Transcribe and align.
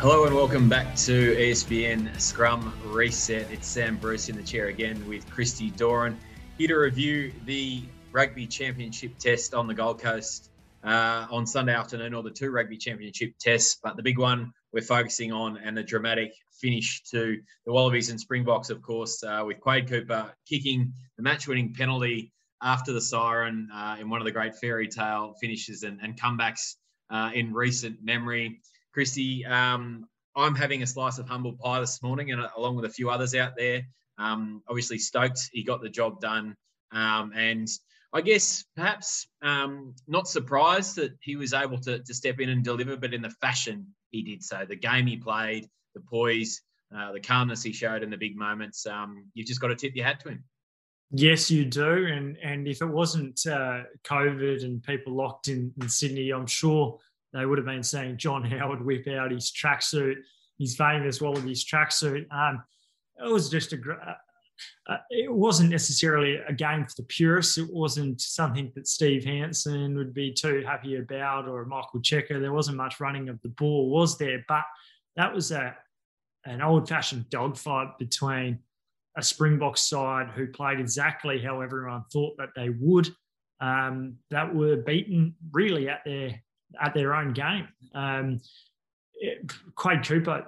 Hello 0.00 0.26
and 0.26 0.32
welcome 0.32 0.68
back 0.68 0.94
to 0.94 1.34
ESPN 1.34 2.20
Scrum 2.20 2.72
Reset. 2.84 3.50
It's 3.50 3.66
Sam 3.66 3.96
Bruce 3.96 4.28
in 4.28 4.36
the 4.36 4.44
chair 4.44 4.68
again 4.68 5.04
with 5.08 5.28
Christy 5.28 5.70
Doran 5.70 6.16
here 6.56 6.68
to 6.68 6.76
review 6.76 7.32
the 7.46 7.82
Rugby 8.12 8.46
Championship 8.46 9.18
test 9.18 9.54
on 9.54 9.66
the 9.66 9.74
Gold 9.74 10.00
Coast 10.00 10.52
uh, 10.84 11.26
on 11.32 11.48
Sunday 11.48 11.74
afternoon, 11.74 12.14
or 12.14 12.22
the 12.22 12.30
two 12.30 12.52
Rugby 12.52 12.76
Championship 12.76 13.32
tests. 13.40 13.80
But 13.82 13.96
the 13.96 14.04
big 14.04 14.18
one 14.18 14.52
we're 14.72 14.82
focusing 14.82 15.32
on 15.32 15.56
and 15.56 15.76
the 15.76 15.82
dramatic 15.82 16.32
finish 16.60 17.02
to 17.10 17.36
the 17.66 17.72
Wallabies 17.72 18.08
and 18.08 18.20
Springboks, 18.20 18.70
of 18.70 18.80
course, 18.82 19.24
uh, 19.24 19.42
with 19.44 19.58
Quade 19.58 19.88
Cooper 19.88 20.32
kicking 20.48 20.92
the 21.16 21.24
match 21.24 21.48
winning 21.48 21.74
penalty 21.74 22.32
after 22.62 22.92
the 22.92 23.00
siren 23.00 23.68
uh, 23.74 23.96
in 23.98 24.08
one 24.08 24.20
of 24.20 24.26
the 24.26 24.32
great 24.32 24.54
fairy 24.54 24.86
tale 24.86 25.34
finishes 25.40 25.82
and, 25.82 25.98
and 26.00 26.16
comebacks 26.16 26.76
uh, 27.10 27.32
in 27.34 27.52
recent 27.52 27.96
memory. 28.00 28.60
Christy, 28.98 29.46
um, 29.46 30.08
I'm 30.34 30.56
having 30.56 30.82
a 30.82 30.86
slice 30.88 31.18
of 31.18 31.28
humble 31.28 31.52
pie 31.52 31.78
this 31.78 32.02
morning, 32.02 32.32
and 32.32 32.40
uh, 32.40 32.48
along 32.56 32.74
with 32.74 32.84
a 32.84 32.88
few 32.88 33.10
others 33.10 33.32
out 33.32 33.52
there. 33.56 33.82
Um, 34.18 34.60
obviously, 34.66 34.98
stoked 34.98 35.38
he 35.52 35.62
got 35.62 35.80
the 35.80 35.88
job 35.88 36.20
done, 36.20 36.56
um, 36.90 37.30
and 37.32 37.68
I 38.12 38.22
guess 38.22 38.64
perhaps 38.74 39.28
um, 39.40 39.94
not 40.08 40.26
surprised 40.26 40.96
that 40.96 41.12
he 41.20 41.36
was 41.36 41.54
able 41.54 41.78
to, 41.82 42.00
to 42.00 42.12
step 42.12 42.40
in 42.40 42.48
and 42.48 42.64
deliver, 42.64 42.96
but 42.96 43.14
in 43.14 43.22
the 43.22 43.30
fashion 43.40 43.86
he 44.10 44.24
did 44.24 44.42
so. 44.42 44.64
The 44.68 44.74
game 44.74 45.06
he 45.06 45.16
played, 45.16 45.68
the 45.94 46.00
poise, 46.00 46.60
uh, 46.92 47.12
the 47.12 47.20
calmness 47.20 47.62
he 47.62 47.72
showed 47.72 48.02
in 48.02 48.10
the 48.10 48.16
big 48.16 48.36
moments. 48.36 48.84
Um, 48.84 49.26
you've 49.32 49.46
just 49.46 49.60
got 49.60 49.68
to 49.68 49.76
tip 49.76 49.94
your 49.94 50.06
hat 50.06 50.18
to 50.24 50.30
him. 50.30 50.44
Yes, 51.12 51.52
you 51.52 51.64
do, 51.64 52.06
and 52.06 52.36
and 52.42 52.66
if 52.66 52.82
it 52.82 52.86
wasn't 52.86 53.46
uh, 53.46 53.84
COVID 54.02 54.64
and 54.64 54.82
people 54.82 55.14
locked 55.14 55.46
in, 55.46 55.72
in 55.80 55.88
Sydney, 55.88 56.30
I'm 56.30 56.48
sure 56.48 56.98
they 57.32 57.44
would 57.44 57.58
have 57.58 57.66
been 57.66 57.82
seeing 57.82 58.16
John 58.16 58.44
Howard 58.44 58.84
whip 58.84 59.06
out 59.08 59.30
his 59.30 59.52
tracksuit, 59.52 60.16
his 60.58 60.76
famous 60.76 61.20
Wallabies 61.20 61.64
tracksuit. 61.64 62.26
Um, 62.32 62.62
it 63.24 63.30
was 63.30 63.50
just 63.50 63.72
a 63.72 63.76
uh, 63.76 64.14
uh, 64.88 64.96
it 65.10 65.32
wasn't 65.32 65.70
necessarily 65.70 66.36
a 66.48 66.52
game 66.52 66.84
for 66.84 66.94
the 66.96 67.04
purists. 67.04 67.58
It 67.58 67.72
wasn't 67.72 68.20
something 68.20 68.72
that 68.74 68.88
Steve 68.88 69.24
Hansen 69.24 69.96
would 69.96 70.12
be 70.12 70.32
too 70.32 70.64
happy 70.66 70.96
about 70.96 71.46
or 71.46 71.64
Michael 71.64 72.00
Cheika. 72.00 72.40
There 72.40 72.52
wasn't 72.52 72.76
much 72.76 72.98
running 72.98 73.28
of 73.28 73.40
the 73.42 73.50
ball, 73.50 73.90
was 73.90 74.18
there? 74.18 74.44
But 74.48 74.64
that 75.16 75.32
was 75.32 75.50
a 75.52 75.76
an 76.44 76.62
old 76.62 76.88
fashioned 76.88 77.28
dogfight 77.30 77.98
between 77.98 78.58
a 79.16 79.22
Springbok 79.22 79.76
side 79.76 80.28
who 80.34 80.46
played 80.46 80.80
exactly 80.80 81.40
how 81.40 81.60
everyone 81.60 82.04
thought 82.12 82.36
that 82.38 82.50
they 82.56 82.70
would, 82.70 83.08
um, 83.60 84.16
that 84.30 84.54
were 84.54 84.76
beaten 84.76 85.34
really 85.52 85.88
at 85.88 86.04
their 86.04 86.40
at 86.80 86.94
their 86.94 87.14
own 87.14 87.32
game. 87.32 87.68
Um, 87.94 88.40
it, 89.14 89.50
Quade 89.74 90.06
Cooper, 90.06 90.46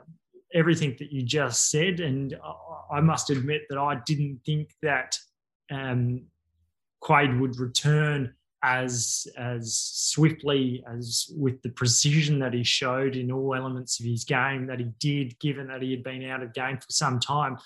everything 0.55 0.97
that 0.99 1.13
you 1.13 1.23
just 1.23 1.71
said, 1.71 2.01
and 2.01 2.37
I 2.93 3.01
must 3.01 3.31
admit 3.31 3.63
that 3.69 3.79
I 3.79 4.01
didn't 4.07 4.41
think 4.45 4.71
that 4.83 5.17
um, 5.71 6.27
Quade 7.01 7.39
would 7.41 7.59
return 7.59 8.35
as 8.63 9.27
as 9.39 9.75
swiftly 9.75 10.85
as 10.87 11.31
with 11.39 11.63
the 11.63 11.71
precision 11.71 12.39
that 12.39 12.53
he 12.53 12.63
showed 12.63 13.17
in 13.17 13.33
all 13.33 13.55
elements 13.55 13.99
of 13.99 14.07
his 14.07 14.25
game 14.25 14.67
that 14.67 14.79
he 14.79 14.87
did, 14.99 15.39
given 15.41 15.69
that 15.69 15.83
he 15.83 15.91
had 15.91 16.03
been 16.03 16.29
out 16.29 16.43
of 16.43 16.53
game 16.53 16.77
for 16.77 16.91
some 16.91 17.19
time. 17.19 17.57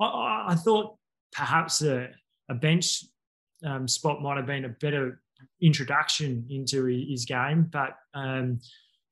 I, 0.00 0.46
I 0.48 0.54
thought 0.56 0.96
perhaps 1.32 1.82
a, 1.82 2.08
a 2.48 2.54
bench 2.54 3.04
um, 3.64 3.86
spot 3.86 4.22
might 4.22 4.38
have 4.38 4.46
been 4.46 4.64
a 4.64 4.70
better 4.70 5.20
introduction 5.62 6.46
into 6.50 6.84
his 6.84 7.24
game, 7.24 7.68
but 7.70 7.96
um, 8.14 8.60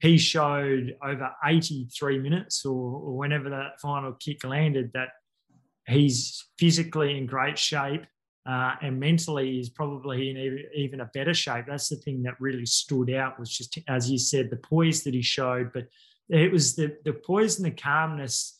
he 0.00 0.18
showed 0.18 0.96
over 1.02 1.30
83 1.44 2.18
minutes 2.18 2.64
or, 2.64 2.72
or, 2.72 3.16
whenever 3.16 3.50
that 3.50 3.80
final 3.80 4.12
kick 4.12 4.44
landed 4.44 4.92
that 4.94 5.08
he's 5.86 6.46
physically 6.58 7.16
in 7.16 7.26
great 7.26 7.58
shape 7.58 8.04
uh, 8.48 8.74
and 8.80 9.00
mentally 9.00 9.52
he's 9.56 9.68
probably 9.68 10.30
in 10.30 10.64
even 10.74 11.00
a 11.00 11.10
better 11.12 11.34
shape. 11.34 11.66
That's 11.66 11.88
the 11.88 11.96
thing 11.96 12.22
that 12.22 12.40
really 12.40 12.66
stood 12.66 13.10
out 13.10 13.38
was 13.38 13.50
just, 13.50 13.78
as 13.88 14.10
you 14.10 14.18
said, 14.18 14.50
the 14.50 14.56
poise 14.56 15.02
that 15.04 15.14
he 15.14 15.22
showed, 15.22 15.72
but 15.72 15.86
it 16.28 16.52
was 16.52 16.76
the, 16.76 16.96
the 17.04 17.12
poise 17.12 17.56
and 17.56 17.66
the 17.66 17.70
calmness 17.70 18.58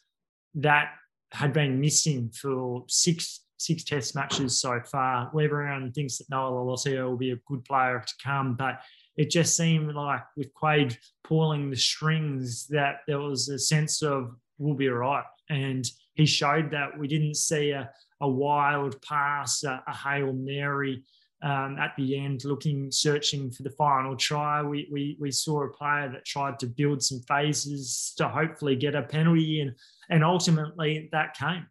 that 0.57 0.91
had 1.33 1.53
been 1.53 1.81
missing 1.81 2.31
for 2.31 2.85
six 2.89 3.41
six 3.59 3.85
test 3.85 4.15
matches 4.15 4.61
so 4.61 4.81
far. 4.81 5.31
Everyone 5.39 5.93
thinks 5.93 6.19
that 6.19 6.31
Noah 6.31 6.51
Lolesio 6.51 7.11
will 7.11 7.17
be 7.17 7.33
a 7.33 7.41
good 7.47 7.65
player 7.65 8.03
to 8.05 8.15
come, 8.25 8.55
but 8.55 8.81
it 9.17 9.31
just 9.31 9.57
seemed 9.57 9.95
like 9.95 10.23
with 10.37 10.55
Quade 10.55 10.97
pulling 11.25 11.71
the 11.71 11.77
strings 11.77 12.67
that 12.69 13.01
there 13.07 13.19
was 13.19 13.49
a 13.49 13.59
sense 13.59 14.03
of 14.03 14.35
we'll 14.59 14.75
be 14.75 14.89
all 14.89 14.97
right. 14.97 15.25
And 15.51 15.85
he 16.15 16.25
showed 16.25 16.71
that 16.71 16.97
we 16.99 17.09
didn't 17.09 17.35
see 17.35 17.71
a, 17.71 17.91
a 18.21 18.29
wild 18.29 19.01
pass, 19.03 19.65
a, 19.65 19.83
a 19.87 19.95
Hail 19.95 20.33
Mary 20.33 21.03
um, 21.43 21.79
at 21.79 21.95
the 21.97 22.19
end, 22.19 22.45
looking, 22.45 22.91
searching 22.91 23.51
for 23.51 23.63
the 23.63 23.71
final 23.71 24.17
try. 24.17 24.63
We, 24.63 24.89
we, 24.91 25.17
we 25.21 25.31
saw 25.31 25.65
a 25.65 25.69
player 25.69 26.09
that 26.13 26.25
tried 26.25 26.59
to 26.61 26.67
build 26.67 27.03
some 27.03 27.21
phases 27.21 28.15
to 28.19 28.29
hopefully 28.29 28.77
get 28.77 28.95
a 28.95 29.03
penalty, 29.03 29.61
and, 29.61 29.75
and 30.11 30.25
ultimately 30.25 31.09
that 31.13 31.37
came. 31.37 31.67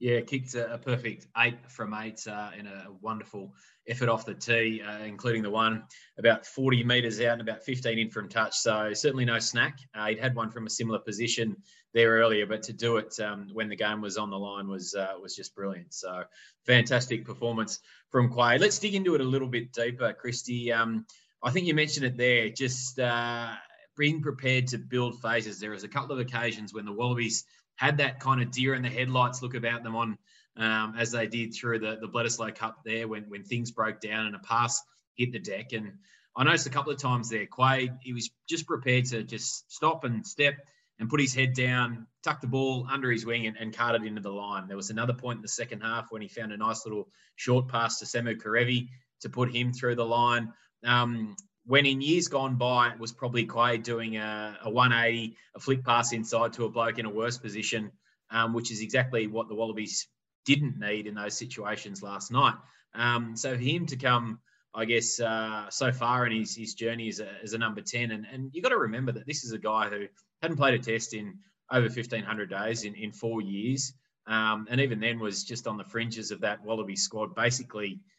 Yeah, 0.00 0.20
kicked 0.22 0.54
a, 0.54 0.74
a 0.74 0.78
perfect 0.78 1.26
eight 1.36 1.58
from 1.70 1.92
eight 1.92 2.26
uh, 2.26 2.50
in 2.58 2.66
a 2.66 2.86
wonderful 3.02 3.54
effort 3.86 4.08
off 4.08 4.24
the 4.24 4.34
tee, 4.34 4.80
uh, 4.82 5.04
including 5.04 5.42
the 5.42 5.50
one 5.50 5.84
about 6.18 6.46
40 6.46 6.84
metres 6.84 7.20
out 7.20 7.32
and 7.32 7.42
about 7.42 7.62
15 7.62 7.98
in 7.98 8.10
from 8.10 8.28
touch. 8.28 8.56
So 8.56 8.94
certainly 8.94 9.26
no 9.26 9.38
snack. 9.38 9.78
Uh, 9.94 10.06
he'd 10.06 10.18
had 10.18 10.34
one 10.34 10.50
from 10.50 10.66
a 10.66 10.70
similar 10.70 11.00
position 11.00 11.56
there 11.92 12.12
earlier, 12.12 12.46
but 12.46 12.62
to 12.64 12.72
do 12.72 12.96
it 12.96 13.18
um, 13.20 13.48
when 13.52 13.68
the 13.68 13.76
game 13.76 14.00
was 14.00 14.16
on 14.16 14.30
the 14.30 14.38
line 14.38 14.68
was 14.68 14.94
uh, 14.94 15.14
was 15.20 15.36
just 15.36 15.54
brilliant. 15.54 15.92
So 15.92 16.22
fantastic 16.64 17.26
performance 17.26 17.80
from 18.10 18.30
Quade. 18.30 18.60
Let's 18.60 18.78
dig 18.78 18.94
into 18.94 19.14
it 19.14 19.20
a 19.20 19.24
little 19.24 19.48
bit 19.48 19.72
deeper, 19.72 20.12
Christy. 20.12 20.72
Um, 20.72 21.04
I 21.42 21.50
think 21.50 21.66
you 21.66 21.74
mentioned 21.74 22.06
it 22.06 22.16
there. 22.16 22.48
Just 22.48 22.98
uh, 22.98 23.52
being 23.96 24.22
prepared 24.22 24.68
to 24.68 24.78
build 24.78 25.20
phases. 25.20 25.60
There 25.60 25.70
was 25.72 25.84
a 25.84 25.88
couple 25.88 26.12
of 26.12 26.20
occasions 26.20 26.72
when 26.72 26.84
the 26.84 26.92
Wallabies 26.92 27.44
had 27.80 27.96
that 27.96 28.20
kind 28.20 28.42
of 28.42 28.50
deer 28.50 28.74
in 28.74 28.82
the 28.82 28.90
headlights 28.90 29.40
look 29.40 29.54
about 29.54 29.82
them 29.82 29.96
on 29.96 30.18
um, 30.58 30.94
as 30.98 31.12
they 31.12 31.26
did 31.26 31.54
through 31.54 31.78
the, 31.78 31.96
the 31.98 32.08
Bledisloe 32.08 32.54
Cup 32.54 32.80
there 32.84 33.08
when, 33.08 33.22
when 33.30 33.42
things 33.42 33.70
broke 33.70 34.00
down 34.00 34.26
and 34.26 34.36
a 34.36 34.38
pass 34.38 34.82
hit 35.14 35.32
the 35.32 35.38
deck. 35.38 35.72
And 35.72 35.92
I 36.36 36.44
noticed 36.44 36.66
a 36.66 36.70
couple 36.70 36.92
of 36.92 37.00
times 37.00 37.30
there, 37.30 37.46
Quade, 37.46 37.94
he 38.02 38.12
was 38.12 38.28
just 38.46 38.66
prepared 38.66 39.06
to 39.06 39.22
just 39.22 39.72
stop 39.72 40.04
and 40.04 40.26
step 40.26 40.56
and 40.98 41.08
put 41.08 41.22
his 41.22 41.34
head 41.34 41.54
down, 41.54 42.06
tuck 42.22 42.42
the 42.42 42.48
ball 42.48 42.86
under 42.92 43.10
his 43.10 43.24
wing 43.24 43.46
and, 43.46 43.56
and 43.56 43.74
cart 43.74 43.94
it 43.94 44.06
into 44.06 44.20
the 44.20 44.28
line. 44.28 44.68
There 44.68 44.76
was 44.76 44.90
another 44.90 45.14
point 45.14 45.38
in 45.38 45.42
the 45.42 45.48
second 45.48 45.80
half 45.80 46.08
when 46.12 46.20
he 46.20 46.28
found 46.28 46.52
a 46.52 46.58
nice 46.58 46.84
little 46.84 47.08
short 47.36 47.68
pass 47.68 47.98
to 48.00 48.04
Samu 48.04 48.36
Kerevi 48.36 48.88
to 49.22 49.30
put 49.30 49.54
him 49.54 49.72
through 49.72 49.94
the 49.94 50.04
line. 50.04 50.52
Um, 50.84 51.34
when 51.70 51.86
in 51.86 52.00
years 52.00 52.26
gone 52.26 52.56
by, 52.56 52.90
it 52.90 52.98
was 52.98 53.12
probably 53.12 53.44
Quade 53.44 53.84
doing 53.84 54.16
a, 54.16 54.58
a 54.64 54.68
180, 54.68 55.36
a 55.54 55.60
flick 55.60 55.84
pass 55.84 56.12
inside 56.12 56.52
to 56.54 56.64
a 56.64 56.68
bloke 56.68 56.98
in 56.98 57.06
a 57.06 57.10
worse 57.10 57.38
position, 57.38 57.92
um, 58.32 58.54
which 58.54 58.72
is 58.72 58.80
exactly 58.80 59.28
what 59.28 59.48
the 59.48 59.54
Wallabies 59.54 60.08
didn't 60.44 60.80
need 60.80 61.06
in 61.06 61.14
those 61.14 61.38
situations 61.38 62.02
last 62.02 62.32
night. 62.32 62.54
Um, 62.92 63.36
so 63.36 63.56
him 63.56 63.86
to 63.86 63.96
come, 63.96 64.40
I 64.74 64.84
guess, 64.84 65.20
uh, 65.20 65.70
so 65.70 65.92
far 65.92 66.26
in 66.26 66.40
his, 66.40 66.56
his 66.56 66.74
journey 66.74 67.08
as 67.08 67.20
a, 67.20 67.28
as 67.40 67.52
a 67.52 67.58
number 67.58 67.82
10, 67.82 68.10
and, 68.10 68.26
and 68.32 68.50
you've 68.52 68.64
got 68.64 68.70
to 68.70 68.78
remember 68.78 69.12
that 69.12 69.28
this 69.28 69.44
is 69.44 69.52
a 69.52 69.58
guy 69.58 69.88
who 69.90 70.06
hadn't 70.42 70.56
played 70.56 70.74
a 70.74 70.82
test 70.82 71.14
in 71.14 71.38
over 71.70 71.86
1,500 71.86 72.50
days 72.50 72.82
in, 72.82 72.96
in 72.96 73.12
four 73.12 73.40
years. 73.40 73.92
Um, 74.26 74.66
and 74.68 74.80
even 74.80 74.98
then 74.98 75.20
was 75.20 75.44
just 75.44 75.68
on 75.68 75.76
the 75.76 75.84
fringes 75.84 76.32
of 76.32 76.40
that 76.40 76.64
Wallaby 76.64 76.96
squad, 76.96 77.36
basically– 77.36 78.00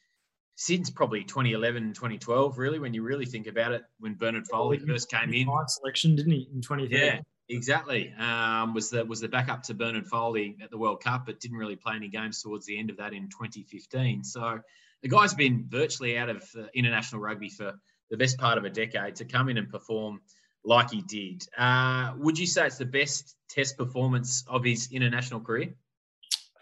since 0.61 0.91
probably 0.91 1.23
2011, 1.23 1.93
2012, 1.93 2.59
really, 2.59 2.77
when 2.77 2.93
you 2.93 3.01
really 3.01 3.25
think 3.25 3.47
about 3.47 3.71
it, 3.71 3.81
when 3.99 4.13
Bernard 4.13 4.45
Foley 4.45 4.77
well, 4.77 4.89
first 4.89 5.09
came 5.09 5.33
in. 5.33 5.47
selection, 5.67 6.15
didn't 6.15 6.33
he, 6.33 6.47
in 6.53 6.61
2013? 6.61 6.99
Yeah, 6.99 7.19
exactly. 7.49 8.13
Um, 8.19 8.75
was 8.75 8.91
the 8.91 9.03
was 9.03 9.21
the 9.21 9.27
backup 9.27 9.63
to 9.63 9.73
Bernard 9.73 10.05
Foley 10.05 10.55
at 10.61 10.69
the 10.69 10.77
World 10.77 11.03
Cup, 11.03 11.25
but 11.25 11.39
didn't 11.39 11.57
really 11.57 11.77
play 11.77 11.95
any 11.95 12.09
games 12.09 12.43
towards 12.43 12.67
the 12.67 12.77
end 12.77 12.91
of 12.91 12.97
that 12.97 13.11
in 13.11 13.23
2015. 13.23 14.23
So 14.23 14.59
the 15.01 15.09
guy's 15.09 15.33
been 15.33 15.65
virtually 15.67 16.15
out 16.15 16.29
of 16.29 16.47
uh, 16.55 16.65
international 16.75 17.23
rugby 17.23 17.49
for 17.49 17.73
the 18.11 18.17
best 18.17 18.37
part 18.37 18.59
of 18.59 18.63
a 18.63 18.69
decade 18.69 19.15
to 19.15 19.25
come 19.25 19.49
in 19.49 19.57
and 19.57 19.67
perform 19.67 20.21
like 20.63 20.91
he 20.91 21.01
did. 21.01 21.43
Uh, 21.57 22.13
would 22.17 22.37
you 22.37 22.45
say 22.45 22.67
it's 22.67 22.77
the 22.77 22.85
best 22.85 23.35
test 23.49 23.79
performance 23.79 24.43
of 24.47 24.63
his 24.63 24.89
international 24.91 25.39
career? 25.39 25.73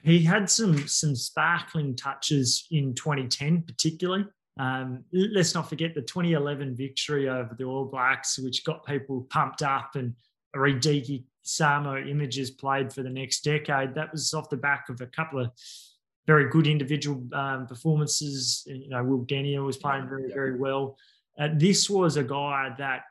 He 0.03 0.23
had 0.23 0.49
some 0.49 0.87
some 0.87 1.15
sparkling 1.15 1.95
touches 1.95 2.67
in 2.71 2.95
2010, 2.95 3.63
particularly. 3.63 4.25
Um, 4.57 5.03
let's 5.13 5.53
not 5.53 5.69
forget 5.69 5.95
the 5.95 6.01
2011 6.01 6.75
victory 6.75 7.29
over 7.29 7.55
the 7.57 7.63
All 7.63 7.85
Blacks, 7.85 8.37
which 8.39 8.65
got 8.65 8.85
people 8.85 9.27
pumped 9.29 9.61
up, 9.61 9.95
and 9.95 10.13
Radike 10.55 11.23
Samo 11.45 12.09
images 12.09 12.51
played 12.51 12.91
for 12.91 13.01
the 13.01 13.09
next 13.09 13.43
decade. 13.43 13.95
That 13.95 14.11
was 14.11 14.33
off 14.33 14.49
the 14.49 14.57
back 14.57 14.89
of 14.89 15.01
a 15.01 15.05
couple 15.07 15.39
of 15.39 15.51
very 16.27 16.49
good 16.49 16.67
individual 16.67 17.23
um, 17.33 17.67
performances. 17.67 18.63
You 18.65 18.89
know, 18.89 19.03
Will 19.03 19.23
Genia 19.23 19.61
was 19.61 19.77
playing 19.77 20.07
very, 20.07 20.31
very 20.31 20.57
well. 20.59 20.97
Uh, 21.39 21.49
this 21.53 21.89
was 21.89 22.17
a 22.17 22.23
guy 22.23 22.75
that 22.77 23.03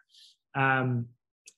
um, 0.54 1.06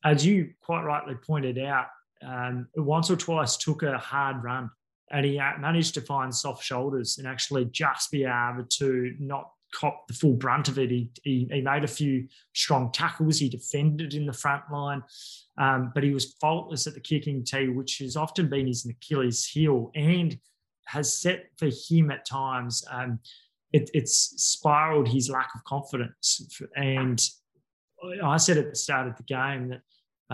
as 0.05 0.25
you 0.25 0.53
quite 0.61 0.83
rightly 0.83 1.15
pointed 1.15 1.59
out, 1.59 1.87
um, 2.23 2.69
once 2.77 3.11
or 3.11 3.17
twice 3.17 3.57
took 3.57 3.83
a 3.83 3.99
hard 3.99 4.43
run 4.43 4.71
and 5.11 5.27
he 5.27 5.39
managed 5.59 5.95
to 5.95 6.01
find 6.01 6.35
soft 6.35 6.65
shoulders 6.65 7.19
and 7.19 7.27
actually 7.27 7.65
just 7.67 8.11
be 8.11 8.25
able 8.25 8.65
to 8.69 9.15
not 9.19 9.51
cop 9.75 10.07
the 10.09 10.15
full 10.15 10.35
brunt 10.35 10.69
of 10.69 10.79
it. 10.79 10.91
He, 10.91 11.11
he, 11.23 11.49
he 11.51 11.61
made 11.61 11.85
a 11.85 11.89
few 11.89 12.27
strong 12.55 12.91
tackles. 12.93 13.39
He 13.39 13.49
defended 13.49 14.15
in 14.15 14.27
the 14.27 14.33
front 14.33 14.65
line, 14.73 15.03
um, 15.59 15.93
but 15.95 16.03
he 16.03 16.13
was 16.13 16.35
faultless 16.41 16.87
at 16.87 16.95
the 16.95 17.01
kicking 17.01 17.45
tee, 17.45 17.69
which 17.69 17.99
has 17.99 18.17
often 18.17 18.49
been 18.49 18.67
his 18.67 18.87
Achilles 18.87 19.47
heel 19.47 19.91
and 19.95 20.39
has 20.87 21.21
set 21.21 21.47
for 21.57 21.69
him 21.89 22.11
at 22.11 22.27
times. 22.27 22.85
Um, 22.91 23.21
it, 23.73 23.91
it's 23.95 24.35
spiraled 24.37 25.09
his 25.09 25.31
lack 25.31 25.51
of 25.55 25.63
confidence. 25.65 26.61
And 26.75 27.25
I 28.23 28.37
said 28.37 28.59
at 28.59 28.71
the 28.71 28.77
start 28.77 29.07
of 29.07 29.17
the 29.17 29.23
game 29.23 29.69
that 29.69 29.83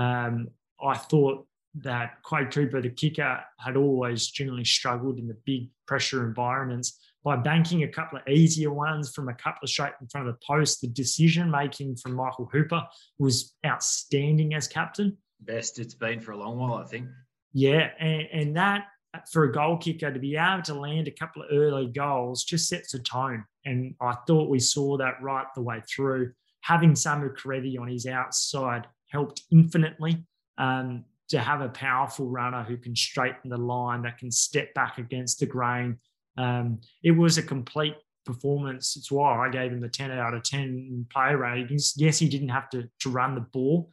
um, 0.01 0.49
I 0.83 0.97
thought 0.97 1.47
that 1.83 2.23
Quade 2.23 2.51
Cooper, 2.51 2.81
the 2.81 2.91
kicker, 2.91 3.41
had 3.59 3.77
always 3.77 4.29
generally 4.29 4.65
struggled 4.65 5.19
in 5.19 5.29
the 5.29 5.37
big 5.45 5.69
pressure 5.87 6.27
environments. 6.27 6.99
By 7.25 7.37
banking 7.37 7.83
a 7.83 7.89
couple 7.89 8.19
of 8.19 8.29
easier 8.29 8.73
ones 8.73 9.13
from 9.13 9.29
a 9.29 9.35
couple 9.35 9.61
of 9.65 9.69
straight 9.69 9.93
in 10.01 10.07
front 10.07 10.29
of 10.29 10.35
the 10.35 10.47
post, 10.47 10.81
the 10.81 10.87
decision 10.87 11.51
making 11.51 11.97
from 11.97 12.15
Michael 12.15 12.49
Hooper 12.53 12.85
was 13.19 13.55
outstanding 13.67 14.55
as 14.55 14.69
captain. 14.69 15.17
Best 15.41 15.79
it's 15.79 15.95
been 15.95 16.21
for 16.21 16.33
a 16.33 16.37
long 16.37 16.57
while, 16.57 16.75
I 16.75 16.85
think. 16.85 17.09
Yeah, 17.53 17.91
and, 17.99 18.29
and 18.33 18.57
that 18.57 18.85
for 19.33 19.45
a 19.45 19.53
goal 19.53 19.77
kicker 19.77 20.13
to 20.13 20.19
be 20.19 20.37
able 20.37 20.63
to 20.63 20.75
land 20.75 21.09
a 21.09 21.11
couple 21.11 21.43
of 21.43 21.49
early 21.51 21.87
goals 21.87 22.45
just 22.45 22.69
sets 22.69 22.95
a 22.95 22.99
tone. 22.99 23.45
And 23.65 23.95
I 24.01 24.15
thought 24.27 24.51
we 24.51 24.61
saw 24.61 24.97
that 24.99 25.21
right 25.21 25.47
the 25.55 25.63
way 25.63 25.83
through. 25.89 26.33
Having 26.61 26.93
Samu 26.93 27.37
Kerevi 27.37 27.79
on 27.81 27.89
his 27.89 28.07
outside 28.07 28.87
helped 29.09 29.43
infinitely. 29.51 30.25
Um, 30.59 31.05
to 31.29 31.39
have 31.39 31.61
a 31.61 31.69
powerful 31.69 32.29
runner 32.29 32.63
who 32.63 32.77
can 32.77 32.95
straighten 32.95 33.51
the 33.51 33.57
line, 33.57 34.03
that 34.03 34.19
can 34.19 34.31
step 34.31 34.73
back 34.75 34.99
against 34.99 35.41
the 35.41 35.47
grain. 35.47 35.99
Um, 36.37 36.81
it 37.03 37.11
was 37.11 37.39
a 37.39 37.43
complete 37.43 37.97
performance. 38.25 38.97
It's 38.97 39.11
why 39.11 39.47
I 39.47 39.51
gave 39.51 39.73
him 39.73 39.81
the 39.81 39.89
10 39.89 40.11
out 40.11 40.35
of 40.35 40.43
10 40.43 41.07
player 41.13 41.39
ratings. 41.39 41.95
Yes, 41.97 42.19
he 42.19 42.29
didn't 42.29 42.51
have 42.51 42.69
to, 42.71 42.89
to 43.01 43.11
run 43.11 43.35
the 43.35 43.41
ball. 43.41 43.91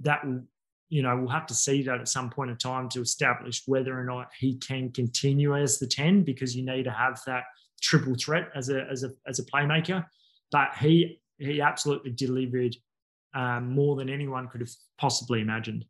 That 0.00 0.26
will, 0.26 0.42
you 0.88 1.02
know, 1.02 1.16
we'll 1.16 1.28
have 1.28 1.46
to 1.46 1.54
see 1.54 1.82
that 1.82 2.00
at 2.00 2.08
some 2.08 2.30
point 2.30 2.50
in 2.50 2.56
time 2.56 2.88
to 2.90 3.00
establish 3.00 3.62
whether 3.66 3.98
or 3.98 4.04
not 4.04 4.28
he 4.38 4.56
can 4.58 4.90
continue 4.90 5.56
as 5.56 5.78
the 5.78 5.86
10 5.86 6.22
because 6.22 6.56
you 6.56 6.64
need 6.64 6.84
to 6.84 6.90
have 6.90 7.20
that 7.26 7.44
triple 7.80 8.14
threat 8.14 8.48
as 8.54 8.68
a 8.70 8.84
as 8.90 9.04
a 9.04 9.10
as 9.26 9.38
a 9.38 9.44
playmaker. 9.44 10.04
But 10.50 10.70
he 10.80 11.20
he 11.38 11.60
absolutely 11.60 12.10
delivered 12.10 12.76
um, 13.34 13.70
more 13.72 13.96
than 13.96 14.08
anyone 14.08 14.48
could 14.48 14.60
have 14.60 14.72
possibly 14.98 15.40
imagined. 15.40 15.84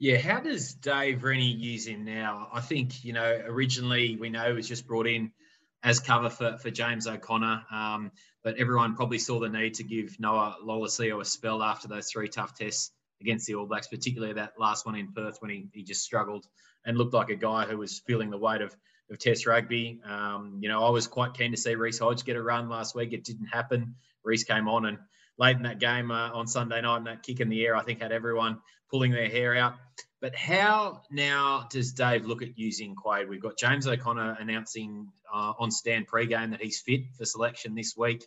Yeah, 0.00 0.18
how 0.18 0.38
does 0.38 0.74
Dave 0.74 1.24
Rennie 1.24 1.50
use 1.50 1.86
him 1.86 2.04
now? 2.04 2.48
I 2.52 2.60
think, 2.60 3.04
you 3.04 3.12
know, 3.12 3.42
originally 3.46 4.16
we 4.16 4.30
know 4.30 4.46
he 4.46 4.52
was 4.52 4.68
just 4.68 4.86
brought 4.86 5.08
in 5.08 5.32
as 5.82 5.98
cover 5.98 6.30
for, 6.30 6.56
for 6.58 6.70
James 6.70 7.08
O'Connor, 7.08 7.64
um, 7.72 8.12
but 8.44 8.58
everyone 8.58 8.94
probably 8.94 9.18
saw 9.18 9.40
the 9.40 9.48
need 9.48 9.74
to 9.74 9.84
give 9.84 10.20
Noah 10.20 10.56
Lolesio 10.64 11.20
a 11.20 11.24
spell 11.24 11.62
after 11.64 11.88
those 11.88 12.10
three 12.10 12.28
tough 12.28 12.54
tests 12.54 12.92
against 13.20 13.46
the 13.46 13.56
All 13.56 13.66
Blacks, 13.66 13.88
particularly 13.88 14.34
that 14.34 14.52
last 14.56 14.86
one 14.86 14.94
in 14.94 15.12
Perth 15.12 15.38
when 15.40 15.50
he, 15.50 15.68
he 15.72 15.82
just 15.82 16.02
struggled 16.02 16.46
and 16.86 16.96
looked 16.96 17.14
like 17.14 17.30
a 17.30 17.36
guy 17.36 17.64
who 17.64 17.76
was 17.76 17.98
feeling 18.06 18.30
the 18.30 18.38
weight 18.38 18.60
of, 18.60 18.76
of 19.10 19.18
Test 19.18 19.46
rugby. 19.46 20.00
Um, 20.04 20.58
you 20.60 20.68
know, 20.68 20.84
I 20.84 20.90
was 20.90 21.08
quite 21.08 21.34
keen 21.34 21.50
to 21.50 21.56
see 21.56 21.74
Reece 21.74 21.98
Hodge 21.98 22.24
get 22.24 22.36
a 22.36 22.42
run 22.42 22.68
last 22.68 22.94
week. 22.94 23.12
It 23.12 23.24
didn't 23.24 23.46
happen. 23.46 23.96
Reece 24.22 24.44
came 24.44 24.68
on 24.68 24.86
and 24.86 24.98
late 25.38 25.56
in 25.56 25.62
that 25.64 25.80
game 25.80 26.12
uh, 26.12 26.30
on 26.32 26.46
Sunday 26.46 26.80
night, 26.80 26.98
and 26.98 27.06
that 27.06 27.24
kick 27.24 27.40
in 27.40 27.48
the 27.48 27.64
air, 27.66 27.74
I 27.74 27.82
think 27.82 28.00
had 28.00 28.12
everyone 28.12 28.58
pulling 28.90 29.12
their 29.12 29.28
hair 29.28 29.56
out. 29.56 29.74
But 30.20 30.34
how 30.34 31.02
now 31.10 31.68
does 31.70 31.92
Dave 31.92 32.26
look 32.26 32.42
at 32.42 32.58
using 32.58 32.96
Quade? 32.96 33.28
We've 33.28 33.42
got 33.42 33.56
James 33.56 33.86
O'Connor 33.86 34.38
announcing 34.40 35.12
uh, 35.32 35.52
on 35.58 35.70
Stan 35.70 36.04
pre-game 36.04 36.50
that 36.50 36.60
he's 36.60 36.80
fit 36.80 37.02
for 37.16 37.24
selection 37.24 37.74
this 37.74 37.96
week. 37.96 38.24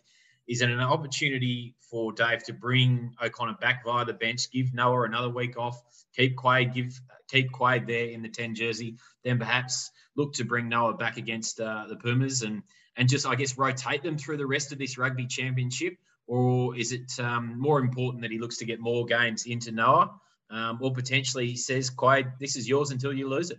Is 0.48 0.62
it 0.62 0.70
an 0.70 0.80
opportunity 0.80 1.74
for 1.90 2.12
Dave 2.12 2.42
to 2.44 2.52
bring 2.52 3.14
O'Connor 3.22 3.58
back 3.60 3.84
via 3.84 4.04
the 4.04 4.14
bench, 4.14 4.50
give 4.50 4.74
Noah 4.74 5.02
another 5.02 5.28
week 5.28 5.58
off, 5.58 5.80
keep 6.16 6.36
Quade, 6.36 6.74
give 6.74 6.98
keep 7.28 7.52
Quade 7.52 7.86
there 7.86 8.06
in 8.06 8.22
the 8.22 8.28
10 8.28 8.54
jersey, 8.54 8.96
then 9.22 9.38
perhaps 9.38 9.90
look 10.16 10.34
to 10.34 10.44
bring 10.44 10.68
Noah 10.68 10.94
back 10.94 11.16
against 11.16 11.60
uh, 11.60 11.86
the 11.88 11.96
Pumas 11.96 12.42
and 12.42 12.62
and 12.96 13.08
just 13.08 13.26
I 13.26 13.34
guess 13.34 13.56
rotate 13.56 14.02
them 14.02 14.18
through 14.18 14.38
the 14.38 14.46
rest 14.46 14.72
of 14.72 14.78
this 14.78 14.98
rugby 14.98 15.26
championship? 15.26 15.96
Or 16.26 16.76
is 16.76 16.92
it 16.92 17.12
um, 17.18 17.58
more 17.58 17.80
important 17.80 18.22
that 18.22 18.30
he 18.30 18.38
looks 18.38 18.58
to 18.58 18.64
get 18.64 18.80
more 18.80 19.04
games 19.04 19.44
into 19.44 19.72
Noah? 19.72 20.12
Um, 20.52 20.78
or 20.82 20.92
potentially 20.92 21.46
he 21.46 21.56
says, 21.56 21.88
Quade, 21.88 22.26
this 22.38 22.56
is 22.56 22.68
yours 22.68 22.90
until 22.90 23.12
you 23.12 23.28
lose 23.28 23.50
it? 23.50 23.58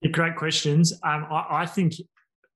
Yeah, 0.00 0.10
great 0.12 0.36
questions. 0.36 0.92
Um, 1.02 1.26
I, 1.28 1.46
I, 1.50 1.66
think 1.66 1.94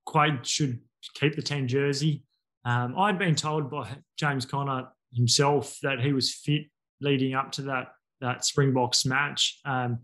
Quade 0.07 0.47
should 0.47 0.79
keep 1.15 1.35
the 1.35 1.43
10 1.43 1.67
jersey. 1.67 2.23
Um, 2.65 2.97
I'd 2.97 3.19
been 3.19 3.35
told 3.35 3.69
by 3.71 3.89
James 4.17 4.47
Connor 4.47 4.89
himself 5.13 5.77
that 5.83 6.01
he 6.01 6.13
was 6.13 6.33
fit 6.33 6.63
leading 7.01 7.35
up 7.35 7.51
to 7.53 7.63
that, 7.63 7.89
that 8.21 8.45
Springboks 8.45 9.05
match. 9.05 9.61
Um, 9.65 9.99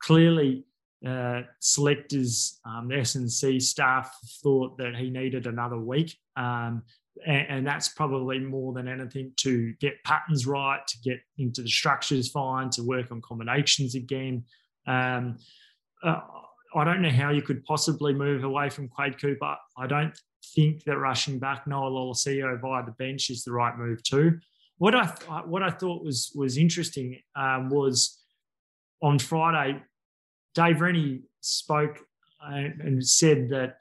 clearly, 0.00 0.64
uh, 1.06 1.42
selectors, 1.60 2.60
um, 2.64 2.88
the 2.88 2.98
S&C 2.98 3.60
staff 3.60 4.14
thought 4.42 4.76
that 4.78 4.94
he 4.94 5.10
needed 5.10 5.46
another 5.46 5.78
week. 5.78 6.16
Um, 6.36 6.82
and, 7.24 7.46
and, 7.48 7.66
that's 7.66 7.88
probably 7.88 8.38
more 8.38 8.72
than 8.72 8.88
anything 8.88 9.32
to 9.36 9.72
get 9.80 10.02
patterns 10.04 10.46
right, 10.46 10.80
to 10.86 10.98
get 11.00 11.18
into 11.38 11.62
the 11.62 11.68
structures 11.68 12.28
fine, 12.28 12.70
to 12.70 12.82
work 12.82 13.10
on 13.10 13.20
combinations 13.22 13.94
again. 13.94 14.44
Um, 14.86 15.38
uh, 16.02 16.20
I 16.74 16.84
don't 16.84 17.02
know 17.02 17.10
how 17.10 17.30
you 17.30 17.42
could 17.42 17.64
possibly 17.64 18.12
move 18.12 18.44
away 18.44 18.68
from 18.68 18.88
Quade 18.88 19.20
Cooper. 19.20 19.56
I 19.78 19.86
don't 19.86 20.18
think 20.54 20.84
that 20.84 20.98
rushing 20.98 21.38
back 21.38 21.66
Noah 21.66 21.90
Lolesio 21.90 22.60
via 22.60 22.84
the 22.84 22.92
bench 22.92 23.30
is 23.30 23.44
the 23.44 23.52
right 23.52 23.76
move 23.76 24.02
too. 24.02 24.38
What 24.78 24.94
I 24.94 25.06
what 25.46 25.62
I 25.62 25.70
thought 25.70 26.04
was 26.04 26.32
was 26.34 26.58
interesting 26.58 27.18
um, 27.34 27.70
was 27.70 28.22
on 29.02 29.18
Friday, 29.18 29.82
Dave 30.54 30.80
Rennie 30.80 31.22
spoke 31.40 31.98
and, 32.42 32.80
and 32.80 33.06
said 33.06 33.48
that 33.50 33.76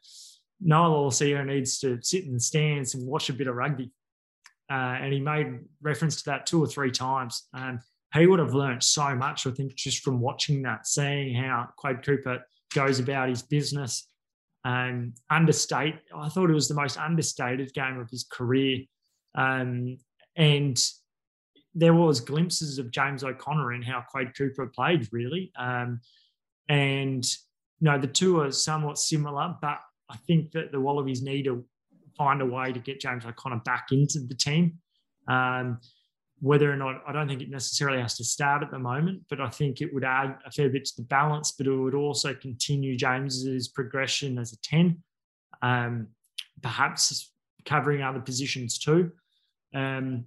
Noah 0.62 0.90
Lolesio 0.90 1.46
needs 1.46 1.80
to 1.80 2.00
sit 2.02 2.26
in 2.26 2.34
the 2.34 2.40
stands 2.40 2.96
and 2.96 3.08
watch 3.08 3.30
a 3.30 3.34
bit 3.34 3.48
of 3.48 3.56
rugby. 3.56 3.92
Uh, 4.70 4.98
and 5.00 5.14
he 5.14 5.20
made 5.20 5.60
reference 5.82 6.24
to 6.24 6.30
that 6.30 6.46
two 6.46 6.64
or 6.64 6.68
three 6.68 6.92
times. 6.92 7.48
And 7.54 7.80
he 8.14 8.28
would 8.28 8.40
have 8.40 8.54
learned 8.54 8.84
so 8.84 9.16
much, 9.16 9.46
I 9.46 9.52
think, 9.52 9.76
just 9.76 10.04
from 10.04 10.20
watching 10.20 10.62
that, 10.64 10.88
seeing 10.88 11.36
how 11.36 11.68
Quade 11.78 12.04
Cooper 12.04 12.46
goes 12.74 13.00
about 13.00 13.30
his 13.30 13.44
business. 13.44 14.08
Um, 14.64 15.14
understate, 15.30 15.96
I 16.16 16.30
thought 16.30 16.50
it 16.50 16.54
was 16.54 16.68
the 16.68 16.74
most 16.74 16.98
understated 16.98 17.74
game 17.74 18.00
of 18.00 18.10
his 18.10 18.24
career. 18.24 18.80
Um, 19.36 19.98
and 20.36 20.82
there 21.76 21.94
was 21.94 22.22
glimpses 22.22 22.80
of 22.80 22.90
James 22.90 23.24
O'Connor 23.24 23.74
in 23.74 23.82
how 23.84 24.04
Quade 24.10 24.36
Cooper 24.36 24.68
played, 24.68 25.08
really. 25.12 25.52
Um, 25.60 26.00
and 26.68 27.24
you 27.80 27.92
know, 27.92 28.00
the 28.00 28.08
two 28.08 28.40
are 28.40 28.52
somewhat 28.52 28.98
similar, 28.98 29.56
but 29.62 29.80
I 30.10 30.18
think 30.18 30.52
that 30.52 30.72
the 30.72 30.80
Wallabies 30.80 31.22
need 31.22 31.44
to 31.44 31.66
find 32.18 32.42
a 32.42 32.46
way 32.46 32.72
to 32.72 32.80
get 32.80 33.00
James 33.00 33.26
O'Connor 33.26 33.62
back 33.66 33.88
into 33.92 34.20
the 34.20 34.36
team. 34.36 34.80
Um, 35.28 35.80
whether 36.42 36.72
or 36.72 36.76
not 36.76 37.02
I 37.08 37.12
don't 37.12 37.28
think 37.28 37.42
it 37.42 37.50
necessarily 37.50 38.02
has 38.02 38.18
to 38.18 38.24
start 38.24 38.62
at 38.62 38.70
the 38.70 38.80
moment, 38.80 39.24
but 39.30 39.40
I 39.40 39.50
think 39.50 39.82
it 39.82 39.94
would 39.94 40.04
add 40.04 40.38
a 40.46 40.52
fair 40.52 40.70
bit 40.70 40.86
to 40.86 40.96
the 40.98 41.04
balance, 41.04 41.54
but 41.58 41.66
it 41.66 41.76
would 41.76 41.96
also 41.96 42.34
continue 42.34 42.98
James's 42.98 43.70
progression 43.70 44.38
as 44.38 44.52
a 44.54 44.62
10, 44.62 45.02
um, 45.62 46.08
perhaps 46.62 47.32
covering 47.66 48.02
other 48.02 48.20
positions 48.20 48.78
too. 48.78 49.12
Um, 49.74 50.26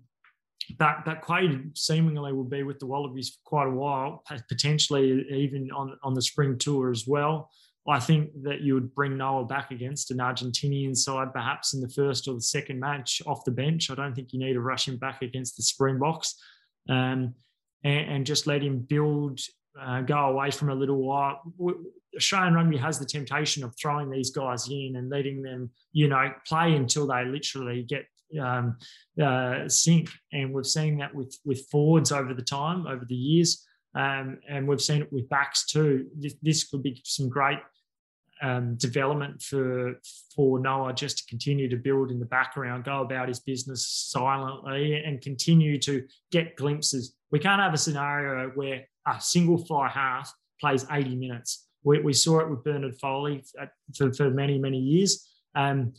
but 0.79 1.05
but 1.05 1.21
Quade 1.21 1.77
seemingly 1.77 2.33
will 2.33 2.45
be 2.45 2.63
with 2.63 2.79
the 2.79 2.87
Wallabies 2.87 3.31
for 3.31 3.41
quite 3.45 3.69
a 3.69 3.71
while, 3.71 4.23
potentially 4.49 5.25
even 5.31 5.71
on, 5.71 5.97
on 6.03 6.15
the 6.15 6.23
spring 6.23 6.59
tour 6.59 6.91
as 6.91 7.07
well. 7.07 7.51
I 7.89 8.01
think 8.01 8.31
that 8.43 8.61
you 8.61 8.75
would 8.75 8.95
bring 8.95 9.17
Noah 9.17 9.45
back 9.45 9.71
against 9.71 10.11
an 10.11 10.19
Argentinian 10.19 10.95
side, 10.95 11.33
perhaps 11.33 11.73
in 11.73 11.81
the 11.81 11.89
first 11.89 12.29
or 12.29 12.35
the 12.35 12.41
second 12.41 12.79
match 12.79 13.23
off 13.27 13.45
the 13.45 13.51
bench. 13.51 13.91
I 13.91 13.95
don't 13.95 14.15
think 14.15 14.33
you 14.33 14.39
need 14.39 14.53
to 14.53 14.61
rush 14.61 14.87
him 14.87 14.99
back 14.99 15.23
against 15.23 15.57
the 15.57 15.63
Springboks 15.63 16.35
um, 16.89 17.35
and, 17.85 18.11
and, 18.11 18.27
just 18.27 18.47
let 18.47 18.63
him 18.63 18.81
build, 18.81 19.41
uh, 19.81 20.03
go 20.03 20.19
away 20.19 20.51
from 20.51 20.69
a 20.69 20.75
little 20.75 20.97
while. 20.97 21.41
Australian 22.15 22.55
rugby 22.55 22.77
has 22.77 22.99
the 22.99 23.07
temptation 23.07 23.65
of 23.65 23.75
throwing 23.81 24.11
these 24.11 24.31
guys 24.31 24.69
in 24.69 24.97
and 24.97 25.09
letting 25.09 25.43
them, 25.43 25.71
you 25.93 26.09
know, 26.09 26.31
play 26.47 26.75
until 26.75 27.07
they 27.07 27.25
literally 27.25 27.85
get 27.85 28.05
um, 28.39 28.77
uh, 29.23 29.67
sink. 29.67 30.11
And 30.33 30.53
we've 30.53 30.67
seen 30.67 30.99
that 30.99 31.15
with 31.15 31.39
with 31.45 31.67
forwards 31.71 32.13
over 32.13 32.35
the 32.35 32.43
time, 32.43 32.87
over 32.87 33.05
the 33.07 33.15
years. 33.15 33.65
Um, 33.95 34.39
and 34.49 34.69
we've 34.69 34.81
seen 34.81 35.03
it 35.03 35.13
with 35.13 35.29
backs 35.29 35.65
too. 35.67 36.07
This, 36.17 36.35
this 36.43 36.69
could 36.69 36.83
be 36.83 37.01
some 37.05 37.29
great 37.29 37.59
um, 38.43 38.77
development 38.77 39.43
for 39.43 39.95
for 40.35 40.61
Noah 40.61 40.93
just 40.93 41.19
to 41.19 41.25
continue 41.27 41.69
to 41.69 41.77
build 41.77 42.11
in 42.11 42.19
the 42.19 42.27
background, 42.27 42.85
go 42.85 43.01
about 43.01 43.29
his 43.29 43.41
business 43.41 43.87
silently, 43.87 45.03
and 45.03 45.21
continue 45.21 45.79
to 45.81 46.05
get 46.31 46.57
glimpses. 46.57 47.15
We 47.31 47.39
can't 47.39 47.61
have 47.61 47.75
a 47.75 47.79
scenario 47.79 48.51
where 48.51 48.87
a 49.07 49.21
single 49.21 49.59
fly 49.59 49.89
half 49.89 50.33
plays 50.61 50.87
80 50.91 51.17
minutes. 51.17 51.67
We, 51.85 52.01
we 52.01 52.13
saw 52.13 52.41
it 52.41 52.51
with 52.51 52.65
Bernard 52.65 52.97
Foley 52.97 53.45
for, 53.97 54.13
for 54.13 54.31
many 54.31 54.59
many 54.59 54.79
years. 54.79 55.29
Um, 55.55 55.95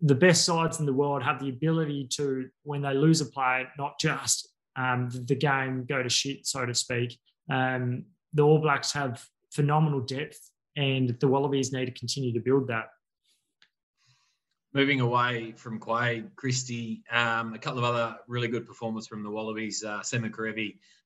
the 0.00 0.14
best 0.14 0.44
sides 0.44 0.80
in 0.80 0.86
the 0.86 0.92
world 0.92 1.22
have 1.22 1.40
the 1.40 1.50
ability 1.50 2.08
to, 2.12 2.48
when 2.62 2.80
they 2.82 2.94
lose 2.94 3.20
a 3.20 3.26
player, 3.26 3.68
not 3.78 4.00
just 4.00 4.48
um, 4.76 5.10
the, 5.10 5.18
the, 5.20 5.34
game 5.34 5.84
go 5.86 6.02
to 6.02 6.08
shit, 6.08 6.46
so 6.46 6.64
to 6.64 6.74
speak. 6.74 7.18
Um, 7.50 8.04
the 8.32 8.42
All 8.42 8.60
Blacks 8.60 8.92
have 8.92 9.22
phenomenal 9.52 10.00
depth 10.00 10.50
and 10.76 11.16
the 11.20 11.28
Wallabies 11.28 11.72
need 11.72 11.86
to 11.86 11.92
continue 11.92 12.32
to 12.32 12.40
build 12.40 12.68
that. 12.68 12.88
Moving 14.72 15.00
away 15.00 15.52
from 15.56 15.80
Quade, 15.80 16.36
Christy, 16.36 17.02
um, 17.10 17.54
a 17.54 17.58
couple 17.58 17.80
of 17.80 17.84
other 17.84 18.16
really 18.28 18.46
good 18.46 18.66
performers 18.66 19.08
from 19.08 19.24
the 19.24 19.30
Wallabies. 19.30 19.82
Uh, 19.82 20.02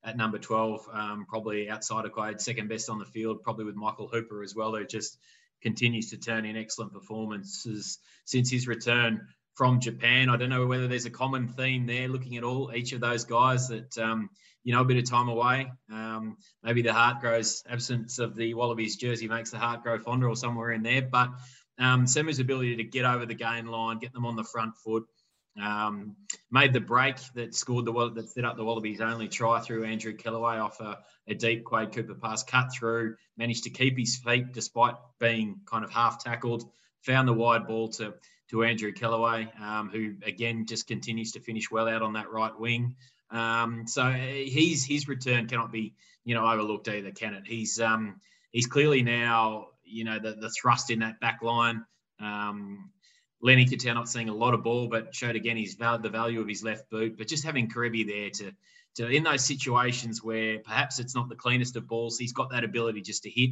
at 0.05 0.19
number 0.19 0.39
12, 0.39 0.87
um, 0.93 1.25
probably 1.27 1.71
outside 1.71 2.05
of 2.05 2.13
Quade, 2.13 2.41
second 2.41 2.69
best 2.69 2.91
on 2.91 2.99
the 2.99 3.07
field, 3.07 3.43
probably 3.43 3.65
with 3.65 3.75
Michael 3.75 4.07
Hooper 4.07 4.43
as 4.43 4.55
well, 4.55 4.75
who 4.75 4.85
just 4.85 5.17
continues 5.63 6.11
to 6.11 6.19
turn 6.19 6.45
in 6.45 6.59
excellent 6.59 6.93
performances 6.93 7.99
since 8.27 8.51
his 8.51 8.69
return 8.69 9.27
from 9.55 9.81
Japan. 9.81 10.29
I 10.29 10.37
don't 10.37 10.51
know 10.51 10.67
whether 10.67 10.89
there's 10.89 11.07
a 11.07 11.11
common 11.11 11.49
theme 11.49 11.87
there, 11.87 12.09
looking 12.09 12.37
at 12.37 12.45
all 12.45 12.73
each 12.75 12.93
of 12.93 13.01
those 13.01 13.25
guys 13.25 13.69
that 13.69 13.97
um, 13.99 14.31
you 14.63 14.75
know 14.75 14.81
a 14.81 14.85
bit 14.85 14.97
of 14.97 15.09
time 15.09 15.29
away. 15.29 15.71
Um, 15.93 16.37
maybe 16.63 16.83
the 16.83 16.93
heart 16.93 17.21
grows 17.21 17.63
absence 17.69 18.19
of 18.19 18.35
the 18.35 18.55
Wallabies 18.55 18.97
jersey 18.97 19.29
makes 19.29 19.51
the 19.51 19.59
heart 19.59 19.83
grow 19.83 19.99
fonder, 19.99 20.29
or 20.29 20.37
somewhere 20.37 20.73
in 20.73 20.83
there. 20.83 21.03
But 21.03 21.31
um, 21.79 22.07
Samu's 22.07 22.41
ability 22.41 22.77
to 22.77 22.85
get 22.85 23.05
over 23.05 23.27
the 23.27 23.35
gain 23.35 23.67
line, 23.67 23.99
get 23.99 24.13
them 24.13 24.27
on 24.27 24.37
the 24.37 24.45
front 24.45 24.77
foot, 24.77 25.05
um, 25.61 26.17
made 26.51 26.73
the 26.73 26.81
break 26.81 27.17
that 27.35 27.55
scored 27.55 27.85
the 27.85 28.11
that 28.15 28.29
set 28.29 28.45
up 28.45 28.57
the 28.57 28.65
Wallabies' 28.65 29.01
only 29.01 29.29
try 29.29 29.61
through 29.61 29.85
Andrew 29.85 30.17
Kellaway 30.17 30.59
off 30.59 30.81
a, 30.81 30.99
a 31.29 31.35
deep 31.35 31.65
Quade 31.65 31.93
Cooper 31.93 32.15
pass, 32.15 32.43
cut 32.43 32.73
through, 32.73 33.17
managed 33.37 33.65
to 33.65 33.71
keep 33.71 33.97
his 33.97 34.17
feet 34.17 34.53
despite 34.53 34.97
being 35.21 35.61
kind 35.67 35.85
of 35.85 35.93
half 35.93 36.25
tackled, 36.25 36.69
found 37.03 37.29
the 37.29 37.33
wide 37.33 37.67
ball 37.67 37.89
to 37.89 38.15
to 38.55 38.63
Andrew 38.63 38.93
Kellaway, 38.93 39.49
um, 39.61 39.91
who 39.91 40.15
again 40.25 40.65
just 40.67 40.87
continues 40.87 41.33
to 41.33 41.41
finish 41.41 41.71
well 41.73 41.89
out 41.89 42.03
on 42.03 42.13
that 42.13 42.31
right 42.31 42.57
wing. 42.59 42.95
Um, 43.31 43.87
so 43.89 44.11
he's 44.13 44.85
his 44.85 45.09
return 45.09 45.49
cannot 45.49 45.73
be 45.73 45.95
you 46.25 46.37
know 46.37 46.47
overlooked 46.47 46.89
either, 46.89 47.11
can 47.11 47.35
it? 47.35 47.43
He's 47.47 47.81
um, 47.81 48.21
he's 48.53 48.67
clearly 48.67 49.03
now 49.03 49.69
you 49.85 50.05
know 50.05 50.21
the, 50.21 50.35
the 50.35 50.51
thrust 50.51 50.91
in 50.91 51.01
that 51.01 51.19
back 51.19 51.43
line. 51.43 51.85
Um, 52.21 52.91
Lenny 53.43 53.67
Ikitau 53.67 53.93
not 53.93 54.09
seeing 54.09 54.29
a 54.29 54.35
lot 54.35 54.55
of 54.55 54.63
ball, 54.63 54.87
but 54.87 55.15
showed 55.15 55.35
again 55.35 55.57
his 55.57 55.75
val- 55.75 55.99
the 55.99 56.09
value 56.09 56.41
of 56.41 56.47
his 56.47 56.63
left 56.63 56.89
boot. 56.91 57.19
But 57.19 57.27
just 57.27 57.45
having 57.45 57.69
Kerevi 57.69 58.07
there 58.07 58.31
to 58.31 58.53
to 58.97 59.09
in 59.09 59.25
those 59.25 59.45
situations 59.45 60.23
where 60.23 60.61
perhaps 60.61 61.01
it's 61.01 61.17
not 61.17 61.29
the 61.29 61.35
cleanest 61.35 61.75
of 61.75 61.89
balls, 61.89 62.19
he's 62.19 62.33
got 62.33 62.51
that 62.53 62.63
ability 62.63 63.03
just 63.03 63.25
to 63.25 63.31
hit 63.31 63.51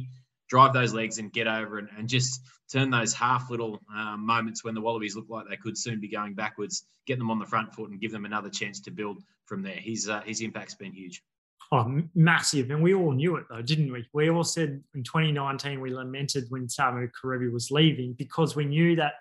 drive 0.53 0.71
those 0.71 0.93
legs 0.93 1.17
and 1.17 1.33
get 1.33 1.47
over 1.47 1.79
and, 1.79 1.89
and 1.97 2.07
just 2.07 2.41
turn 2.71 2.91
those 2.91 3.11
half 3.11 3.49
little 3.49 3.81
um, 3.91 4.23
moments 4.23 4.63
when 4.63 4.75
the 4.75 4.81
Wallabies 4.81 5.15
look 5.15 5.25
like 5.27 5.49
they 5.49 5.57
could 5.57 5.75
soon 5.75 5.99
be 5.99 6.07
going 6.07 6.35
backwards, 6.35 6.85
get 7.07 7.17
them 7.17 7.31
on 7.31 7.39
the 7.39 7.45
front 7.47 7.73
foot 7.73 7.89
and 7.89 7.99
give 7.99 8.11
them 8.11 8.23
another 8.23 8.51
chance 8.51 8.79
to 8.81 8.91
build 8.91 9.23
from 9.45 9.63
there. 9.63 9.73
His 9.73 10.07
uh, 10.07 10.21
his 10.21 10.41
impact's 10.41 10.75
been 10.75 10.93
huge. 10.93 11.23
Oh, 11.71 12.01
massive. 12.13 12.69
And 12.69 12.83
we 12.83 12.93
all 12.93 13.13
knew 13.13 13.35
it 13.37 13.45
though, 13.49 13.63
didn't 13.63 13.91
we? 13.91 14.05
We 14.13 14.29
all 14.29 14.43
said 14.43 14.83
in 14.93 15.01
2019 15.01 15.81
we 15.81 15.91
lamented 15.91 16.45
when 16.49 16.67
Samu 16.67 17.09
Kerevi 17.09 17.51
was 17.51 17.71
leaving 17.71 18.13
because 18.13 18.55
we 18.55 18.65
knew 18.65 18.95
that 18.97 19.13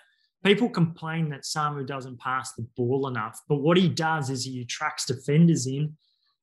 people 0.45 0.69
complain 0.69 1.31
that 1.31 1.45
Samu 1.45 1.87
doesn't 1.87 2.21
pass 2.21 2.53
the 2.53 2.67
ball 2.77 3.09
enough. 3.09 3.41
But 3.49 3.63
what 3.63 3.79
he 3.79 3.89
does 3.89 4.29
is 4.29 4.45
he 4.45 4.61
attracts 4.61 5.07
defenders 5.07 5.67
in, 5.67 5.97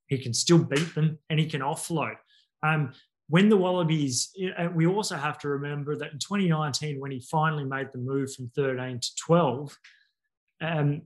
he 0.08 0.18
can 0.18 0.34
still 0.34 0.58
beat 0.58 0.96
them, 0.96 1.16
and 1.28 1.38
he 1.38 1.46
can 1.46 1.60
offload. 1.60 2.16
Um, 2.64 2.92
when 3.30 3.48
the 3.48 3.56
Wallabies, 3.56 4.34
we 4.74 4.88
also 4.88 5.16
have 5.16 5.38
to 5.38 5.48
remember 5.48 5.96
that 5.96 6.12
in 6.12 6.18
2019, 6.18 6.98
when 6.98 7.12
he 7.12 7.20
finally 7.20 7.64
made 7.64 7.86
the 7.92 7.98
move 7.98 8.34
from 8.34 8.50
13 8.56 8.98
to 8.98 9.14
12, 9.24 9.78
um, 10.60 11.02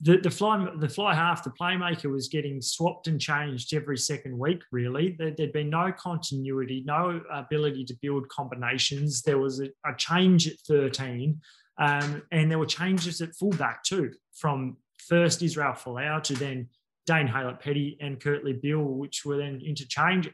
the, 0.00 0.16
the 0.16 0.30
fly 0.30 0.66
the 0.78 0.88
fly 0.88 1.14
half, 1.14 1.44
the 1.44 1.50
playmaker 1.50 2.10
was 2.10 2.28
getting 2.28 2.62
swapped 2.62 3.08
and 3.08 3.20
changed 3.20 3.74
every 3.74 3.98
second 3.98 4.38
week. 4.38 4.62
Really, 4.72 5.14
there, 5.18 5.34
had 5.38 5.52
been 5.52 5.68
no 5.68 5.92
continuity, 5.92 6.82
no 6.86 7.20
ability 7.30 7.84
to 7.84 7.94
build 8.00 8.26
combinations. 8.30 9.20
There 9.20 9.38
was 9.38 9.60
a, 9.60 9.66
a 9.84 9.94
change 9.98 10.48
at 10.48 10.58
13, 10.66 11.38
um, 11.78 12.22
and 12.32 12.50
there 12.50 12.58
were 12.58 12.64
changes 12.64 13.20
at 13.20 13.36
fullback 13.36 13.84
too, 13.84 14.12
from 14.32 14.78
first 14.96 15.42
Israel 15.42 15.74
Folau 15.74 16.22
to 16.22 16.34
then 16.34 16.68
Dane 17.04 17.28
Haylett-Petty 17.28 17.98
and 18.00 18.18
Kurtley 18.18 18.58
Beale, 18.58 18.82
which 18.82 19.26
were 19.26 19.36
then 19.36 19.60
interchanged. 19.62 20.30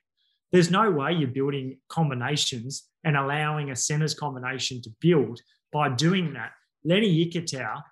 There's 0.53 0.71
no 0.71 0.91
way 0.91 1.13
you're 1.13 1.29
building 1.29 1.79
combinations 1.89 2.89
and 3.05 3.17
allowing 3.17 3.71
a 3.71 3.77
centers 3.77 4.15
combination 4.15 4.81
to 4.83 4.91
build 5.01 5.41
by 5.73 5.89
doing 5.89 6.33
that. 6.35 6.53
Lenny 6.85 7.27
Ikitau 7.27 7.83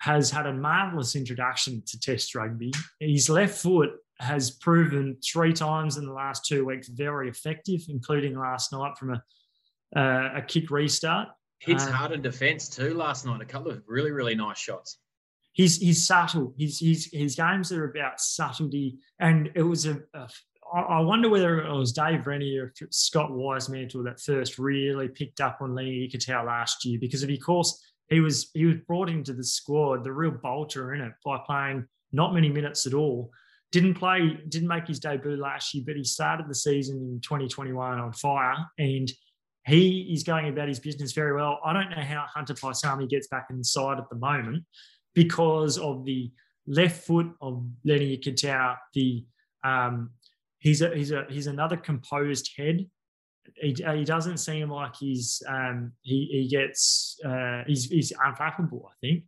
has 0.00 0.30
had 0.30 0.46
a 0.46 0.52
marvelous 0.52 1.16
introduction 1.16 1.82
to 1.86 1.98
Test 1.98 2.34
rugby. 2.34 2.72
His 3.00 3.28
left 3.28 3.58
foot 3.58 3.90
has 4.20 4.50
proven 4.50 5.16
three 5.24 5.52
times 5.52 5.96
in 5.96 6.06
the 6.06 6.12
last 6.12 6.44
two 6.44 6.64
weeks 6.64 6.88
very 6.88 7.28
effective, 7.28 7.80
including 7.88 8.38
last 8.38 8.72
night 8.72 8.96
from 8.98 9.14
a 9.14 9.22
uh, 9.94 10.30
a 10.36 10.42
kick 10.42 10.70
restart. 10.70 11.28
Hits 11.60 11.86
um, 11.86 11.92
hard 11.92 12.12
in 12.12 12.22
defence 12.22 12.68
too 12.68 12.94
last 12.94 13.24
night. 13.24 13.40
A 13.40 13.46
couple 13.46 13.70
of 13.70 13.82
really 13.86 14.10
really 14.10 14.34
nice 14.34 14.58
shots. 14.58 14.98
He's 15.52 15.78
he's 15.78 16.06
subtle. 16.06 16.54
His 16.58 16.78
his 16.78 17.08
his 17.12 17.34
games 17.34 17.72
are 17.72 17.84
about 17.90 18.20
subtlety, 18.20 18.98
and 19.20 19.50
it 19.54 19.62
was 19.62 19.86
a, 19.86 20.00
a 20.14 20.28
I 20.74 21.00
wonder 21.00 21.28
whether 21.28 21.60
it 21.60 21.72
was 21.72 21.92
Dave 21.92 22.26
Rennie 22.26 22.56
or 22.56 22.72
Scott 22.90 23.30
Wisemantel 23.30 24.04
that 24.04 24.20
first 24.20 24.58
really 24.58 25.08
picked 25.08 25.40
up 25.40 25.58
on 25.60 25.74
Lenny 25.74 26.08
Ikitau 26.08 26.44
last 26.44 26.84
year 26.84 26.98
because 27.00 27.22
of 27.22 27.30
course 27.44 27.82
he 28.08 28.20
was 28.20 28.50
he 28.54 28.64
was 28.66 28.76
brought 28.86 29.08
into 29.08 29.32
the 29.32 29.44
squad, 29.44 30.04
the 30.04 30.12
real 30.12 30.32
bolter 30.32 30.94
in 30.94 31.00
it 31.00 31.12
by 31.24 31.38
playing 31.46 31.86
not 32.12 32.34
many 32.34 32.48
minutes 32.48 32.86
at 32.86 32.94
all. 32.94 33.30
Didn't 33.72 33.94
play, 33.94 34.38
didn't 34.48 34.68
make 34.68 34.86
his 34.86 35.00
debut 35.00 35.36
last 35.36 35.74
year, 35.74 35.84
but 35.86 35.96
he 35.96 36.04
started 36.04 36.48
the 36.48 36.54
season 36.54 36.96
in 36.96 37.20
2021 37.20 37.98
on 37.98 38.12
fire 38.12 38.56
and 38.78 39.10
he 39.66 40.12
is 40.12 40.22
going 40.22 40.48
about 40.48 40.68
his 40.68 40.78
business 40.78 41.12
very 41.12 41.34
well. 41.34 41.58
I 41.64 41.72
don't 41.72 41.90
know 41.90 42.02
how 42.02 42.24
Hunter 42.32 42.54
Paisami 42.54 43.08
gets 43.08 43.26
back 43.26 43.48
inside 43.50 43.98
at 43.98 44.08
the 44.08 44.16
moment 44.16 44.64
because 45.14 45.76
of 45.78 46.04
the 46.04 46.30
left 46.68 47.04
foot 47.04 47.26
of 47.40 47.66
Lenny 47.84 48.16
Ikitau, 48.16 48.76
the 48.94 49.24
um, 49.64 50.10
he's 50.66 50.82
a, 50.82 50.94
he's 50.94 51.12
a 51.12 51.24
he's 51.28 51.46
another 51.46 51.76
composed 51.76 52.50
head. 52.56 52.86
He, 53.54 53.76
he 53.94 54.04
doesn't 54.04 54.38
seem 54.38 54.68
like 54.68 54.96
he's 54.96 55.40
um, 55.48 55.92
he 56.02 56.28
he 56.32 56.48
gets 56.48 57.18
uh, 57.24 57.62
he's 57.66 57.84
he's 57.84 58.12
unflappable. 58.12 58.82
I 58.86 58.94
think, 59.00 59.24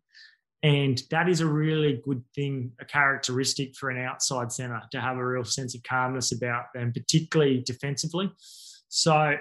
and 0.64 1.00
that 1.12 1.28
is 1.28 1.40
a 1.40 1.46
really 1.46 2.00
good 2.04 2.24
thing, 2.34 2.72
a 2.80 2.84
characteristic 2.84 3.76
for 3.76 3.90
an 3.90 4.04
outside 4.04 4.50
centre 4.50 4.82
to 4.90 5.00
have 5.00 5.16
a 5.16 5.24
real 5.24 5.44
sense 5.44 5.76
of 5.76 5.82
calmness 5.84 6.32
about 6.32 6.64
them, 6.74 6.92
particularly 6.92 7.62
defensively. 7.64 8.32
So 8.88 9.36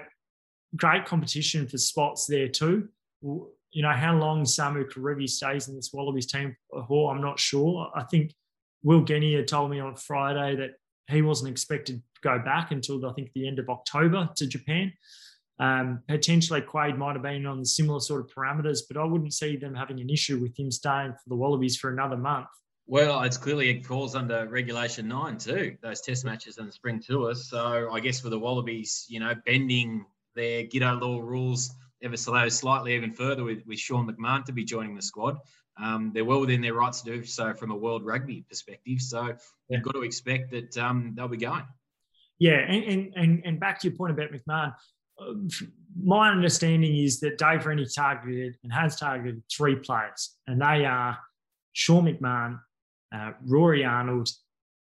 great 0.76 1.04
competition 1.04 1.66
for 1.66 1.78
spots 1.78 2.26
there 2.26 2.48
too. 2.48 2.88
You 3.22 3.82
know 3.82 3.92
how 3.92 4.16
long 4.16 4.44
Samu 4.44 4.88
Kerevi 4.88 5.28
stays 5.28 5.66
in 5.66 5.74
this 5.74 5.90
Wallabies 5.92 6.26
team? 6.26 6.54
Oh, 6.72 7.08
I'm 7.08 7.20
not 7.20 7.40
sure. 7.40 7.90
I 7.96 8.04
think 8.04 8.32
Will 8.84 9.02
Genia 9.02 9.44
told 9.44 9.72
me 9.72 9.80
on 9.80 9.96
Friday 9.96 10.54
that 10.56 10.70
he 11.08 11.22
wasn't 11.22 11.50
expected 11.50 12.02
to 12.14 12.20
go 12.22 12.38
back 12.38 12.70
until 12.70 13.04
I 13.06 13.12
think 13.12 13.30
the 13.34 13.48
end 13.48 13.58
of 13.58 13.68
October 13.68 14.28
to 14.36 14.46
Japan. 14.46 14.92
Um, 15.60 16.02
potentially, 16.08 16.60
Quade 16.60 16.96
might 16.96 17.14
have 17.14 17.22
been 17.22 17.46
on 17.46 17.64
similar 17.64 18.00
sort 18.00 18.20
of 18.20 18.30
parameters, 18.32 18.80
but 18.88 18.96
I 18.96 19.04
wouldn't 19.04 19.34
see 19.34 19.56
them 19.56 19.74
having 19.74 20.00
an 20.00 20.10
issue 20.10 20.38
with 20.38 20.56
him 20.58 20.70
staying 20.70 21.12
for 21.12 21.28
the 21.28 21.36
Wallabies 21.36 21.76
for 21.76 21.90
another 21.90 22.16
month. 22.16 22.46
Well, 22.86 23.22
it's 23.22 23.36
clearly 23.36 23.68
it 23.68 23.84
falls 23.84 24.14
under 24.14 24.48
Regulation 24.48 25.08
Nine 25.08 25.36
too. 25.36 25.76
Those 25.82 26.00
Test 26.00 26.24
matches 26.24 26.58
and 26.58 26.68
the 26.68 26.72
Spring 26.72 27.02
Tours. 27.06 27.50
So 27.50 27.90
I 27.92 28.00
guess 28.00 28.20
for 28.20 28.30
the 28.30 28.38
Wallabies, 28.38 29.04
you 29.08 29.20
know, 29.20 29.34
bending 29.44 30.06
their 30.34 30.64
Giteau 30.64 31.00
Law 31.00 31.20
rules 31.20 31.70
ever 32.02 32.16
so 32.16 32.48
slightly 32.48 32.94
even 32.94 33.12
further 33.12 33.44
with, 33.44 33.58
with 33.66 33.78
Sean 33.78 34.10
McMahon 34.10 34.44
to 34.44 34.52
be 34.52 34.64
joining 34.64 34.94
the 34.94 35.02
squad 35.02 35.36
um, 35.80 36.10
they're 36.12 36.24
well 36.24 36.40
within 36.40 36.60
their 36.60 36.74
rights 36.74 37.02
to 37.02 37.16
do 37.16 37.24
so 37.24 37.54
from 37.54 37.70
a 37.70 37.76
world 37.76 38.04
rugby 38.04 38.44
perspective. 38.48 39.00
So 39.00 39.26
yeah. 39.26 39.34
you've 39.68 39.82
got 39.82 39.94
to 39.94 40.02
expect 40.02 40.50
that 40.52 40.76
um, 40.78 41.14
they'll 41.16 41.28
be 41.28 41.36
going. 41.36 41.64
Yeah, 42.38 42.58
and, 42.58 43.12
and 43.16 43.42
and 43.44 43.60
back 43.60 43.80
to 43.80 43.88
your 43.88 43.96
point 43.96 44.12
about 44.12 44.30
McMahon, 44.30 44.74
uh, 45.20 45.34
my 46.00 46.30
understanding 46.30 46.96
is 46.96 47.18
that 47.20 47.38
Dave 47.38 47.66
Rennie 47.66 47.86
targeted 47.86 48.56
and 48.62 48.72
has 48.72 48.96
targeted 48.96 49.42
three 49.50 49.76
players, 49.76 50.36
and 50.46 50.60
they 50.60 50.84
are 50.84 51.18
Sean 51.72 52.04
McMahon, 52.04 52.60
uh, 53.12 53.32
Rory 53.44 53.84
Arnold, 53.84 54.28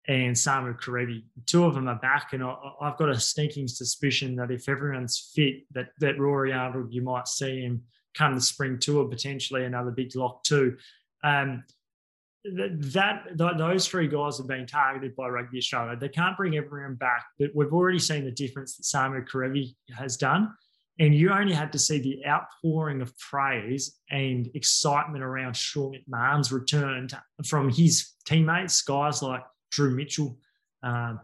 and 0.08 0.34
Samu 0.34 0.78
Kerevi. 0.78 1.24
Two 1.46 1.64
of 1.64 1.74
them 1.74 1.88
are 1.88 1.98
back, 1.98 2.32
and 2.32 2.42
I, 2.42 2.56
have 2.82 2.98
got 2.98 3.08
a 3.08 3.20
sneaking 3.20 3.68
suspicion 3.68 4.34
that 4.36 4.50
if 4.50 4.68
everyone's 4.68 5.30
fit, 5.34 5.62
that 5.72 5.90
that 6.00 6.18
Rory 6.18 6.52
Arnold, 6.52 6.92
you 6.92 7.02
might 7.02 7.28
see 7.28 7.62
him 7.62 7.82
come 8.16 8.34
the 8.34 8.40
spring 8.40 8.78
tour, 8.78 9.08
potentially 9.08 9.64
another 9.64 9.90
big 9.90 10.14
lock 10.16 10.42
too. 10.44 10.76
Um, 11.22 11.64
that, 12.44 13.22
that 13.36 13.58
those 13.58 13.88
three 13.88 14.06
guys 14.06 14.36
have 14.36 14.46
been 14.46 14.66
targeted 14.66 15.16
by 15.16 15.28
Rugby 15.28 15.58
Australia. 15.58 15.96
They 15.96 16.10
can't 16.10 16.36
bring 16.36 16.56
everyone 16.56 16.94
back, 16.96 17.24
but 17.38 17.50
we've 17.54 17.72
already 17.72 17.98
seen 17.98 18.24
the 18.24 18.30
difference 18.30 18.76
that 18.76 18.84
Samu 18.84 19.26
Kerevi 19.26 19.74
has 19.96 20.16
done. 20.16 20.52
And 21.00 21.14
you 21.14 21.32
only 21.32 21.54
had 21.54 21.72
to 21.72 21.78
see 21.78 21.98
the 21.98 22.24
outpouring 22.26 23.00
of 23.00 23.18
praise 23.18 23.98
and 24.10 24.48
excitement 24.54 25.24
around 25.24 25.56
Sean 25.56 25.96
McMahon's 26.08 26.52
return 26.52 27.08
to, 27.08 27.22
from 27.46 27.68
his 27.68 28.12
teammates, 28.26 28.80
guys 28.82 29.22
like 29.22 29.42
Drew 29.72 29.96
Mitchell, 29.96 30.38
um, 30.84 31.18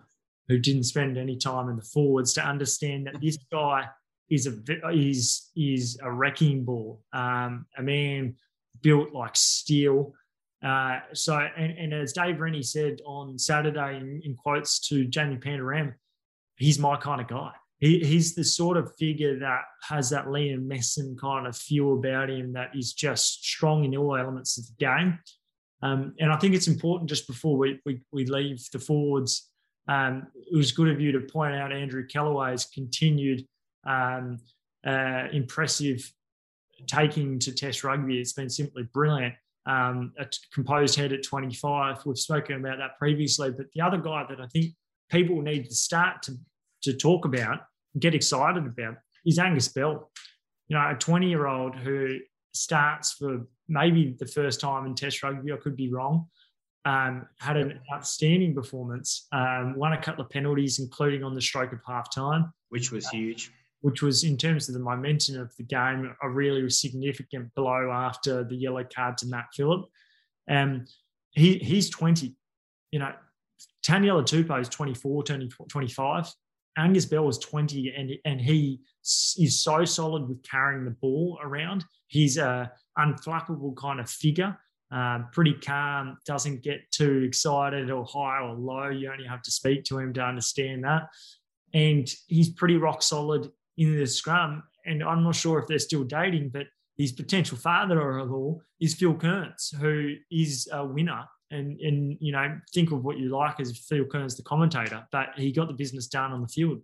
who 0.48 0.58
didn't 0.58 0.84
spend 0.84 1.16
any 1.16 1.36
time 1.36 1.68
in 1.68 1.76
the 1.76 1.82
forwards, 1.82 2.32
to 2.32 2.44
understand 2.44 3.06
that 3.06 3.20
this 3.20 3.38
guy 3.52 3.84
is 4.30 4.46
a 4.46 4.90
is 4.90 5.50
is 5.56 5.98
a 6.02 6.10
wrecking 6.10 6.64
ball, 6.64 7.02
um, 7.12 7.66
a 7.76 7.82
man 7.82 8.36
built 8.82 9.12
like 9.12 9.36
steel. 9.36 10.14
Uh, 10.64 11.00
so, 11.14 11.38
and, 11.56 11.72
and, 11.78 11.94
as 11.94 12.12
Dave 12.12 12.38
Rennie 12.38 12.62
said 12.62 13.00
on 13.06 13.38
Saturday 13.38 13.96
in, 13.96 14.20
in 14.22 14.36
quotes 14.36 14.78
to 14.88 15.06
Jamie 15.06 15.38
Pandaram, 15.38 15.94
he's 16.56 16.78
my 16.78 16.96
kind 16.96 17.18
of 17.18 17.28
guy. 17.28 17.52
He, 17.78 18.00
he's 18.00 18.34
the 18.34 18.44
sort 18.44 18.76
of 18.76 18.94
figure 18.98 19.38
that 19.38 19.62
has 19.88 20.10
that 20.10 20.26
Liam 20.26 20.66
Messam 20.66 21.18
kind 21.18 21.46
of 21.46 21.56
feel 21.56 21.94
about 21.94 22.28
him 22.28 22.52
that 22.52 22.76
is 22.76 22.92
just 22.92 23.42
strong 23.42 23.84
in 23.84 23.96
all 23.96 24.16
elements 24.16 24.58
of 24.58 24.66
the 24.66 24.74
game. 24.84 25.18
Um, 25.82 26.14
and 26.20 26.30
I 26.30 26.36
think 26.36 26.54
it's 26.54 26.68
important 26.68 27.08
just 27.08 27.26
before 27.26 27.56
we, 27.56 27.80
we, 27.86 28.02
we 28.12 28.26
leave 28.26 28.62
the 28.70 28.78
forwards, 28.78 29.48
um, 29.88 30.26
it 30.34 30.54
was 30.54 30.72
good 30.72 30.90
of 30.90 31.00
you 31.00 31.10
to 31.12 31.20
point 31.20 31.54
out 31.54 31.72
Andrew 31.72 32.06
Kellaway's 32.06 32.66
continued 32.66 33.46
um, 33.84 34.38
uh, 34.86 35.24
impressive 35.32 36.12
taking 36.86 37.38
to 37.40 37.52
Test 37.52 37.84
rugby. 37.84 38.20
It's 38.20 38.32
been 38.32 38.50
simply 38.50 38.84
brilliant. 38.92 39.34
Um, 39.66 40.12
a 40.18 40.26
composed 40.52 40.96
head 40.96 41.12
at 41.12 41.22
25. 41.22 42.06
We've 42.06 42.18
spoken 42.18 42.56
about 42.56 42.78
that 42.78 42.98
previously, 42.98 43.50
but 43.50 43.66
the 43.74 43.82
other 43.82 43.98
guy 43.98 44.24
that 44.28 44.40
I 44.40 44.46
think 44.46 44.74
people 45.10 45.42
need 45.42 45.66
to 45.66 45.74
start 45.74 46.22
to, 46.22 46.32
to 46.82 46.94
talk 46.94 47.24
about, 47.24 47.60
get 47.98 48.14
excited 48.14 48.64
about, 48.64 48.96
is 49.26 49.38
Angus 49.38 49.68
Bell. 49.68 50.10
You 50.68 50.76
know, 50.76 50.90
a 50.90 50.94
20 50.94 51.28
year 51.28 51.46
old 51.46 51.76
who 51.76 52.18
starts 52.52 53.12
for 53.12 53.46
maybe 53.68 54.16
the 54.18 54.26
first 54.26 54.60
time 54.60 54.86
in 54.86 54.94
Test 54.94 55.22
rugby. 55.22 55.52
I 55.52 55.56
could 55.56 55.76
be 55.76 55.92
wrong. 55.92 56.26
Um, 56.86 57.26
had 57.38 57.58
an 57.58 57.80
outstanding 57.92 58.54
performance. 58.54 59.26
Um, 59.32 59.76
won 59.76 59.92
a 59.92 60.00
couple 60.00 60.24
of 60.24 60.30
penalties, 60.30 60.78
including 60.78 61.22
on 61.22 61.34
the 61.34 61.40
stroke 61.40 61.72
of 61.72 61.80
half 61.86 62.12
time, 62.12 62.52
which 62.70 62.90
was 62.90 63.06
huge. 63.08 63.52
Which 63.80 64.02
was, 64.02 64.24
in 64.24 64.36
terms 64.36 64.68
of 64.68 64.74
the 64.74 64.80
momentum 64.80 65.40
of 65.40 65.56
the 65.56 65.62
game, 65.62 66.14
a 66.22 66.28
really 66.28 66.68
significant 66.68 67.54
blow 67.54 67.90
after 67.90 68.44
the 68.44 68.56
yellow 68.56 68.84
card 68.84 69.16
to 69.18 69.26
Matt 69.26 69.46
Phillip. 69.54 69.86
Um, 70.50 70.84
he 71.30 71.58
he's 71.58 71.88
20. 71.90 72.34
You 72.90 72.98
know, 72.98 73.12
Taniela 73.86 74.22
Tupou 74.22 74.60
is 74.60 74.68
24, 74.68 75.24
turning 75.24 75.50
25. 75.68 76.30
Angus 76.76 77.06
Bell 77.06 77.24
was 77.24 77.38
20, 77.38 77.94
and 77.96 78.12
and 78.24 78.40
he 78.40 78.80
is 79.02 79.60
so 79.62 79.84
solid 79.84 80.28
with 80.28 80.42
carrying 80.42 80.84
the 80.84 80.90
ball 80.90 81.38
around. 81.42 81.84
He's 82.06 82.36
a 82.36 82.70
unflappable 82.98 83.76
kind 83.76 84.00
of 84.00 84.10
figure. 84.10 84.58
Um, 84.92 85.28
pretty 85.32 85.54
calm, 85.54 86.18
doesn't 86.26 86.62
get 86.62 86.90
too 86.90 87.22
excited 87.22 87.90
or 87.90 88.04
high 88.04 88.40
or 88.40 88.54
low. 88.54 88.88
You 88.88 89.12
only 89.12 89.26
have 89.26 89.42
to 89.42 89.50
speak 89.50 89.84
to 89.84 89.98
him 89.98 90.12
to 90.14 90.20
understand 90.20 90.82
that. 90.84 91.08
And 91.72 92.08
he's 92.26 92.50
pretty 92.50 92.76
rock 92.76 93.02
solid 93.02 93.48
in 93.76 93.96
the 93.96 94.06
scrum. 94.06 94.62
And 94.86 95.02
I'm 95.02 95.22
not 95.22 95.34
sure 95.34 95.58
if 95.58 95.66
they're 95.66 95.78
still 95.78 96.04
dating, 96.04 96.50
but 96.50 96.66
his 96.96 97.12
potential 97.12 97.56
father-in-law 97.56 98.58
is 98.80 98.94
Phil 98.94 99.14
Kearns, 99.14 99.74
who 99.80 100.14
is 100.30 100.68
a 100.72 100.84
winner. 100.84 101.24
And 101.52 101.80
and 101.80 102.16
you 102.20 102.30
know, 102.30 102.60
think 102.72 102.92
of 102.92 103.02
what 103.04 103.18
you 103.18 103.28
like 103.28 103.58
as 103.58 103.76
Phil 103.76 104.04
Kearns, 104.04 104.36
the 104.36 104.42
commentator, 104.42 105.06
but 105.10 105.30
he 105.36 105.50
got 105.50 105.66
the 105.66 105.74
business 105.74 106.06
done 106.06 106.32
on 106.32 106.42
the 106.42 106.48
field. 106.48 106.80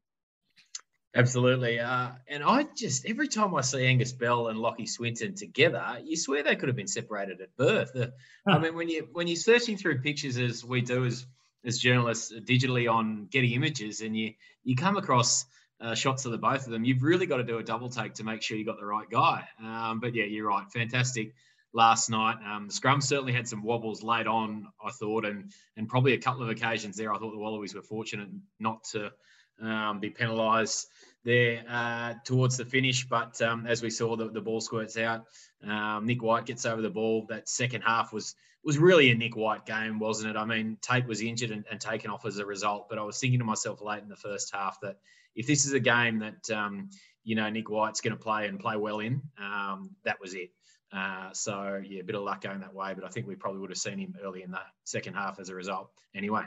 Absolutely. 1.17 1.81
Uh, 1.81 2.11
and 2.29 2.45
I 2.45 2.67
just, 2.77 3.07
every 3.07 3.27
time 3.27 3.55
I 3.55 3.63
see 3.63 3.87
Angus 3.87 4.13
Bell 4.13 4.49
and 4.49 4.59
Lachie 4.59 4.89
Swinton 4.89 5.35
together, 5.35 5.83
you 6.05 6.15
swear 6.15 6.43
they 6.43 6.57
could 6.57 6.69
have 6.69 6.77
been 6.77 6.87
separated 6.87 7.41
at 7.41 7.57
birth. 7.57 7.91
huh. 7.95 8.09
I 8.47 8.59
mean, 8.59 8.75
when, 8.75 8.91
you, 8.91 9.09
when 9.13 9.27
you're 9.27 9.37
searching 9.37 9.79
through 9.79 10.03
pictures 10.03 10.37
as 10.37 10.63
we 10.63 10.83
do 10.83 11.07
as, 11.07 11.27
as 11.65 11.79
journalists 11.79 12.35
digitally 12.47 12.91
on 12.93 13.29
Getty 13.31 13.55
Images 13.55 14.03
and 14.03 14.15
you, 14.15 14.35
you 14.63 14.77
come 14.77 14.99
across 14.99 15.47
uh, 15.81 15.95
shots 15.95 16.25
of 16.25 16.33
the 16.33 16.39
both 16.39 16.67
of 16.67 16.73
them, 16.73 16.85
you've 16.85 17.03
really 17.03 17.27
got 17.27 17.37
to 17.39 17.45
do 17.45 17.59
a 17.59 17.63
double 17.63 17.89
take 17.89 18.15
to 18.15 18.25
make 18.25 18.43
sure 18.43 18.57
you 18.57 18.65
got 18.65 18.79
the 18.79 18.87
right 18.87 19.09
guy. 19.11 19.47
Um, 19.63 20.01
but 20.01 20.15
yeah, 20.15 20.25
you're 20.25 20.49
right. 20.49 20.67
Fantastic 20.73 21.35
last 21.73 22.09
night. 22.11 22.37
Um, 22.47 22.69
the 22.69 22.73
scrum 22.73 23.01
certainly 23.01 23.33
had 23.33 23.47
some 23.47 23.63
wobbles 23.63 24.03
late 24.03 24.27
on, 24.27 24.67
I 24.83 24.91
thought, 24.91 25.25
and 25.25 25.53
and 25.77 25.89
probably 25.89 26.15
a 26.15 26.19
couple 26.19 26.43
of 26.43 26.49
occasions 26.49 26.97
there. 26.97 27.13
I 27.13 27.19
thought 27.19 27.33
the 27.33 27.39
Wallabies 27.39 27.75
were 27.75 27.83
fortunate 27.83 28.29
not 28.59 28.85
to 28.93 29.13
um, 29.61 30.01
be 30.01 30.11
penalised 30.11 30.89
there 31.25 31.65
uh, 31.69 32.15
towards 32.25 32.57
the 32.57 32.65
finish. 32.65 33.07
But 33.07 33.41
um, 33.43 33.67
as 33.67 33.83
we 33.83 33.91
saw, 33.91 34.17
the, 34.17 34.31
the 34.31 34.41
ball 34.41 34.61
squirts 34.61 34.97
out. 34.97 35.25
Um, 35.67 36.07
Nick 36.07 36.23
White 36.23 36.47
gets 36.47 36.65
over 36.67 36.81
the 36.81 36.91
ball. 36.91 37.27
That 37.29 37.49
second 37.49 37.83
half 37.83 38.13
was 38.13 38.35
was 38.65 38.79
really 38.79 39.11
a 39.11 39.15
Nick 39.15 39.37
White 39.37 39.65
game, 39.65 40.01
wasn't 40.01 40.31
it? 40.31 40.37
I 40.37 40.45
mean, 40.45 40.77
Tate 40.83 41.07
was 41.07 41.21
injured 41.21 41.53
and, 41.53 41.65
and 41.71 41.81
taken 41.81 42.11
off 42.11 42.27
as 42.27 42.39
a 42.39 42.47
result. 42.47 42.89
But 42.89 42.99
I 42.99 43.03
was 43.03 43.19
thinking 43.19 43.39
to 43.39 43.45
myself 43.45 43.81
late 43.83 44.03
in 44.03 44.09
the 44.09 44.17
first 44.17 44.53
half 44.55 44.81
that 44.81 44.97
if 45.37 45.47
this 45.47 45.67
is 45.67 45.73
a 45.73 45.81
game 45.81 46.19
that 46.19 46.51
um, 46.51 46.91
you 47.23 47.37
know 47.37 47.49
Nick 47.49 47.71
White's 47.71 48.01
going 48.01 48.17
to 48.17 48.23
play 48.23 48.49
and 48.49 48.59
play 48.59 48.77
well 48.77 49.01
in, 49.01 49.23
um, 49.39 49.91
that 50.05 50.21
was 50.21 50.35
it. 50.35 50.51
Uh, 50.93 51.31
so 51.33 51.83
yeah, 51.87 52.01
a 52.01 52.05
bit 52.05 52.17
of 52.17 52.23
luck 52.23 52.41
going 52.41 52.61
that 52.61 52.75
way, 52.75 52.95
but 52.95 53.05
I 53.05 53.09
think 53.09 53.27
we 53.27 53.35
probably 53.35 53.61
would 53.61 53.71
have 53.71 53.79
seen 53.79 53.99
him 53.99 54.15
early 54.25 54.43
in 54.43 54.51
the 54.51 54.61
second 54.85 55.15
half 55.15 55.39
as 55.39 55.49
a 55.49 55.55
result. 55.55 55.91
Anyway. 56.15 56.43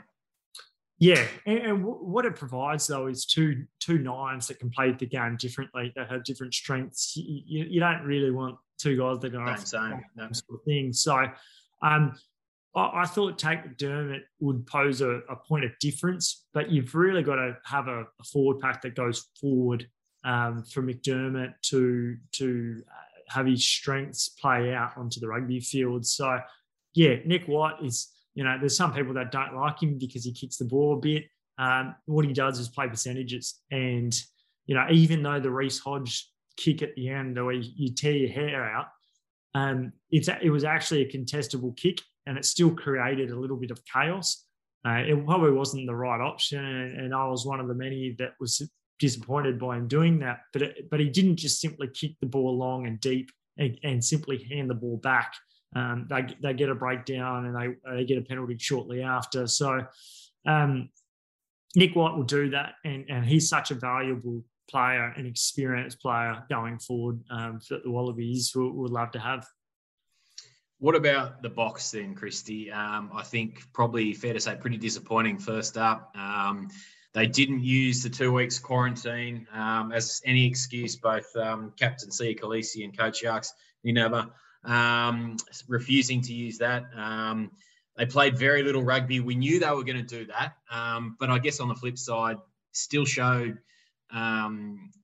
Yeah, 0.98 1.24
and, 1.46 1.58
and, 1.58 1.84
what 1.84 2.26
it 2.26 2.36
provides 2.36 2.86
though 2.86 3.06
is 3.06 3.24
two 3.24 3.64
two 3.78 3.98
nines 3.98 4.46
that 4.48 4.58
can 4.58 4.68
play 4.68 4.92
the 4.92 5.06
game 5.06 5.38
differently, 5.38 5.92
that 5.96 6.10
have 6.10 6.24
different 6.24 6.52
strengths. 6.52 7.16
You, 7.16 7.64
you 7.64 7.80
don't 7.80 8.02
really 8.02 8.30
want 8.30 8.56
two 8.76 8.98
guys 8.98 9.18
that 9.20 9.34
are 9.34 9.56
same, 9.56 9.66
same. 9.66 10.04
No. 10.16 10.28
sort 10.32 10.60
of 10.60 10.64
thing. 10.66 10.92
So, 10.92 11.26
um, 11.82 12.18
I, 12.74 13.04
thought 13.06 13.38
Tate 13.38 13.64
McDermott 13.64 14.20
would 14.38 14.66
pose 14.66 15.00
a, 15.00 15.20
a, 15.28 15.34
point 15.34 15.64
of 15.64 15.72
difference, 15.80 16.46
but 16.54 16.70
you've 16.70 16.94
really 16.94 17.22
got 17.22 17.36
to 17.36 17.56
have 17.64 17.88
a, 17.88 18.02
a 18.02 18.24
forward 18.24 18.60
pack 18.60 18.82
that 18.82 18.94
goes 18.94 19.28
forward 19.40 19.88
um, 20.24 20.62
for 20.62 20.80
McDermott 20.82 21.54
to 21.62 22.16
to 22.32 22.82
uh, 22.88 23.32
have 23.34 23.46
his 23.46 23.64
strengths 23.64 24.28
play 24.28 24.72
out 24.72 24.96
onto 24.96 25.18
the 25.18 25.26
rugby 25.26 25.58
field. 25.58 26.06
So, 26.06 26.38
yeah, 26.94 27.16
Nick 27.24 27.46
White 27.46 27.82
is 27.82 28.12
you 28.34 28.44
know, 28.44 28.56
there's 28.58 28.76
some 28.76 28.92
people 28.92 29.14
that 29.14 29.32
don't 29.32 29.54
like 29.54 29.82
him 29.82 29.98
because 29.98 30.24
he 30.24 30.32
kicks 30.32 30.56
the 30.56 30.64
ball 30.64 30.94
a 30.94 31.00
bit. 31.00 31.24
Um, 31.58 31.94
what 32.06 32.24
he 32.24 32.32
does 32.32 32.58
is 32.58 32.68
play 32.68 32.88
percentages. 32.88 33.60
And, 33.70 34.14
you 34.66 34.74
know, 34.74 34.86
even 34.90 35.22
though 35.22 35.40
the 35.40 35.50
Reece 35.50 35.78
Hodge 35.80 36.30
kick 36.56 36.82
at 36.82 36.94
the 36.94 37.08
end, 37.08 37.36
where 37.36 37.52
you 37.52 37.92
tear 37.92 38.12
your 38.12 38.30
hair 38.30 38.64
out, 38.64 38.86
um, 39.54 39.92
it's, 40.10 40.28
it 40.40 40.50
was 40.50 40.64
actually 40.64 41.02
a 41.02 41.12
contestable 41.12 41.76
kick 41.76 42.00
and 42.26 42.38
it 42.38 42.44
still 42.44 42.70
created 42.70 43.30
a 43.30 43.38
little 43.38 43.56
bit 43.56 43.70
of 43.70 43.80
chaos. 43.84 44.46
Uh, 44.86 45.02
it 45.06 45.26
probably 45.26 45.52
wasn't 45.52 45.86
the 45.86 45.94
right 45.94 46.20
option. 46.20 46.64
And, 46.64 47.14
I 47.14 47.26
was 47.26 47.44
one 47.44 47.60
of 47.60 47.68
the 47.68 47.74
many 47.74 48.14
that 48.18 48.32
was 48.40 48.62
disappointed 48.98 49.58
by 49.58 49.76
him 49.76 49.88
doing 49.88 50.18
that. 50.20 50.40
But, 50.52 50.62
it, 50.62 50.90
but 50.90 51.00
he 51.00 51.08
didn't 51.10 51.36
just 51.36 51.60
simply 51.60 51.88
kick 51.88 52.12
the 52.20 52.26
ball 52.26 52.56
long 52.56 52.86
and 52.86 52.98
deep 53.00 53.30
and, 53.58 53.78
and 53.82 54.04
simply 54.04 54.46
hand 54.50 54.70
the 54.70 54.74
ball 54.74 54.96
back 54.96 55.34
um, 55.74 56.06
they, 56.10 56.26
they 56.42 56.54
get 56.54 56.68
a 56.68 56.74
breakdown 56.74 57.46
and 57.46 57.56
they, 57.56 57.90
they 57.90 58.04
get 58.04 58.18
a 58.18 58.22
penalty 58.22 58.56
shortly 58.58 59.02
after. 59.02 59.46
So 59.46 59.86
um, 60.46 60.90
Nick 61.76 61.94
White 61.94 62.16
will 62.16 62.24
do 62.24 62.50
that, 62.50 62.74
and, 62.84 63.04
and 63.08 63.24
he's 63.24 63.48
such 63.48 63.70
a 63.70 63.74
valuable 63.74 64.42
player, 64.68 65.12
an 65.16 65.26
experienced 65.26 66.00
player 66.00 66.42
going 66.48 66.78
forward 66.78 67.20
um, 67.30 67.60
that 67.70 67.84
the 67.84 67.90
Wallabies 67.90 68.52
would, 68.54 68.72
would 68.72 68.90
love 68.90 69.12
to 69.12 69.20
have. 69.20 69.46
What 70.80 70.94
about 70.94 71.42
the 71.42 71.50
Boks 71.50 71.90
then, 71.90 72.14
Christy? 72.14 72.72
Um, 72.72 73.10
I 73.14 73.22
think 73.22 73.70
probably 73.74 74.14
fair 74.14 74.32
to 74.32 74.40
say 74.40 74.56
pretty 74.56 74.78
disappointing 74.78 75.38
first 75.38 75.76
up. 75.76 76.10
Um, 76.16 76.68
they 77.12 77.26
didn't 77.26 77.62
use 77.62 78.02
the 78.02 78.08
two 78.08 78.32
weeks 78.32 78.58
quarantine 78.58 79.46
um, 79.52 79.92
as 79.92 80.22
any 80.24 80.46
excuse, 80.46 80.96
both 80.96 81.36
um, 81.36 81.74
Captain 81.78 82.08
Siya 82.08 82.40
Kolisi 82.40 82.82
and 82.82 82.96
Coach 82.96 83.20
Jacques 83.20 83.44
Nienaber 83.84 84.30
um, 84.64 85.36
refusing 85.68 86.22
to 86.22 86.32
use 86.32 86.56
that. 86.58 86.84
Um, 86.96 87.50
they 87.98 88.06
played 88.06 88.38
very 88.38 88.62
little 88.62 88.82
rugby. 88.82 89.20
We 89.20 89.34
knew 89.34 89.60
they 89.60 89.70
were 89.70 89.84
going 89.84 89.98
to 89.98 90.24
do 90.24 90.32
that, 90.32 90.54
but 91.18 91.28
I 91.28 91.38
guess 91.40 91.60
on 91.60 91.68
the 91.68 91.74
flip 91.74 91.98
side, 91.98 92.38
still 92.72 93.04
showed 93.04 93.58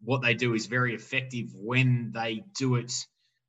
what 0.03 0.23
they 0.23 0.33
do 0.33 0.55
is 0.55 0.67
very 0.67 0.95
effective 0.95 1.49
when 1.55 2.13
they 2.15 2.45
do 2.57 2.77
it. 2.77 2.93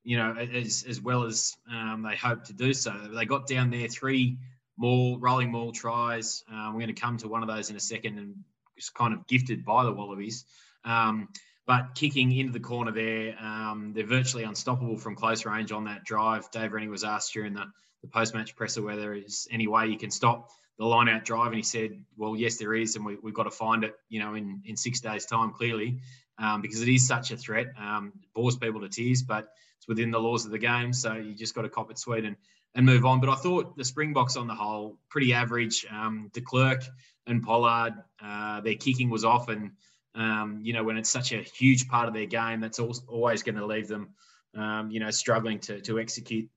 You 0.08 0.16
know, 0.16 0.36
as 0.38 0.86
as 0.88 1.02
well 1.02 1.24
as 1.24 1.58
um, 1.70 2.06
they 2.08 2.16
hope 2.16 2.46
to 2.46 2.54
do 2.54 2.74
so. 2.74 2.94
They 3.14 3.26
got 3.26 3.46
down 3.46 3.72
there 3.72 3.90
three 3.90 4.38
more 4.78 5.20
rolling 5.20 5.52
maul 5.52 5.74
tries. 5.74 6.46
Um, 6.50 6.68
we're 6.68 6.82
going 6.82 6.96
to 6.96 7.02
come 7.02 7.18
to 7.18 7.28
one 7.28 7.42
of 7.42 7.50
those 7.50 7.70
in 7.70 7.76
a 7.76 7.82
second, 7.82 8.18
and 8.18 8.36
it's 8.78 8.90
kind 8.90 9.14
of 9.14 9.28
gifted 9.28 9.66
by 9.66 9.84
the 9.84 9.92
Wallabies. 9.92 10.46
Um, 10.86 11.28
but 11.66 11.96
kicking 11.96 12.32
into 12.32 12.54
the 12.54 12.62
corner 12.62 12.94
there, 12.94 13.36
um, 13.38 13.92
they're 13.94 14.06
virtually 14.06 14.44
unstoppable 14.46 14.98
from 14.98 15.18
close 15.18 15.46
range 15.46 15.74
on 15.74 15.84
that 15.86 16.06
drive. 16.06 16.50
Dave 16.52 16.72
Rennie 16.72 16.88
was 16.88 17.04
asked 17.04 17.34
during 17.34 17.54
the, 17.54 17.66
the 18.02 18.08
post-match 18.08 18.56
presser 18.56 18.82
whether 18.82 19.02
there's 19.02 19.50
any 19.52 19.68
way 19.68 19.88
you 19.88 19.98
can 19.98 20.10
stop 20.10 20.48
the 20.80 20.86
line-out 20.86 21.26
drive, 21.26 21.48
and 21.48 21.56
he 21.56 21.64
said, 21.64 22.02
"Well, 22.16 22.38
yes, 22.38 22.56
there 22.58 22.74
is, 22.74 22.96
and 22.96 23.06
we, 23.06 23.18
have 23.22 23.34
got 23.34 23.44
to 23.44 23.52
find 23.52 23.84
it, 23.84 23.96
you 24.08 24.22
know, 24.22 24.36
in, 24.36 24.62
in 24.64 24.78
six 24.78 25.02
days' 25.02 25.26
time, 25.26 25.52
clearly, 25.52 26.00
um, 26.40 26.62
because 26.62 26.82
it 26.82 26.90
is 26.90 27.08
such 27.08 27.32
a 27.32 27.38
threat. 27.38 27.68
Um, 27.80 28.14
bores 28.34 28.58
people 28.58 28.82
to 28.82 28.90
tears, 28.90 29.24
but 29.24 29.48
it's 29.78 29.88
within 29.88 30.12
the 30.12 30.20
laws 30.20 30.46
of 30.46 30.52
the 30.52 30.58
game, 30.58 30.94
so 30.94 31.14
you 31.14 31.34
just 31.34 31.56
got 31.56 31.64
to 31.64 31.70
cop 31.70 31.92
it 31.92 32.00
sweet 32.00 32.26
and 32.26 32.36
and 32.76 32.86
move 32.86 33.06
on. 33.06 33.20
But 33.20 33.30
I 33.30 33.36
thought 33.36 33.76
the 33.76 33.84
Springboks 33.84 34.36
on 34.36 34.48
the 34.48 34.56
whole 34.56 34.98
pretty 35.10 35.34
average. 35.34 35.86
Um, 35.92 36.30
De 36.34 36.42
Klerk 36.42 36.84
and 37.26 37.44
Pollard, 37.44 37.94
uh, 38.24 38.62
their 38.62 38.76
kicking 38.76 39.10
was 39.10 39.26
off, 39.26 39.50
and 39.50 39.72
um, 40.16 40.60
you 40.62 40.74
know 40.74 40.84
when 40.84 40.98
it's 40.98 41.10
such 41.10 41.32
a 41.32 41.42
huge 41.42 41.88
part 41.88 42.08
of 42.08 42.14
their 42.14 42.26
game, 42.26 42.62
that's 42.62 42.80
always 42.80 43.44
going 43.44 43.56
to 43.56 43.66
leave 43.66 43.88
them, 43.88 44.10
um, 44.56 44.92
you 44.92 45.00
know, 45.00 45.12
struggling 45.12 45.60
to 45.60 45.82
to 45.82 46.00
execute 46.00 46.50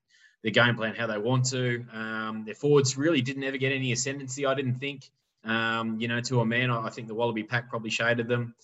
their 0.43 0.51
game 0.51 0.75
plan 0.75 0.95
how 0.95 1.07
they 1.07 1.17
want 1.17 1.45
to. 1.49 1.85
Um, 1.93 2.43
their 2.45 2.55
forwards 2.55 2.97
really 2.97 3.21
didn't 3.21 3.43
ever 3.43 3.57
get 3.57 3.71
any 3.71 3.91
ascendancy. 3.91 4.45
I 4.45 4.53
didn't 4.53 4.75
think. 4.75 5.09
Um, 5.43 5.99
you 5.99 6.07
know, 6.07 6.21
to 6.21 6.41
a 6.41 6.45
man, 6.45 6.69
I 6.69 6.89
think 6.89 7.07
the 7.07 7.15
Wallaby 7.15 7.43
pack 7.43 7.69
probably 7.69 7.89
shaded 7.89 8.27
them. 8.27 8.55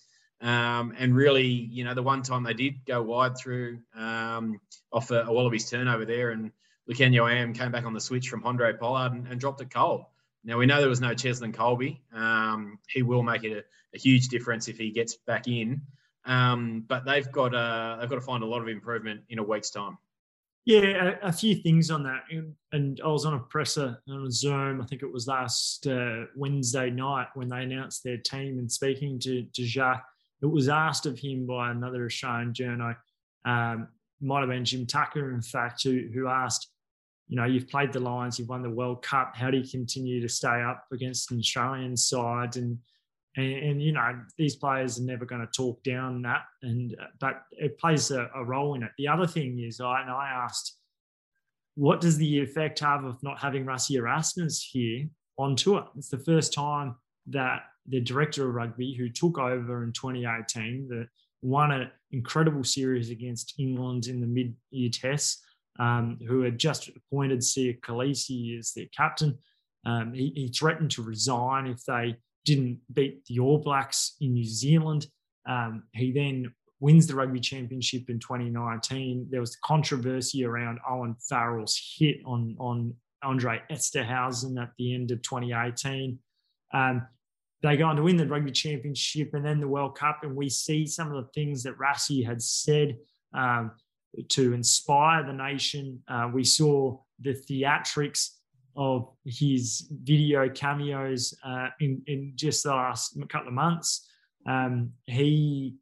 Um, 0.41 0.93
and 0.97 1.15
really, 1.15 1.47
you 1.47 1.83
know, 1.83 1.93
the 1.93 2.03
one 2.03 2.21
time 2.21 2.43
they 2.43 2.53
did 2.53 2.85
go 2.85 3.01
wide 3.01 3.37
through 3.37 3.79
um, 3.95 4.59
off 4.91 5.09
a, 5.11 5.23
a 5.23 5.33
Wallabies 5.33 5.69
turnover 5.69 6.05
there, 6.05 6.29
and 6.31 6.51
Lukhanyo 6.89 7.31
Am 7.31 7.53
came 7.53 7.71
back 7.71 7.85
on 7.85 7.93
the 7.93 8.01
switch 8.01 8.29
from 8.29 8.43
Handré 8.43 8.77
Pollard 8.77 9.13
and, 9.13 9.27
and, 9.27 9.39
dropped 9.39 9.61
it 9.61 9.71
cold. 9.71 10.05
Now 10.43 10.57
we 10.57 10.65
know 10.65 10.79
there 10.79 10.89
was 10.89 11.01
no 11.01 11.13
Cheslin 11.13 11.53
Kolbe. 11.53 11.97
Um, 12.13 12.79
he 12.87 13.01
will 13.01 13.23
make 13.23 13.43
it 13.43 13.51
a, 13.51 13.63
a, 13.95 13.99
huge 13.99 14.27
difference 14.27 14.67
if 14.67 14.77
he 14.77 14.91
gets 14.91 15.15
back 15.15 15.47
in. 15.47 15.81
Um, 16.25 16.85
but 16.87 17.03
they've 17.03 17.29
got 17.31 17.55
uh, 17.55 17.97
they've 17.99 18.09
got 18.09 18.15
to 18.15 18.21
find 18.21 18.43
a 18.43 18.47
lot 18.47 18.61
of 18.61 18.67
improvement 18.67 19.21
in 19.29 19.39
a 19.39 19.43
week's 19.43 19.71
time. 19.71 19.97
Yeah, 20.65 21.15
a, 21.21 21.27
a 21.29 21.31
few 21.31 21.55
things 21.55 21.89
on 21.89 22.03
that. 22.03 22.23
And, 22.29 22.53
and, 22.73 22.99
I 23.03 23.07
was 23.07 23.25
on 23.25 23.33
a 23.33 23.39
presser 23.39 23.97
on 24.09 24.25
a 24.25 24.31
Zoom. 24.31 24.81
I 24.81 24.85
think 24.85 25.01
it 25.01 25.11
was 25.11 25.25
last 25.25 25.87
uh, 25.87 26.25
Wednesday 26.35 26.89
night 26.89 27.27
when 27.35 27.47
they 27.47 27.63
announced 27.63 28.03
their 28.03 28.17
team 28.17 28.59
and 28.59 28.69
speaking 28.69 29.17
to, 29.19 29.43
to 29.43 29.65
Jacques. 29.65 30.05
It 30.41 30.45
was 30.45 30.69
asked 30.69 31.05
of 31.05 31.17
him 31.19 31.47
by 31.47 31.71
another 31.71 32.05
Australian 32.05 32.53
journo, 32.53 32.95
um, 33.45 33.87
might 34.21 34.41
have 34.41 34.49
been 34.49 34.65
Jim 34.65 34.85
Tucker, 34.85 35.31
in 35.31 35.41
fact, 35.41 35.83
who, 35.83 36.09
who 36.13 36.27
asked, 36.27 36.69
you 37.27 37.35
know, 37.35 37.45
you've 37.45 37.67
played 37.67 37.91
the 37.91 37.99
Lions, 37.99 38.39
you've 38.39 38.49
won 38.49 38.61
the 38.61 38.69
World 38.69 39.01
Cup. 39.01 39.35
How 39.35 39.51
do 39.51 39.57
you 39.57 39.69
continue 39.69 40.21
to 40.21 40.29
stay 40.29 40.61
up 40.61 40.85
against 40.91 41.31
an 41.31 41.39
Australian 41.39 41.97
side? 41.97 42.55
And 42.55 42.77
and, 43.35 43.53
and 43.53 43.81
you 43.81 43.91
know, 43.91 44.19
these 44.37 44.55
players 44.55 44.99
are 44.99 45.03
never 45.03 45.25
going 45.25 45.41
to 45.41 45.47
talk 45.47 45.83
down 45.83 46.23
that, 46.23 46.43
and 46.63 46.95
but 47.19 47.43
it 47.51 47.77
plays 47.77 48.09
a, 48.11 48.29
a 48.33 48.43
role 48.43 48.73
in 48.73 48.83
it. 48.83 48.91
The 48.97 49.07
other 49.07 49.27
thing 49.27 49.59
is, 49.59 49.79
I 49.79 50.01
and 50.01 50.09
I 50.09 50.29
asked, 50.29 50.75
what 51.75 52.01
does 52.01 52.17
the 52.17 52.39
effect 52.39 52.79
have 52.79 53.03
of 53.03 53.21
not 53.21 53.37
having 53.37 53.65
Rassie 53.65 53.97
Erasmus 53.97 54.67
here 54.71 55.07
on 55.37 55.55
tour? 55.55 55.87
It's 55.95 56.09
the 56.09 56.17
first 56.17 56.53
time 56.53 56.95
that 57.29 57.63
the 57.87 58.01
director 58.01 58.47
of 58.47 58.55
rugby, 58.55 58.93
who 58.93 59.09
took 59.09 59.37
over 59.37 59.83
in 59.83 59.93
2018, 59.93 60.87
that 60.89 61.07
won 61.41 61.71
an 61.71 61.91
incredible 62.11 62.63
series 62.63 63.09
against 63.09 63.53
England 63.59 64.07
in 64.07 64.19
the 64.19 64.27
mid-year 64.27 64.89
tests 64.91 65.43
um, 65.79 66.17
who 66.27 66.41
had 66.41 66.57
just 66.57 66.89
appointed 66.89 67.39
Siya 67.39 67.79
Kolisi 67.79 68.57
as 68.57 68.73
their 68.73 68.87
captain. 68.95 69.37
Um, 69.85 70.13
he, 70.13 70.31
he, 70.35 70.47
threatened 70.49 70.91
to 70.91 71.03
resign 71.03 71.67
if 71.67 71.83
they 71.85 72.17
didn't 72.45 72.79
beat 72.93 73.23
the 73.25 73.39
All 73.39 73.59
Blacks 73.59 74.15
in 74.19 74.33
New 74.33 74.43
Zealand. 74.43 75.07
Um, 75.47 75.83
he 75.93 76.11
then 76.11 76.53
wins 76.79 77.07
the 77.07 77.15
rugby 77.15 77.39
championship 77.39 78.09
in 78.09 78.19
2019. 78.19 79.27
There 79.29 79.39
was 79.39 79.57
controversy 79.63 80.45
around 80.45 80.79
Owen 80.89 81.15
Farrell's 81.29 81.79
hit 81.97 82.17
on, 82.25 82.55
on 82.59 82.93
Andre 83.23 83.61
Esterhuizen 83.71 84.61
at 84.61 84.71
the 84.77 84.93
end 84.93 85.11
of 85.11 85.21
2018. 85.21 86.19
Um, 86.73 87.07
they 87.63 87.77
go 87.77 87.85
on 87.85 87.95
to 87.95 88.03
win 88.03 88.17
the 88.17 88.27
rugby 88.27 88.51
championship 88.51 89.33
and 89.33 89.45
then 89.45 89.59
the 89.59 89.67
World 89.67 89.97
Cup, 89.97 90.19
and 90.23 90.35
we 90.35 90.49
see 90.49 90.85
some 90.85 91.11
of 91.11 91.23
the 91.23 91.31
things 91.31 91.63
that 91.63 91.77
Rassie 91.77 92.25
had 92.25 92.41
said. 92.41 92.97
Um, 93.33 93.71
to 94.29 94.53
inspire 94.53 95.23
the 95.23 95.33
nation. 95.33 96.01
Uh, 96.07 96.29
we 96.33 96.43
saw 96.43 96.97
the 97.19 97.33
theatrics 97.33 98.31
of 98.75 99.09
his 99.25 99.87
video 100.03 100.49
cameos 100.49 101.33
uh, 101.43 101.67
in, 101.79 102.01
in 102.07 102.33
just 102.35 102.63
the 102.63 102.69
last 102.69 103.17
couple 103.29 103.47
of 103.47 103.53
months. 103.53 104.07
Um, 104.45 104.91
he 105.05 105.75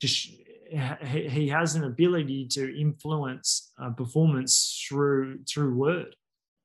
just 0.00 0.30
he 0.70 1.48
has 1.48 1.74
an 1.74 1.84
ability 1.84 2.46
to 2.46 2.78
influence 2.78 3.72
uh, 3.82 3.90
performance 3.90 4.84
through 4.86 5.42
through 5.44 5.74
word, 5.74 6.14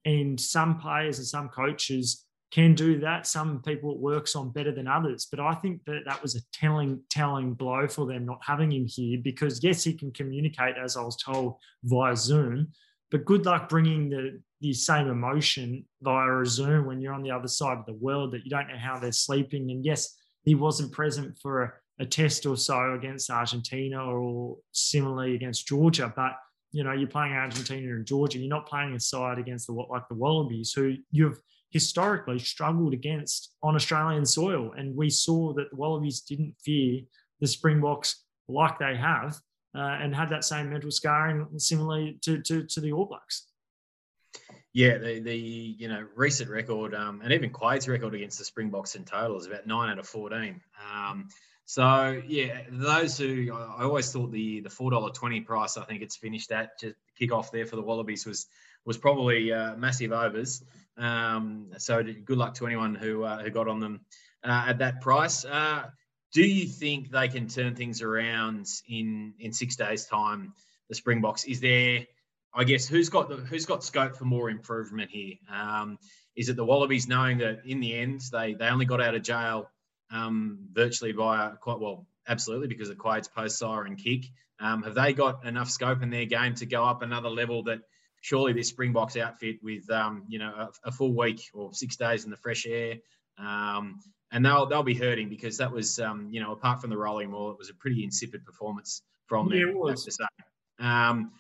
and 0.06 0.40
some 0.40 0.78
players 0.78 1.20
and 1.20 1.28
some 1.28 1.48
coaches 1.48 2.26
can 2.54 2.76
do 2.76 3.00
that. 3.00 3.26
Some 3.26 3.64
people 3.64 3.92
it 3.94 3.98
works 3.98 4.36
on 4.36 4.52
better 4.52 4.72
than 4.72 4.88
others, 4.88 5.28
but 5.30 5.40
I 5.40 5.56
think 5.56 5.84
that 5.86 6.04
that 6.06 6.22
was 6.22 6.36
a 6.36 6.42
telling 6.54 7.02
telling 7.10 7.56
blow 7.56 7.88
for 7.88 8.06
them 8.06 8.28
not 8.28 8.42
having 8.46 8.72
him 8.72 8.86
here 8.86 9.20
because 9.24 9.64
yes, 9.64 9.84
he 9.84 9.94
can 9.94 10.12
communicate 10.12 10.76
as 10.78 10.96
I 10.96 11.02
was 11.02 11.18
told 11.18 11.56
via 11.84 12.16
Zoom, 12.16 12.68
but 13.10 13.26
good 13.26 13.48
luck 13.48 13.70
bringing 13.70 14.10
the 14.10 14.40
the 14.62 14.72
same 14.72 15.08
emotion 15.08 15.84
via 16.04 16.42
a 16.42 16.46
Zoom 16.46 16.86
when 16.86 17.02
you're 17.02 17.14
on 17.14 17.24
the 17.24 17.32
other 17.32 17.48
side 17.48 17.80
of 17.80 17.88
the 17.88 17.94
world 17.96 18.32
that 18.32 18.44
you 18.44 18.52
don't 18.52 18.68
know 18.68 18.78
how 18.78 19.00
they're 19.00 19.12
sleeping. 19.12 19.72
And 19.72 19.84
yes, 19.84 20.16
he 20.46 20.54
wasn't 20.56 20.94
present 20.94 21.38
for 21.42 21.64
a, 21.64 22.04
a 22.04 22.06
test 22.06 22.46
or 22.46 22.56
so 22.56 22.94
against 22.94 23.32
Argentina 23.32 24.06
or 24.06 24.58
similarly 24.72 25.34
against 25.34 25.68
Georgia, 25.68 26.14
but 26.16 26.34
you 26.72 26.84
know 26.84 26.94
you're 26.94 27.08
playing 27.08 27.34
Argentina 27.34 27.96
and 27.96 28.06
Georgia. 28.06 28.38
You're 28.38 28.48
not 28.48 28.70
playing 28.70 28.94
a 28.94 29.00
side 29.00 29.40
against 29.40 29.66
the 29.66 29.74
what 29.74 29.90
like 29.90 30.08
the 30.08 30.16
Wallabies, 30.16 30.72
who 30.72 30.96
you've 31.10 31.42
historically 31.74 32.38
struggled 32.38 32.94
against 32.94 33.52
on 33.64 33.76
Australian 33.76 34.26
soil. 34.26 34.72
And 34.78 34.96
we 34.96 35.10
saw 35.10 35.54
that 35.54 35.72
the 35.72 35.76
Wallabies 35.76 36.22
didn't 36.22 36.56
fear 36.64 37.02
the 37.42 37.48
Springboks 37.48 38.24
like 38.48 38.78
they 38.78 38.96
have 38.96 39.36
uh, 39.76 39.98
and 40.00 40.16
had 40.16 40.30
that 40.30 40.46
same 40.46 40.70
mental 40.70 40.92
scarring 40.92 41.48
similarly 41.58 42.20
to, 42.22 42.42
to, 42.44 42.66
to 42.68 42.80
the 42.80 42.94
All 42.94 43.06
Blacks. 43.06 43.48
Yeah, 44.72 44.98
the, 44.98 45.20
the 45.20 45.38
you 45.38 45.88
know 45.88 46.08
recent 46.16 46.50
record 46.50 46.96
um, 46.96 47.22
and 47.24 47.32
even 47.32 47.52
Quade's 47.52 47.88
record 47.88 48.16
against 48.16 48.40
the 48.40 48.46
Springboks 48.46 48.96
in 48.96 49.04
total 49.06 49.38
is 49.38 49.46
about 49.46 49.68
nine 49.68 49.92
out 49.92 50.00
of 50.00 50.08
fourteen. 50.08 50.62
Um, 50.92 51.28
so 51.66 52.20
yeah, 52.28 52.62
those 52.72 53.16
who 53.20 53.54
I 53.54 53.84
always 53.84 54.12
thought 54.12 54.32
the 54.32 54.62
the 54.62 54.72
four 54.72 54.90
dollar 54.90 55.12
twenty 55.12 55.42
price 55.42 55.78
I 55.78 55.84
think 55.84 56.02
it's 56.02 56.16
finished 56.16 56.52
at 56.52 56.80
to 56.80 56.96
kick 57.20 57.32
off 57.32 57.52
there 57.52 57.68
for 57.68 57.76
the 57.76 57.84
Wallabies 57.84 58.26
was 58.26 58.48
was 58.84 58.98
probably 58.98 59.54
uh, 59.54 59.76
massive 59.76 60.12
overs. 60.12 60.64
Um, 60.98 61.72
so 61.78 62.04
good 62.04 62.38
luck 62.38 62.56
to 62.56 62.68
anyone 62.68 62.96
who 62.96 63.24
uh, 63.24 63.42
who 63.42 63.50
got 63.50 63.68
on 63.68 63.80
them 63.80 64.02
uh, 64.44 64.66
at 64.68 64.80
that 64.80 65.02
price. 65.02 65.46
Uh, 65.46 65.86
do 66.34 66.44
you 66.44 66.68
think 66.68 67.12
they 67.12 67.28
can 67.28 67.48
turn 67.48 67.76
things 67.76 68.02
around 68.02 68.68
in 68.88 69.34
in 69.40 69.54
six 69.54 69.76
days' 69.76 70.06
time? 70.06 70.54
The 70.90 70.96
Springboks 70.96 71.46
is 71.46 71.60
there. 71.60 72.06
I 72.56 72.64
guess 72.64 72.88
who's 72.88 73.10
got 73.10 73.30
the 73.30 73.38
who's 73.38 73.66
got 73.66 73.84
scope 73.84 74.16
for 74.16 74.26
more 74.26 74.50
improvement 74.50 75.10
here? 75.10 75.36
Um, 75.52 75.98
is 76.36 76.50
it 76.50 76.56
the 76.56 76.66
Wallabies 76.66 77.08
knowing 77.08 77.40
that 77.40 77.66
in 77.66 77.80
the 77.80 77.96
end 77.96 78.22
they 78.32 78.54
they 78.54 78.68
only 78.68 78.86
got 78.86 79.02
out 79.02 79.16
of 79.16 79.24
jail 79.24 79.70
um, 80.12 80.60
virtually 80.72 81.12
by 81.12 81.52
quite 81.60 81.80
well, 81.80 82.08
absolutely 82.28 82.68
because 82.68 82.90
of 82.90 82.98
Quade's 82.98 83.28
post 83.28 83.58
siren 83.58 83.96
kick. 83.96 84.26
Um, 84.60 84.84
have 84.84 84.96
they 84.96 85.14
got 85.14 85.46
enough 85.46 85.70
scope 85.70 86.04
in 86.04 86.10
their 86.10 86.26
game 86.26 86.54
to 86.56 86.66
go 86.66 86.84
up 86.84 87.02
another 87.02 87.30
level 87.30 87.64
that 87.64 87.80
surely 88.24 88.54
this 88.54 88.70
Springboks 88.70 89.18
outfit 89.18 89.58
with 89.62 89.90
um, 89.92 90.24
you 90.28 90.40
know 90.40 90.54
a, 90.58 90.88
a, 90.88 90.92
full 90.92 91.14
week 91.14 91.42
or 91.54 91.74
six 91.74 91.98
days 91.98 92.24
in 92.24 92.32
the 92.32 92.38
fresh 92.38 92.66
air, 92.66 92.96
um, 93.38 94.00
and 94.32 94.46
they'll 94.46 94.66
they'll 94.66 94.82
be 94.82 94.96
hurting 94.96 95.30
because 95.30 95.58
that 95.58 95.72
was 95.72 96.00
um, 96.00 96.30
you 96.32 96.42
know 96.42 96.54
apart 96.54 96.82
from 96.82 96.90
the 96.90 96.98
rolling 96.98 97.30
maul, 97.30 97.52
it 97.52 97.58
was 97.60 97.70
a 97.70 97.76
pretty 97.76 98.04
insipid 98.04 98.44
performance 98.46 99.04
from 99.28 99.50
them. 99.50 99.60
Yeah, 99.60 99.68
it 99.68 99.78
was. 99.78 100.06
To 100.06 100.12
say. 100.12 100.26
Um, 100.80 101.32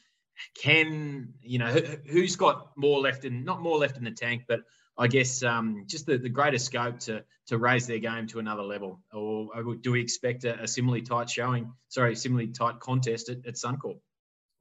can 0.62 1.34
you 1.41 1.58
know 1.58 1.72
who, 1.72 2.22
has 2.22 2.36
got 2.36 2.72
more 2.76 3.00
left 3.00 3.24
in 3.24 3.46
not 3.46 3.62
more 3.62 3.78
left 3.78 3.98
in 3.98 4.04
the 4.04 4.12
tank, 4.12 4.43
but 4.48 4.60
I 4.98 5.08
guess 5.08 5.41
um, 5.41 5.86
just 5.88 6.06
the, 6.06 6.17
the 6.17 6.30
greater 6.30 6.60
scope 6.60 7.00
to 7.02 7.24
to 7.48 7.58
raise 7.58 7.88
their 7.88 8.00
game 8.00 8.28
to 8.28 8.39
another 8.39 8.63
level, 8.63 9.00
or 9.13 9.48
do 9.82 9.93
we 9.93 10.02
expect 10.02 10.43
a, 10.43 10.63
a 10.63 10.67
similarly 10.67 11.02
tight 11.02 11.30
showing? 11.30 11.72
Sorry, 11.88 12.15
similarly 12.15 12.50
tight 12.50 12.82
contest 12.82 13.30
at, 13.30 13.46
at 13.48 13.56
Suncorp? 13.56 14.00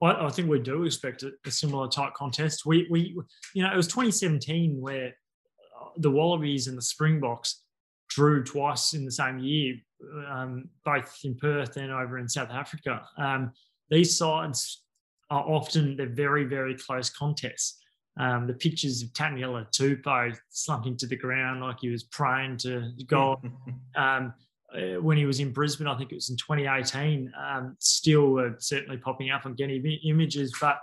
I, 0.03 0.27
I 0.27 0.31
think 0.31 0.49
we 0.49 0.59
do 0.59 0.85
expect 0.85 1.23
a, 1.23 1.33
a, 1.47 1.51
similar 1.51 1.89
type 1.89 2.15
contest. 2.15 2.67
We, 2.67 2.87
we, 2.91 3.17
you 3.55 3.63
know, 3.63 3.73
it 3.73 3.77
was 3.77 3.87
2017 3.87 4.81
where 4.81 5.09
uh, 5.09 5.87
the 5.97 6.11
Wallabies 6.11 6.67
and 6.67 6.77
the 6.77 6.83
Springboks 6.83 7.63
drew 8.09 8.45
twice 8.45 8.93
in 8.93 9.05
the 9.05 9.13
same 9.13 9.39
year, 9.39 9.77
um, 10.29 10.69
both 10.85 11.17
in 11.25 11.37
Perth 11.37 11.77
and 11.77 11.91
over 11.91 12.19
in 12.19 12.29
South 12.29 12.51
Africa. 12.51 13.03
Um, 13.17 13.53
these 13.91 14.17
sides 14.17 14.83
are 15.31 15.43
often 15.43 15.97
they're 15.97 16.07
very 16.07 16.45
very 16.45 16.75
close 16.77 17.09
contests. 17.09 17.79
um, 18.19 18.47
the 18.47 18.53
pictures 18.55 19.03
of 19.03 19.09
Taniela 19.15 19.67
Tupou 19.71 20.37
slumping 20.51 20.97
to 20.99 21.07
the 21.07 21.17
ground 21.17 21.63
like 21.63 21.79
he 21.81 21.89
was 21.89 22.03
praying 22.05 22.59
to 22.59 22.93
God. 23.07 23.39
uh, 24.75 25.01
when 25.01 25.17
he 25.17 25.27
was 25.27 25.41
in 25.41 25.53
Brisbane, 25.53 25.87
I 25.87 25.97
think 25.97 26.13
it 26.13 26.17
was 26.17 26.31
in 26.31 26.37
2018, 26.37 27.33
um, 27.39 27.77
still 27.79 28.39
uh, 28.39 28.51
certainly 28.59 28.97
popping 28.97 29.31
up 29.31 29.45
and 29.45 29.57
getting 29.57 29.85
images. 30.05 30.53
But 30.61 30.79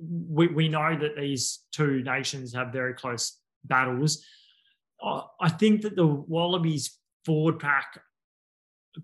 we, 0.00 0.48
we 0.48 0.68
know 0.68 0.96
that 0.98 1.16
these 1.16 1.60
two 1.72 2.02
nations 2.02 2.54
have 2.54 2.72
very 2.72 2.94
close 2.94 3.38
battles. 3.64 4.24
I 5.02 5.48
think 5.48 5.82
that 5.82 5.96
the 5.96 6.06
Wallabies 6.06 6.98
forward 7.24 7.58
pack, 7.58 8.00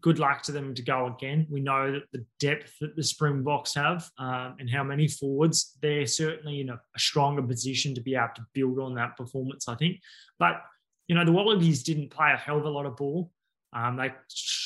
good 0.00 0.18
luck 0.18 0.42
to 0.42 0.52
them 0.52 0.74
to 0.74 0.82
go 0.82 1.06
again. 1.06 1.46
We 1.50 1.60
know 1.60 1.90
that 1.90 2.04
the 2.12 2.24
depth 2.38 2.74
that 2.80 2.94
the 2.94 3.02
Springboks 3.02 3.74
have 3.74 4.08
um, 4.18 4.56
and 4.60 4.70
how 4.70 4.84
many 4.84 5.08
forwards, 5.08 5.76
they're 5.82 6.06
certainly 6.06 6.60
in 6.60 6.68
a, 6.68 6.74
a 6.74 6.98
stronger 6.98 7.42
position 7.42 7.94
to 7.94 8.00
be 8.00 8.14
able 8.14 8.28
to 8.36 8.46
build 8.54 8.78
on 8.78 8.94
that 8.94 9.16
performance, 9.16 9.66
I 9.66 9.74
think. 9.74 10.00
But, 10.38 10.62
you 11.08 11.16
know, 11.16 11.24
the 11.24 11.32
Wallabies 11.32 11.82
didn't 11.82 12.10
play 12.10 12.32
a 12.32 12.36
hell 12.36 12.58
of 12.58 12.64
a 12.64 12.70
lot 12.70 12.86
of 12.86 12.96
ball. 12.96 13.32
Um, 13.74 13.96
they 13.96 14.12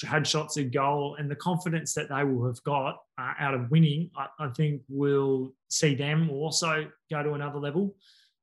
had 0.06 0.26
shots 0.26 0.56
at 0.56 0.70
goal, 0.70 1.16
and 1.18 1.30
the 1.30 1.36
confidence 1.36 1.92
that 1.94 2.08
they 2.08 2.22
will 2.22 2.46
have 2.46 2.62
got 2.62 2.98
uh, 3.18 3.32
out 3.38 3.54
of 3.54 3.70
winning, 3.70 4.10
I, 4.16 4.26
I, 4.38 4.48
think, 4.50 4.82
will 4.88 5.52
see 5.68 5.94
them 5.94 6.30
also 6.30 6.86
go 7.10 7.22
to 7.22 7.32
another 7.32 7.58
level. 7.58 7.96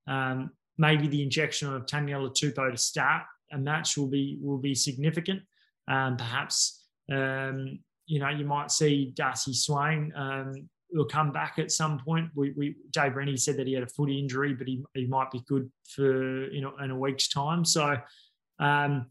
Um, 0.08 0.52
maybe 0.78 1.08
the 1.08 1.24
injection 1.24 1.74
of 1.74 1.86
Taniela 1.86 2.30
Tupou 2.34 2.72
to 2.72 2.78
start 2.78 3.24
a 3.52 3.58
match 3.58 3.98
will 3.98 4.08
be 4.08 4.38
will 4.42 4.58
be 4.58 4.76
significant. 4.76 5.42
Um, 5.88 6.18
perhaps 6.18 6.84
um, 7.12 7.80
you 8.06 8.20
know 8.20 8.30
you 8.30 8.46
might 8.46 8.70
see 8.70 9.14
Darcy 9.16 9.54
Swain 9.54 10.12
um, 10.16 10.70
will 10.92 11.06
come 11.06 11.32
back 11.32 11.58
at 11.58 11.72
some 11.72 12.00
point. 12.00 12.30
We, 12.36 12.52
we 12.52 12.76
Dave 12.92 13.16
Rennie 13.16 13.38
said 13.38 13.58
that 13.58 13.68
he 13.68 13.74
had 13.74 13.84
a 13.84 13.88
foot 13.88 14.10
injury, 14.10 14.54
but 14.54 14.68
he, 14.68 14.84
he 14.94 15.08
might 15.08 15.32
be 15.32 15.42
good 15.48 15.72
for 15.88 16.50
you 16.52 16.62
know 16.62 16.74
in 16.84 16.92
a 16.92 16.98
week's 16.98 17.30
time. 17.30 17.64
So. 17.64 17.96
Um, 18.62 19.06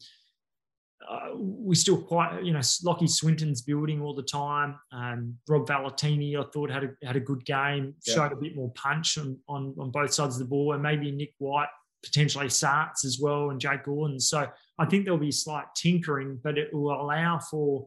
uh, 1.06 1.28
we 1.36 1.74
still 1.74 2.00
quite, 2.02 2.42
you 2.42 2.52
know, 2.52 2.58
Lachie 2.58 3.08
Swinton's 3.08 3.62
building 3.62 4.00
all 4.00 4.14
the 4.14 4.22
time. 4.22 4.78
Um, 4.92 5.36
Rob 5.48 5.66
Valetini, 5.66 6.38
I 6.38 6.44
thought 6.50 6.70
had 6.70 6.84
a 6.84 7.06
had 7.06 7.16
a 7.16 7.20
good 7.20 7.44
game, 7.44 7.94
yeah. 8.06 8.14
showed 8.14 8.32
a 8.32 8.36
bit 8.36 8.56
more 8.56 8.70
punch 8.72 9.18
on, 9.18 9.38
on 9.48 9.74
on 9.78 9.90
both 9.90 10.12
sides 10.12 10.34
of 10.34 10.40
the 10.40 10.48
ball, 10.48 10.72
and 10.72 10.82
maybe 10.82 11.10
Nick 11.10 11.34
White 11.38 11.68
potentially 12.02 12.48
starts 12.48 13.04
as 13.04 13.18
well, 13.20 13.50
and 13.50 13.60
Jake 13.60 13.84
Gordon. 13.84 14.18
So 14.18 14.48
I 14.78 14.86
think 14.86 15.04
there'll 15.04 15.18
be 15.18 15.32
slight 15.32 15.66
tinkering, 15.76 16.40
but 16.42 16.58
it 16.58 16.72
will 16.74 17.00
allow 17.00 17.38
for 17.38 17.86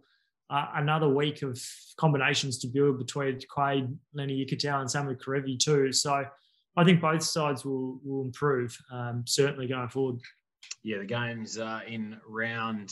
uh, 0.50 0.68
another 0.76 1.10
week 1.10 1.44
of 1.44 1.62
combinations 1.98 2.60
to 2.60 2.68
build 2.68 2.98
between 2.98 3.40
Quade, 3.50 3.90
Lenny 4.14 4.46
Ikitau, 4.46 4.82
and 4.82 4.90
Samu 4.90 5.18
Kerevi 5.18 5.60
too. 5.60 5.92
So 5.92 6.26
I 6.78 6.84
think 6.84 7.02
both 7.02 7.24
sides 7.24 7.66
will 7.66 8.00
will 8.04 8.24
improve 8.24 8.78
um, 8.92 9.24
certainly 9.28 9.68
going 9.68 9.90
forward 9.90 10.22
yeah, 10.84 11.00
the 11.00 11.06
games 11.06 11.58
uh, 11.58 11.82
in 11.88 12.20
round 12.28 12.92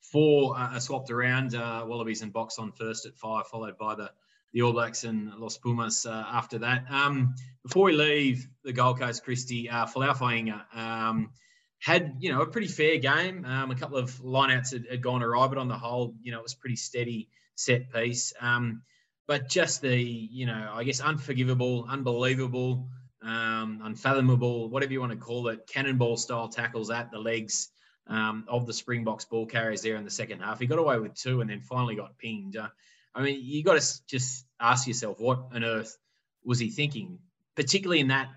four 0.00 0.56
uh, 0.56 0.74
are 0.74 0.80
swapped 0.80 1.10
around. 1.10 1.54
Uh, 1.54 1.84
Wallabies 1.86 2.22
and 2.22 2.32
Boks 2.32 2.58
on 2.58 2.72
first 2.72 3.06
at 3.06 3.16
five, 3.16 3.46
followed 3.46 3.78
by 3.78 3.94
the 3.94 4.10
the 4.52 4.62
All 4.62 4.72
Blacks 4.72 5.04
and 5.04 5.32
Los 5.36 5.58
Pumas 5.58 6.06
uh, 6.06 6.24
after 6.26 6.58
that. 6.58 6.84
Um, 6.90 7.36
before 7.62 7.84
we 7.84 7.92
leave 7.92 8.48
the 8.64 8.72
Gold 8.72 8.98
Coast, 8.98 9.22
Christy, 9.22 9.70
uh, 9.70 9.86
Fainga'a 9.86 10.64
um, 10.74 11.30
had 11.78 12.16
you 12.18 12.32
know 12.32 12.42
a 12.42 12.46
pretty 12.46 12.66
fair 12.66 12.98
game. 12.98 13.44
Um, 13.44 13.70
a 13.70 13.76
couple 13.76 13.98
of 13.98 14.10
lineouts 14.20 14.72
had, 14.72 14.86
had 14.90 15.02
gone 15.02 15.22
awry, 15.22 15.46
but 15.46 15.58
on 15.58 15.68
the 15.68 15.78
whole, 15.78 16.14
you 16.22 16.32
know, 16.32 16.38
it 16.38 16.42
was 16.42 16.54
pretty 16.54 16.76
steady 16.76 17.28
set 17.54 17.92
piece. 17.92 18.32
Um, 18.40 18.82
but 19.28 19.48
just 19.48 19.82
the 19.82 19.96
you 19.96 20.46
know, 20.46 20.72
I 20.74 20.82
guess 20.82 21.00
unforgivable, 21.00 21.86
unbelievable 21.88 22.88
um, 23.22 23.80
unfathomable, 23.84 24.68
whatever 24.70 24.92
you 24.92 25.00
want 25.00 25.12
to 25.12 25.18
call 25.18 25.48
it, 25.48 25.66
cannonball 25.66 26.16
style 26.16 26.48
tackles 26.48 26.90
at 26.90 27.10
the 27.10 27.18
legs 27.18 27.70
um, 28.06 28.44
of 28.48 28.66
the 28.66 28.72
Springboks 28.72 29.24
ball 29.24 29.46
carriers 29.46 29.82
there 29.82 29.96
in 29.96 30.04
the 30.04 30.10
second 30.10 30.40
half. 30.40 30.58
He 30.58 30.66
got 30.66 30.78
away 30.78 30.98
with 30.98 31.14
two 31.14 31.40
and 31.40 31.50
then 31.50 31.60
finally 31.60 31.96
got 31.96 32.18
pinged. 32.18 32.56
Uh, 32.56 32.68
I 33.14 33.22
mean, 33.22 33.40
you 33.42 33.62
got 33.62 33.80
to 33.80 34.06
just 34.06 34.46
ask 34.60 34.86
yourself, 34.86 35.20
what 35.20 35.48
on 35.52 35.64
earth 35.64 35.96
was 36.44 36.58
he 36.58 36.70
thinking, 36.70 37.18
particularly 37.56 38.00
in 38.00 38.08
that 38.08 38.28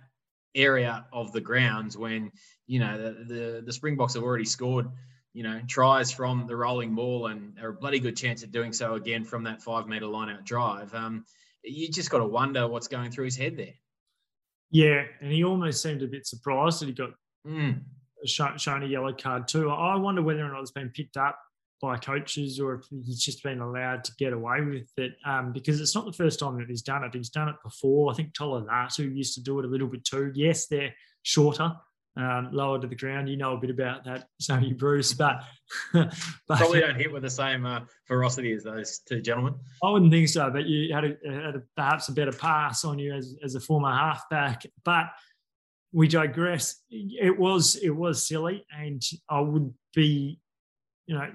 area 0.56 1.06
of 1.12 1.32
the 1.32 1.42
grounds 1.42 1.98
when 1.98 2.32
you 2.68 2.80
know 2.80 2.98
the 2.98 3.34
the, 3.34 3.64
the 3.66 3.74
Springboks 3.74 4.14
have 4.14 4.24
already 4.24 4.46
scored. 4.46 4.88
You 5.34 5.42
know, 5.42 5.62
tries 5.68 6.12
from 6.12 6.46
the 6.46 6.56
rolling 6.56 6.94
ball 6.94 7.26
and 7.26 7.58
are 7.60 7.70
a 7.70 7.74
bloody 7.74 8.00
good 8.00 8.16
chance 8.16 8.44
at 8.44 8.52
doing 8.52 8.72
so 8.72 8.94
again 8.94 9.24
from 9.24 9.46
that 9.46 9.64
five 9.64 9.88
meter 9.88 10.06
line 10.06 10.30
out 10.30 10.46
drive. 10.46 10.94
Um, 10.94 11.26
you 11.64 11.90
just 11.90 12.12
got 12.12 12.20
to 12.20 12.26
wonder 12.26 12.68
what's 12.68 12.88
going 12.88 13.10
through 13.10 13.26
his 13.26 13.36
head 13.36 13.58
there. 13.58 13.74
Yeah, 14.74 15.04
and 15.22 15.32
he 15.32 15.44
almost 15.44 15.84
seemed 15.84 16.02
a 16.02 16.08
bit 16.08 16.26
surprised 16.26 16.82
that 16.82 16.88
he 16.88 16.94
got 16.94 17.12
mm. 17.48 17.80
shown, 18.26 18.58
shown 18.58 18.82
a 18.82 18.88
yellow 18.88 19.14
card 19.14 19.48
too. 19.48 19.70
I 19.70 19.96
wonder 19.96 20.24
whether 20.24 20.44
or 20.44 20.52
not 20.52 20.62
it's 20.62 20.72
been 20.72 20.90
picked 20.90 21.16
up 21.16 21.38
by 21.80 21.96
coaches 21.96 22.60
or 22.60 22.74
if 22.76 22.86
he's 22.90 23.20
just 23.20 23.44
been 23.44 23.62
allowed 23.62 24.04
to 24.06 24.12
get 24.18 24.34
away 24.34 24.62
with 24.62 24.90
it 24.98 25.16
um, 25.28 25.54
because 25.54 25.80
it's 25.80 25.94
not 25.94 26.06
the 26.06 26.14
first 26.14 26.40
time 26.40 26.58
that 26.58 26.70
he's 26.70 26.82
done 26.82 27.04
it. 27.04 27.14
He's 27.14 27.30
done 27.30 27.50
it 27.50 27.56
before. 27.64 28.12
I 28.12 28.16
think 28.16 28.34
Tolu 28.34 28.66
Latu 28.66 29.16
used 29.16 29.36
to 29.36 29.44
do 29.44 29.60
it 29.60 29.66
a 29.66 29.68
little 29.68 29.88
bit 29.88 30.04
too. 30.04 30.32
Yes, 30.34 30.66
they're 30.66 30.96
shorter, 31.22 31.72
um, 32.16 32.50
lower 32.52 32.80
to 32.80 32.88
the 32.88 32.96
ground. 32.96 33.30
You 33.30 33.38
know 33.38 33.54
a 33.54 33.58
bit 33.58 33.70
about 33.70 34.04
that, 34.06 34.28
Sammy 34.40 34.74
Bruce, 34.74 35.14
but, 35.14 35.44
but 35.94 36.14
probably 36.48 36.82
don't 36.82 36.96
hit 36.96 37.12
with 37.12 37.24
the 37.24 37.30
same 37.30 37.66
uh, 37.66 37.82
ferocity 38.06 38.52
as 38.54 38.64
those 38.64 39.00
two 39.00 39.22
gentlemen. 39.22 39.56
I 39.84 39.90
wouldn't 39.90 40.12
think 40.12 40.30
so, 40.30 40.50
but 40.50 40.66
you 40.66 40.94
had, 40.94 41.06
a, 41.06 41.18
had 41.26 41.56
a, 41.56 41.64
perhaps 41.76 42.10
a 42.10 42.14
better 42.14 42.32
pass 42.32 42.86
on 42.86 43.00
you 43.00 43.14
as, 43.14 43.36
as 43.44 43.56
a 43.56 43.60
former 43.60 43.92
halfback. 43.92 44.64
But 44.84 45.08
we 45.92 46.08
digress. 46.08 46.82
It 46.90 47.38
was 47.38 47.76
it 47.76 47.92
was 47.92 48.28
silly, 48.28 48.66
and 48.76 49.02
I 49.30 49.40
would 49.40 49.74
be, 49.96 50.40
you 51.06 51.16
know, 51.16 51.30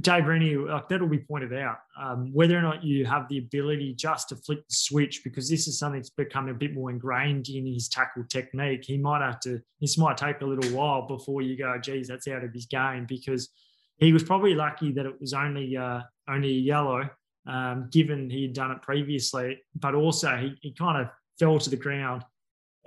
Dave 0.00 0.26
Rennie, 0.26 0.54
like 0.54 0.88
that'll 0.88 1.08
be 1.08 1.18
pointed 1.18 1.54
out. 1.54 1.78
Um, 2.00 2.32
whether 2.32 2.58
or 2.58 2.62
not 2.62 2.84
you 2.84 3.06
have 3.06 3.28
the 3.28 3.38
ability 3.38 3.94
just 3.94 4.28
to 4.28 4.36
flick 4.36 4.58
the 4.58 4.74
switch, 4.74 5.22
because 5.24 5.48
this 5.48 5.66
is 5.66 5.78
something 5.78 6.00
that's 6.00 6.10
become 6.10 6.48
a 6.48 6.54
bit 6.54 6.74
more 6.74 6.90
ingrained 6.90 7.48
in 7.48 7.66
his 7.66 7.88
tackle 7.88 8.24
technique. 8.28 8.84
He 8.84 8.98
might 8.98 9.22
have 9.22 9.40
to. 9.40 9.60
This 9.80 9.98
might 9.98 10.16
take 10.16 10.40
a 10.40 10.46
little 10.46 10.70
while 10.76 11.06
before 11.06 11.42
you 11.42 11.56
go, 11.56 11.78
geez, 11.78 12.08
that's 12.08 12.28
out 12.28 12.44
of 12.44 12.52
his 12.52 12.66
game, 12.66 13.06
because 13.06 13.48
he 13.96 14.12
was 14.12 14.22
probably 14.22 14.54
lucky 14.54 14.92
that 14.92 15.06
it 15.06 15.20
was 15.20 15.32
only 15.32 15.76
uh, 15.76 16.02
only 16.28 16.52
yellow, 16.52 17.08
um, 17.46 17.88
given 17.90 18.30
he 18.30 18.42
had 18.42 18.52
done 18.52 18.70
it 18.70 18.82
previously. 18.82 19.58
But 19.74 19.94
also, 19.94 20.36
he, 20.36 20.54
he 20.60 20.72
kind 20.72 21.00
of 21.00 21.10
fell 21.38 21.58
to 21.58 21.70
the 21.70 21.76
ground 21.76 22.24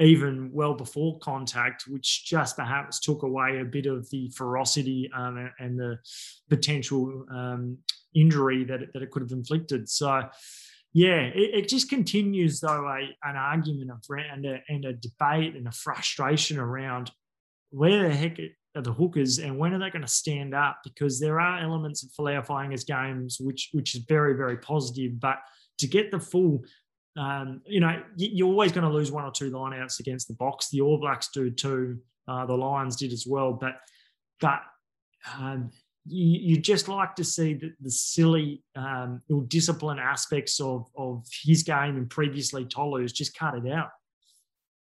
even 0.02 0.50
well 0.52 0.74
before 0.74 1.20
contact, 1.20 1.86
which 1.88 2.26
just 2.26 2.58
perhaps 2.58 3.00
took 3.00 3.24
away 3.24 3.60
a 3.60 3.66
bit 3.66 3.86
of 3.86 4.10
the 4.10 4.30
ferocity 4.30 5.10
um, 5.16 5.50
and 5.60 5.80
the 5.80 5.98
potential 6.50 7.26
um, 7.32 7.78
injury 8.16 8.64
that 8.64 8.82
it, 8.82 8.90
that 8.94 9.04
it 9.04 9.12
could 9.12 9.22
have 9.22 9.32
inflicted. 9.32 9.88
So, 9.88 10.24
yeah, 10.94 11.22
it, 11.22 11.54
it 11.54 11.70
just 11.70 11.90
continues 11.90 12.60
though 12.60 12.88
a, 12.88 13.00
an 13.24 13.36
argument 13.36 13.92
and 14.10 14.46
a, 14.46 14.60
and 14.68 14.86
a 14.86 14.94
debate 14.94 15.56
and 15.56 15.68
a 15.68 15.72
frustration 15.72 16.58
around 16.58 17.12
where 17.70 18.10
the 18.10 18.16
heck 18.16 18.38
are 18.76 18.82
the 18.82 18.94
hookers 18.94 19.38
and 19.40 19.58
when 19.58 19.74
are 19.74 19.80
they 19.80 19.90
going 19.90 20.02
to 20.02 20.08
stand 20.08 20.56
up? 20.56 20.80
Because 20.84 21.20
there 21.20 21.40
are 21.40 21.60
elements 21.60 22.04
of 22.04 22.10
Folau 22.12 22.46
Fainga's 22.46 22.84
games 22.84 23.38
which 23.40 23.70
which 23.72 23.96
is 23.96 24.04
very 24.08 24.34
very 24.36 24.58
positive, 24.58 25.20
but 25.20 25.38
to 25.78 25.88
get 25.88 26.12
the 26.12 26.20
full 26.20 26.64
um, 27.18 27.62
you 27.66 27.80
know, 27.80 28.02
you're 28.16 28.48
always 28.48 28.72
going 28.72 28.88
to 28.88 28.94
lose 28.94 29.12
one 29.12 29.26
or 29.26 29.32
two 29.32 29.52
lineouts 29.52 30.00
against 30.00 30.28
the 30.28 30.34
Boks. 30.36 30.70
The 30.70 30.82
All 30.82 30.98
Blacks 30.98 31.30
do 31.30 31.50
too. 31.50 32.00
Uh, 32.28 32.46
the 32.46 32.56
Lions 32.56 32.96
did 32.96 33.12
as 33.12 33.26
well. 33.28 33.54
But 33.54 33.76
but 34.40 34.62
um, 35.38 35.72
you, 36.06 36.56
you, 36.56 36.58
just 36.58 36.88
like 36.88 37.16
to 37.16 37.24
see 37.24 37.54
the, 37.54 37.74
the 37.82 37.92
silly 37.92 38.64
um, 38.76 39.22
ill-disciplined 39.30 40.00
aspects 40.00 40.60
of 40.60 40.86
of 40.98 41.26
his 41.44 41.64
game 41.64 41.98
and 41.98 42.10
previously 42.10 42.66
Tolu's 42.66 43.12
just 43.12 43.36
cut 43.36 43.56
it 43.56 43.72
out. 43.72 43.90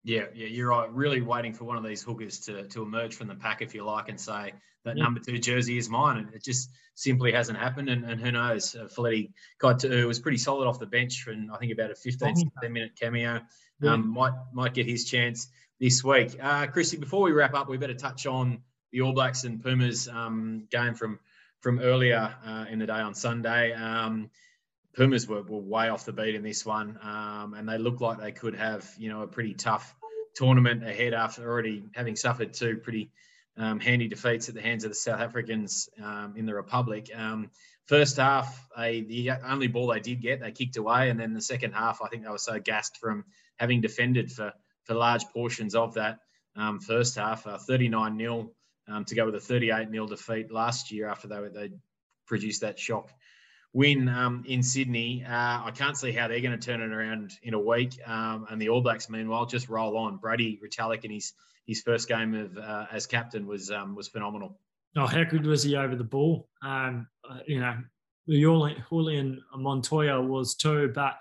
Yeah, 0.04 0.26
yeah, 0.34 0.48
you're 0.48 0.70
right. 0.70 0.92
Really 0.92 1.22
waiting 1.22 1.54
for 1.54 1.66
one 1.66 1.78
of 1.78 1.84
these 1.84 2.02
hookers 2.02 2.40
to 2.42 2.68
to 2.70 2.82
emerge 2.82 3.16
from 3.16 3.28
the 3.28 3.36
pack, 3.36 3.62
if 3.62 3.76
you 3.76 3.84
like, 3.84 4.10
and 4.10 4.20
say 4.20 4.54
that 4.84 4.98
yeah. 4.98 5.04
number 5.04 5.20
two 5.20 5.38
jersey 5.38 5.78
is 5.78 5.90
mine. 5.90 6.18
And 6.18 6.34
it 6.34 6.44
just 6.44 6.72
simply 6.96 7.32
hasn't 7.32 7.58
happened. 7.58 7.90
And, 7.90 8.04
and 8.04 8.20
who 8.20 8.32
knows? 8.32 8.76
Uh, 8.76 8.86
Feleti 8.86 9.32
Kaitu'u 9.62 10.08
was 10.08 10.20
pretty 10.20 10.38
solid 10.38 10.68
off 10.68 10.80
the 10.80 10.88
bench 10.88 11.22
for 11.22 11.32
I 11.32 11.58
think 11.58 11.72
about 11.72 11.92
a 11.92 11.96
15, 11.96 12.36
16 12.36 12.74
minute 12.74 12.92
cameo. 13.00 13.42
Yeah. 13.82 13.94
Um, 13.94 14.10
might 14.10 14.34
might 14.54 14.74
get 14.74 14.88
his 14.88 15.06
chance 15.06 15.50
this 15.80 16.04
week. 16.04 16.38
Uh, 16.42 16.68
Christy, 16.68 16.98
before 16.98 17.22
we 17.22 17.32
wrap 17.32 17.54
up, 17.54 17.70
we 17.70 17.78
better 17.78 17.94
touch 17.94 18.26
on 18.26 18.62
the 18.92 19.02
All 19.02 19.14
Blacks 19.14 19.44
and 19.44 19.64
Pumas 19.64 20.08
um, 20.08 20.68
game 20.72 20.96
from 20.96 21.20
from 21.62 21.80
earlier 21.80 22.36
uh, 22.46 22.66
in 22.70 22.80
the 22.80 22.88
day 22.88 22.94
on 22.94 23.14
Sunday. 23.14 23.74
Um, 23.74 24.30
Pumas 24.94 25.28
were, 25.28 25.42
were 25.42 25.60
way 25.60 25.90
off 25.90 26.06
the 26.06 26.12
beat 26.12 26.36
in 26.36 26.44
this 26.44 26.66
one, 26.66 27.00
um, 27.02 27.54
and 27.54 27.68
they 27.68 27.78
looked 27.78 28.02
like 28.02 28.20
they 28.20 28.32
could 28.32 28.56
have, 28.56 28.90
you 28.98 29.10
know, 29.10 29.22
a 29.22 29.28
pretty 29.28 29.54
tough 29.54 29.96
tournament 30.36 30.84
ahead 30.84 31.14
after 31.14 31.50
already 31.50 31.84
having 31.94 32.16
suffered 32.16 32.54
two 32.54 32.78
pretty 32.78 33.12
um, 33.58 33.80
handy 33.80 34.08
defeats 34.08 34.50
at 34.50 34.56
the 34.56 34.62
hands 34.62 34.84
of 34.84 34.92
the 34.92 34.96
South 34.96 35.20
Africans 35.20 35.90
um, 36.02 36.34
in 36.36 36.46
the 36.46 36.54
Republic. 36.54 37.10
Um, 37.16 37.52
first 37.86 38.18
half, 38.18 38.68
they, 38.78 39.02
the 39.02 39.32
only 39.46 39.68
ball 39.68 39.88
they 39.88 40.00
did 40.00 40.22
get, 40.22 40.42
they 40.42 40.52
kicked 40.52 40.78
away, 40.78 41.10
and 41.10 41.20
then 41.20 41.34
the 41.34 41.42
second 41.42 41.74
half, 41.74 42.02
I 42.02 42.08
think 42.08 42.24
they 42.24 42.30
were 42.30 42.38
so 42.38 42.60
gassed 42.60 42.98
from 42.98 43.26
having 43.58 43.82
defended 43.82 44.32
for 44.32 44.54
for 44.86 44.96
large 44.96 45.24
portions 45.34 45.76
of 45.76 45.94
that 45.96 46.20
um, 46.56 46.80
first 46.80 47.16
half, 47.16 47.48
uh, 47.48 47.58
39 47.58 48.18
0 48.18 48.52
um, 48.88 49.06
to 49.06 49.16
go 49.16 49.26
with 49.26 49.36
a 49.36 49.40
38 49.40 49.90
0 49.92 50.08
defeat 50.08 50.52
last 50.52 50.92
year 50.92 51.08
after 51.08 51.28
they, 51.28 51.48
they 51.54 51.72
produced 52.28 52.62
that 52.62 52.80
shock 52.80 53.10
win 53.74 54.10
um, 54.10 54.44
in 54.48 54.62
Sydney. 54.64 55.24
Uh, 55.26 55.32
I 55.66 55.72
can't 55.74 55.98
see 55.98 56.12
how 56.12 56.28
they're 56.28 56.42
going 56.42 56.58
to 56.58 56.66
turn 56.66 56.82
it 56.82 56.92
around 56.92 57.32
in 57.44 57.54
a 57.54 57.60
week. 57.60 58.00
Um, 58.06 58.46
and 58.50 58.62
the 58.62 58.70
All 58.70 58.82
Blacks, 58.82 59.10
meanwhile, 59.10 59.46
just 59.46 59.70
roll 59.70 59.98
on. 59.98 60.18
Brodie 60.18 60.60
Retallick 60.64 61.06
in 61.06 61.12
his 61.12 61.34
his 61.68 61.82
first 61.82 62.08
game 62.08 62.34
of 62.34 62.58
uh, 62.58 62.88
as 62.92 63.06
captain 63.06 63.46
was 63.48 63.72
um, 63.72 63.96
was 63.96 64.08
phenomenal. 64.08 64.60
Oh, 64.98 65.06
how 65.06 65.24
good 65.24 65.46
was 65.46 65.64
he 65.64 65.76
over 65.76 65.96
the 65.96 66.04
ball? 66.04 66.50
Um, 66.62 67.08
uh, 67.30 67.40
you 67.48 67.62
know, 67.62 67.78
Julian 68.28 69.42
Montoya 69.56 70.22
was 70.22 70.56
too, 70.56 70.92
but 70.94 71.16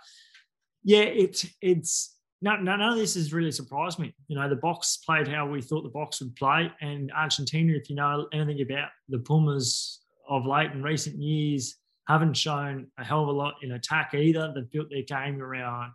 yeah, 0.83 1.03
it's 1.03 1.47
it's 1.61 2.17
none 2.43 2.81
of 2.81 2.97
this 2.97 3.15
has 3.15 3.33
really 3.33 3.53
surprised 3.53 3.99
me. 3.99 4.15
You 4.29 4.37
know, 4.37 4.49
the 4.49 4.57
Boks 4.57 5.05
played 5.05 5.29
how 5.29 5.47
we 5.47 5.63
thought 5.63 5.83
the 5.83 5.91
Boks 5.91 6.21
would 6.21 6.35
play, 6.37 6.73
and 6.81 7.13
Argentina, 7.13 7.75
if 7.75 7.89
you 7.91 7.97
know 7.97 8.27
anything 8.33 8.63
about 8.63 8.89
the 9.09 9.19
Pumas 9.19 10.01
of 10.29 10.47
late 10.47 10.73
in 10.73 10.83
recent 10.83 11.17
years, 11.17 11.77
haven't 12.13 12.35
shown 12.35 12.89
a 12.99 13.05
hell 13.05 13.23
of 13.23 13.29
a 13.29 13.33
lot 13.33 13.55
in 13.63 13.73
attack 13.73 14.15
either. 14.15 14.53
They've 14.55 14.71
built 14.71 14.89
their 14.91 15.03
game 15.03 15.41
around 15.41 15.93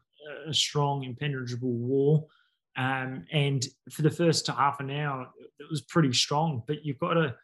a 0.47 0.53
strong, 0.53 1.03
impenetrable 1.03 1.73
wall. 1.73 2.29
Um, 2.77 3.25
and 3.31 3.65
for 3.91 4.01
the 4.01 4.09
first 4.09 4.47
half 4.47 4.79
an 4.79 4.91
hour, 4.91 5.27
it 5.59 5.67
was 5.69 5.81
pretty 5.81 6.13
strong. 6.13 6.63
But 6.67 6.83
you've 6.83 6.99
got 6.99 7.13
to, 7.13 7.35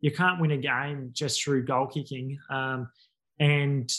you 0.00 0.10
can't 0.10 0.40
win 0.40 0.52
a 0.52 0.56
game 0.56 1.10
just 1.12 1.42
through 1.42 1.64
goal 1.64 1.86
kicking. 1.86 2.38
Um, 2.50 2.88
and 3.38 3.92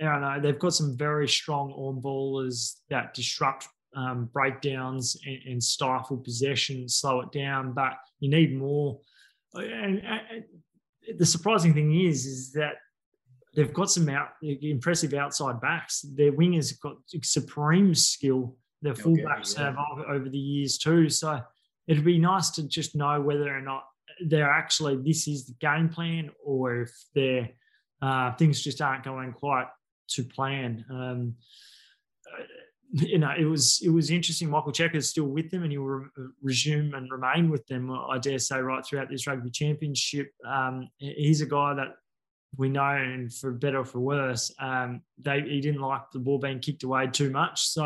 I 0.00 0.04
don't 0.04 0.20
know, 0.20 0.40
they've 0.40 0.58
got 0.58 0.74
some 0.74 0.96
very 0.96 1.28
strong 1.28 1.72
on 1.72 2.02
ballers 2.02 2.80
that 2.90 3.14
disrupt 3.14 3.68
um, 3.96 4.28
breakdowns 4.32 5.16
and, 5.24 5.38
and, 5.46 5.62
stifle 5.62 6.16
possession, 6.16 6.88
slow 6.88 7.20
it 7.20 7.30
down. 7.30 7.72
But 7.72 7.92
you 8.18 8.28
need 8.28 8.56
more. 8.56 8.98
And, 9.54 10.02
and 10.04 10.44
the 11.16 11.26
surprising 11.26 11.74
thing 11.74 11.94
is, 12.00 12.26
is 12.26 12.52
that 12.52 12.74
they've 13.54 13.72
got 13.72 13.90
some 13.90 14.08
out, 14.08 14.30
impressive 14.42 15.14
outside 15.14 15.60
backs. 15.60 16.02
Their 16.14 16.32
wingers 16.32 16.70
have 16.70 16.80
got 16.80 16.96
supreme 17.22 17.94
skill. 17.94 18.56
Their 18.82 18.94
fullbacks 18.94 19.56
yeah. 19.56 19.72
have 19.72 19.76
over 20.08 20.28
the 20.28 20.38
years 20.38 20.78
too. 20.78 21.08
So 21.08 21.40
it'd 21.86 22.04
be 22.04 22.18
nice 22.18 22.50
to 22.50 22.68
just 22.68 22.94
know 22.94 23.20
whether 23.20 23.56
or 23.56 23.60
not 23.60 23.84
they're 24.26 24.50
actually 24.50 24.96
this 24.96 25.26
is 25.26 25.46
the 25.46 25.54
game 25.60 25.88
plan 25.88 26.30
or 26.44 26.82
if 26.82 26.92
they're 27.14 27.50
uh, 28.02 28.34
things 28.34 28.62
just 28.62 28.82
aren't 28.82 29.04
going 29.04 29.32
quite 29.32 29.66
to 30.08 30.22
plan. 30.24 30.84
Um, 30.90 31.34
you 32.92 33.18
know, 33.18 33.32
it 33.36 33.46
was 33.46 33.80
it 33.82 33.88
was 33.88 34.10
interesting. 34.10 34.50
Michael 34.50 34.72
Cheika's 34.72 35.08
still 35.08 35.24
with 35.24 35.50
them, 35.50 35.62
and 35.62 35.72
he 35.72 35.78
will 35.78 35.86
re- 35.86 36.08
resume 36.42 36.92
and 36.94 37.10
remain 37.10 37.50
with 37.50 37.66
them. 37.66 37.90
I 37.90 38.18
dare 38.18 38.38
say 38.38 38.60
right 38.60 38.84
throughout 38.84 39.08
this 39.10 39.26
rugby 39.26 39.50
championship. 39.50 40.30
Um, 40.46 40.88
he's 40.98 41.40
a 41.40 41.46
guy 41.46 41.74
that 41.74 41.96
we 42.56 42.68
know, 42.68 42.84
and 42.84 43.32
for 43.32 43.52
better 43.52 43.80
or 43.80 43.84
for 43.84 44.00
worse, 44.00 44.52
um, 44.58 45.02
they 45.18 45.40
he 45.40 45.60
didn't 45.60 45.80
like 45.80 46.10
the 46.12 46.18
ball 46.18 46.38
being 46.38 46.60
kicked 46.60 46.82
away 46.82 47.06
too 47.06 47.30
much. 47.30 47.66
So 47.66 47.84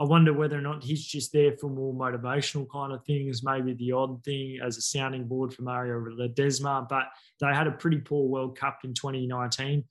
I 0.00 0.04
wonder 0.04 0.32
whether 0.32 0.56
or 0.56 0.62
not 0.62 0.84
he's 0.84 1.04
just 1.04 1.32
there 1.32 1.56
for 1.56 1.68
more 1.68 1.92
motivational 1.92 2.68
kind 2.70 2.92
of 2.92 3.04
things, 3.04 3.42
maybe 3.42 3.74
the 3.74 3.92
odd 3.92 4.22
thing 4.24 4.60
as 4.64 4.76
a 4.76 4.82
sounding 4.82 5.26
board 5.26 5.52
for 5.52 5.62
Mario 5.62 6.00
Ledesma. 6.00 6.88
But 6.88 7.06
they 7.40 7.48
had 7.48 7.66
a 7.66 7.72
pretty 7.72 7.98
poor 7.98 8.28
World 8.28 8.56
Cup 8.56 8.78
in 8.84 8.94
2019. 8.94 9.84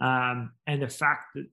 Um, 0.00 0.52
and 0.66 0.82
the 0.82 0.88
fact 0.88 1.34
that 1.34 1.46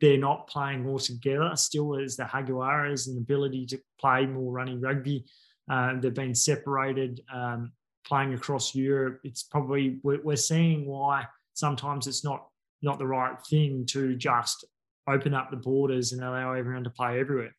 they're 0.00 0.18
not 0.18 0.46
playing 0.48 0.86
all 0.86 0.98
together 0.98 1.52
still 1.56 1.98
as 1.98 2.16
the 2.16 2.24
Jaguares 2.24 3.06
and 3.06 3.16
the 3.16 3.20
ability 3.20 3.66
to 3.66 3.78
play 4.00 4.26
more 4.26 4.52
running 4.52 4.80
rugby. 4.80 5.24
Uh, 5.70 5.98
they've 5.98 6.14
been 6.14 6.34
separated 6.34 7.20
um, 7.32 7.72
playing 8.06 8.34
across 8.34 8.74
Europe. 8.74 9.20
It's 9.24 9.42
probably, 9.42 9.98
we're 10.02 10.36
seeing 10.36 10.86
why 10.86 11.26
sometimes 11.54 12.06
it's 12.06 12.24
not 12.24 12.46
not 12.82 12.98
the 12.98 13.06
right 13.06 13.40
thing 13.46 13.86
to 13.86 14.14
just 14.14 14.64
open 15.08 15.34
up 15.34 15.50
the 15.50 15.56
borders 15.56 16.12
and 16.12 16.22
allow 16.22 16.52
everyone 16.52 16.84
to 16.84 16.90
play 16.90 17.18
everywhere. 17.18 17.54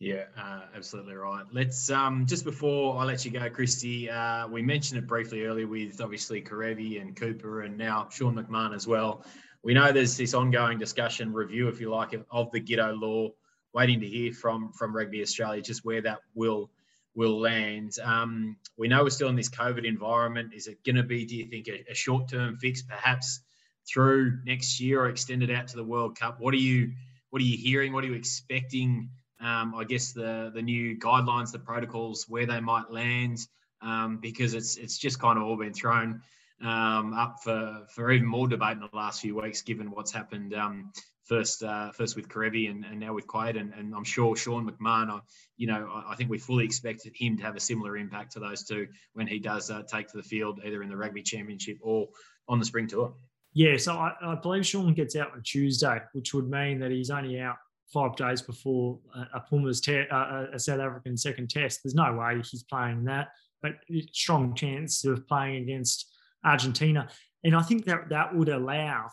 Yeah, 0.00 0.24
uh, 0.36 0.62
absolutely 0.76 1.14
right. 1.14 1.44
Let's 1.52 1.88
um, 1.90 2.26
just 2.26 2.44
before 2.44 2.98
I 2.98 3.04
let 3.04 3.24
you 3.24 3.30
go, 3.30 3.48
Christy, 3.48 4.10
uh, 4.10 4.48
we 4.48 4.60
mentioned 4.60 4.98
it 4.98 5.06
briefly 5.06 5.44
earlier 5.44 5.66
with 5.66 6.00
obviously 6.00 6.42
Kerevi 6.42 7.00
and 7.00 7.14
Cooper 7.14 7.62
and 7.62 7.78
now 7.78 8.08
Sean 8.10 8.34
McMahon 8.34 8.74
as 8.74 8.86
well. 8.86 9.24
We 9.62 9.72
know 9.72 9.92
there's 9.92 10.16
this 10.16 10.34
ongoing 10.34 10.78
discussion, 10.78 11.32
review, 11.32 11.68
if 11.68 11.80
you 11.80 11.90
like, 11.90 12.12
of 12.30 12.50
the 12.52 12.60
Giteau 12.60 13.00
law. 13.00 13.30
Waiting 13.72 13.98
to 14.00 14.06
hear 14.06 14.32
from 14.32 14.72
from 14.72 14.94
Rugby 14.94 15.20
Australia 15.22 15.60
just 15.60 15.84
where 15.84 16.00
that 16.02 16.18
will 16.34 16.70
will 17.14 17.40
land. 17.40 17.92
Um, 18.02 18.56
we 18.76 18.88
know 18.88 19.04
we're 19.04 19.10
still 19.10 19.28
in 19.28 19.36
this 19.36 19.50
COVID 19.50 19.84
environment. 19.84 20.52
Is 20.54 20.66
it 20.66 20.82
going 20.84 20.96
to 20.96 21.02
be, 21.02 21.24
do 21.24 21.36
you 21.36 21.46
think, 21.46 21.68
a, 21.68 21.84
a 21.90 21.94
short 21.94 22.28
term 22.28 22.56
fix, 22.56 22.82
perhaps 22.82 23.40
through 23.88 24.38
next 24.44 24.80
year 24.80 25.02
or 25.02 25.08
extended 25.08 25.50
out 25.50 25.68
to 25.68 25.76
the 25.76 25.84
World 25.84 26.18
Cup? 26.18 26.40
What 26.40 26.54
are 26.54 26.58
you 26.58 26.92
what 27.30 27.42
are 27.42 27.46
you 27.46 27.58
hearing? 27.58 27.92
What 27.92 28.04
are 28.04 28.06
you 28.06 28.14
expecting? 28.14 29.10
Um, 29.40 29.74
I 29.74 29.84
guess 29.84 30.12
the 30.12 30.50
the 30.54 30.62
new 30.62 30.98
guidelines, 30.98 31.52
the 31.52 31.58
protocols, 31.58 32.26
where 32.28 32.46
they 32.46 32.60
might 32.60 32.90
land, 32.90 33.38
um, 33.82 34.18
because 34.20 34.54
it's 34.54 34.76
it's 34.76 34.98
just 34.98 35.20
kind 35.20 35.38
of 35.38 35.44
all 35.44 35.56
been 35.56 35.74
thrown 35.74 36.22
um, 36.62 37.12
up 37.12 37.42
for 37.42 37.86
for 37.90 38.10
even 38.10 38.26
more 38.26 38.48
debate 38.48 38.72
in 38.72 38.80
the 38.80 38.88
last 38.92 39.20
few 39.20 39.40
weeks, 39.40 39.62
given 39.62 39.90
what's 39.90 40.12
happened 40.12 40.54
um, 40.54 40.92
first 41.24 41.62
uh, 41.62 41.90
first 41.92 42.16
with 42.16 42.28
Kerevi 42.28 42.70
and, 42.70 42.84
and 42.84 43.00
now 43.00 43.14
with 43.14 43.26
Quade, 43.26 43.56
and, 43.56 43.72
and 43.74 43.94
I'm 43.94 44.04
sure 44.04 44.36
Sean 44.36 44.68
McMahon. 44.68 45.10
I, 45.10 45.20
you 45.56 45.66
know, 45.66 45.90
I, 45.92 46.12
I 46.12 46.16
think 46.16 46.30
we 46.30 46.38
fully 46.38 46.64
expect 46.64 47.06
him 47.14 47.36
to 47.36 47.42
have 47.42 47.56
a 47.56 47.60
similar 47.60 47.96
impact 47.96 48.32
to 48.32 48.40
those 48.40 48.64
two 48.64 48.86
when 49.14 49.26
he 49.26 49.38
does 49.38 49.70
uh, 49.70 49.82
take 49.82 50.08
to 50.08 50.16
the 50.16 50.22
field, 50.22 50.60
either 50.64 50.82
in 50.82 50.88
the 50.88 50.96
Rugby 50.96 51.22
Championship 51.22 51.78
or 51.80 52.08
on 52.48 52.58
the 52.58 52.64
Spring 52.64 52.86
Tour. 52.86 53.14
Yeah, 53.54 53.76
so 53.76 53.94
I, 53.94 54.12
I 54.20 54.34
believe 54.34 54.66
Sean 54.66 54.92
gets 54.94 55.14
out 55.16 55.32
on 55.32 55.42
Tuesday, 55.42 56.00
which 56.12 56.34
would 56.34 56.50
mean 56.50 56.80
that 56.80 56.90
he's 56.90 57.10
only 57.10 57.40
out 57.40 57.56
five 57.92 58.16
days 58.16 58.42
before 58.42 58.98
a, 59.32 59.40
Pumas 59.40 59.80
te- 59.80 60.08
uh, 60.10 60.46
a 60.52 60.58
South 60.58 60.80
African 60.80 61.16
second 61.16 61.50
test. 61.50 61.80
There's 61.82 61.94
no 61.94 62.12
way 62.14 62.36
he's 62.38 62.64
playing 62.64 63.04
that, 63.04 63.28
but 63.62 63.74
strong 64.12 64.54
chance 64.54 65.04
of 65.04 65.26
playing 65.28 65.62
against 65.62 66.12
Argentina. 66.44 67.08
And 67.44 67.54
I 67.54 67.62
think 67.62 67.84
that 67.84 68.08
that 68.08 68.34
would 68.34 68.48
allow 68.48 69.08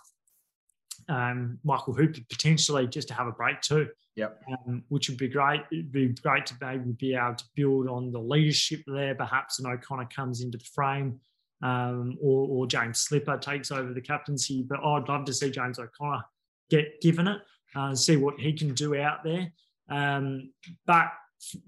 um, 1.11 1.59
Michael 1.65 1.93
Hooper 1.93 2.21
potentially 2.29 2.87
just 2.87 3.09
to 3.09 3.13
have 3.13 3.27
a 3.27 3.31
break 3.31 3.59
too. 3.59 3.89
Yep. 4.15 4.41
Um, 4.49 4.83
which 4.87 5.09
would 5.09 5.17
be 5.17 5.27
great. 5.27 5.61
It'd 5.71 5.91
be 5.91 6.07
great 6.07 6.45
to 6.47 6.55
maybe 6.61 6.91
be 6.93 7.15
able 7.15 7.35
to 7.35 7.43
build 7.55 7.89
on 7.89 8.11
the 8.11 8.19
leadership 8.19 8.81
there. 8.87 9.13
Perhaps 9.13 9.59
an 9.59 9.67
O'Connor 9.67 10.07
comes 10.13 10.41
into 10.41 10.57
the 10.57 10.63
frame, 10.63 11.19
um, 11.61 12.17
or, 12.21 12.47
or, 12.47 12.67
James 12.67 12.99
Slipper 12.99 13.37
takes 13.37 13.71
over 13.71 13.93
the 13.93 14.01
captaincy. 14.01 14.63
But 14.63 14.79
I'd 14.83 15.07
love 15.09 15.25
to 15.25 15.33
see 15.33 15.51
James 15.51 15.79
O'Connor 15.79 16.23
get 16.69 17.01
given 17.01 17.27
it, 17.27 17.41
uh, 17.75 17.93
see 17.93 18.15
what 18.15 18.39
he 18.39 18.53
can 18.53 18.73
do 18.73 18.95
out 18.95 19.23
there. 19.23 19.51
Um, 19.89 20.51
but 20.85 21.07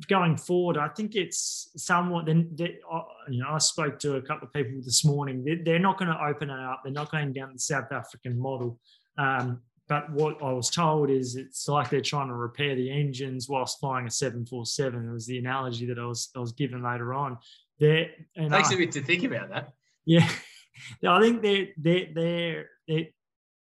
going 0.08 0.38
forward, 0.38 0.78
I 0.78 0.88
think 0.88 1.16
it's 1.16 1.70
somewhat. 1.76 2.26
Then 2.26 2.56
you 2.58 3.40
know, 3.40 3.50
I 3.50 3.58
spoke 3.58 4.00
to 4.00 4.16
a 4.16 4.22
couple 4.22 4.48
of 4.48 4.54
people 4.54 4.82
this 4.84 5.04
morning. 5.04 5.62
They're 5.66 5.80
not 5.80 5.98
going 5.98 6.12
to 6.12 6.26
open 6.26 6.50
it 6.50 6.60
up. 6.60 6.82
They're 6.84 6.94
not 6.94 7.12
going 7.12 7.34
down 7.34 7.54
the 7.54 7.60
South 7.60 7.92
African 7.92 8.38
model. 8.38 8.80
Um, 9.18 9.62
but 9.90 10.10
what 10.12 10.42
I 10.42 10.52
was 10.52 10.70
told 10.70 11.10
is 11.10 11.36
it's 11.36 11.68
like 11.68 11.90
they're 11.90 12.02
trying 12.02 12.30
to 12.30 12.34
repair 12.34 12.76
the 12.76 12.90
engines 12.90 13.50
whilst 13.50 13.80
flying 13.80 14.08
a 14.08 14.10
747. 14.10 15.08
It 15.08 15.12
was 15.12 15.26
the 15.26 15.38
analogy 15.38 15.86
that 15.88 16.00
I 16.00 16.06
was 16.06 16.30
I 16.36 16.40
was 16.40 16.54
given 16.54 16.82
later 16.82 17.14
on. 17.14 17.38
There 17.80 18.08
takes 18.38 18.72
I, 18.72 18.74
a 18.74 18.78
bit 18.78 18.92
to 18.94 19.02
think 19.02 19.24
about 19.24 19.50
that. 19.50 19.74
Yeah, 20.06 20.28
I 21.08 21.20
think 21.22 21.42
they're 21.42 21.68
they're 21.78 22.08
they're, 22.14 22.66
they're 22.88 23.06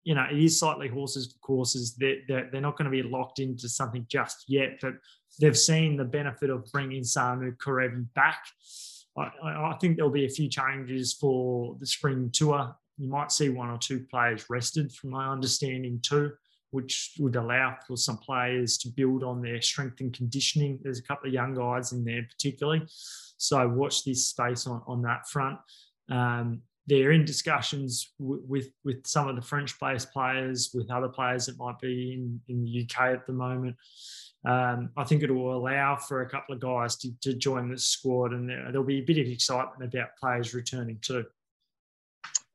you 0.04 0.15
know 0.15 0.25
it 0.30 0.38
is 0.38 0.60
slightly 0.60 0.89
horses 0.89 1.32
for 1.32 1.39
courses. 1.39 1.95
They're, 1.95 2.17
they're, 2.27 2.49
they're 2.51 2.62
not 2.62 2.77
going 2.77 2.91
to 2.91 2.91
be 2.91 3.04
locked 3.04 3.39
into 3.39 3.69
something 3.69 4.06
just 4.10 4.45
yet, 4.47 4.80
but 4.82 4.95
they've 5.39 5.58
seen 5.58 5.95
the 5.95 6.04
benefit 6.04 6.49
of 6.49 6.69
bringing 6.73 7.04
Samu 7.04 7.56
Kerevi 7.58 8.06
back. 8.13 8.43
I, 9.17 9.30
I, 9.43 9.77
think 9.80 9.97
there'll 9.97 10.12
be 10.12 10.25
a 10.25 10.30
few 10.30 10.47
changes 10.47 11.13
for 11.13 11.75
the 11.80 11.86
spring 11.86 12.30
tour 12.32 12.73
you 13.02 13.10
might 13.10 13.32
see 13.32 13.50
one 13.50 13.70
or 13.70 13.80
two 13.80 14.06
players 14.12 14.46
rested, 14.48 14.93
from 14.93 15.10
my 15.10 15.28
understanding, 15.28 15.99
too, 16.04 16.32
which 16.70 17.16
would 17.18 17.36
allow 17.36 17.76
for 17.88 17.97
some 17.97 18.18
players 18.18 18.78
to 18.78 18.89
build 18.89 19.24
on 19.24 19.41
their 19.41 19.60
strength 19.60 20.02
and 20.02 20.14
conditioning. 20.14 20.80
There's 20.84 20.99
a 20.99 21.04
couple 21.04 21.28
of 21.28 21.34
young 21.34 21.56
guys 21.56 21.93
in 21.93 22.06
there, 22.06 22.22
particularly. 22.30 22.84
So 23.38 23.68
watch 23.68 24.06
this 24.06 24.28
space 24.28 24.68
on, 24.68 24.84
on 24.86 25.02
that 25.02 25.28
front. 25.28 25.58
Um, 26.12 26.62
they're 26.86 27.12
in 27.12 27.26
discussions 27.26 28.14
w- 28.20 28.43
with 28.47 28.70
with 28.84 29.06
some 29.08 29.28
of 29.28 29.36
the 29.36 29.41
French-based 29.41 30.12
players, 30.12 30.70
with 30.74 30.91
other 30.91 31.08
players 31.08 31.47
that 31.47 31.58
might 31.58 31.80
be 31.80 32.14
in, 32.14 32.39
in 32.49 32.64
the 32.64 32.84
UK 32.84 33.14
at 33.14 33.26
the 33.26 33.34
moment. 33.34 33.76
Um, 34.45 34.89
I 34.95 35.04
think 35.04 35.24
it 35.24 35.32
will 35.32 35.56
allow 35.56 35.95
for 35.95 36.22
a 36.22 36.30
couple 36.30 36.54
of 36.54 36.62
guys 36.62 36.97
to, 36.97 37.12
to 37.22 37.34
join 37.34 37.72
the 37.72 37.78
squad, 37.78 38.34
and 38.34 38.47
there, 38.47 38.72
will 38.74 38.84
be 38.84 38.99
a 38.99 39.06
bit 39.06 39.20
of 39.20 39.28
excitement 39.28 39.84
about 39.84 40.18
players 40.20 40.54
returning 40.54 40.97
too. 41.02 41.26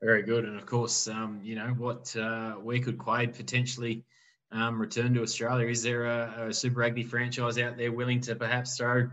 Very 0.02 0.22
good, 0.22 0.44
and 0.44 0.56
of 0.56 0.66
course, 0.66 1.08
um, 1.08 1.40
you 1.42 1.54
know 1.54 1.68
what? 1.68 2.14
Uh, 2.14 2.52
where 2.52 2.78
could 2.80 2.98
Quade 2.98 3.34
potentially 3.34 4.04
um, 4.52 4.80
return 4.80 5.14
to 5.14 5.22
Australia. 5.22 5.68
Is 5.68 5.82
there 5.82 6.04
a, 6.04 6.48
a, 6.48 6.52
Super 6.52 6.80
Rugby 6.80 7.02
franchise 7.02 7.58
out 7.58 7.76
there 7.76 7.92
willing 7.92 8.20
to 8.22 8.34
perhaps 8.34 8.76
throw 8.76 9.08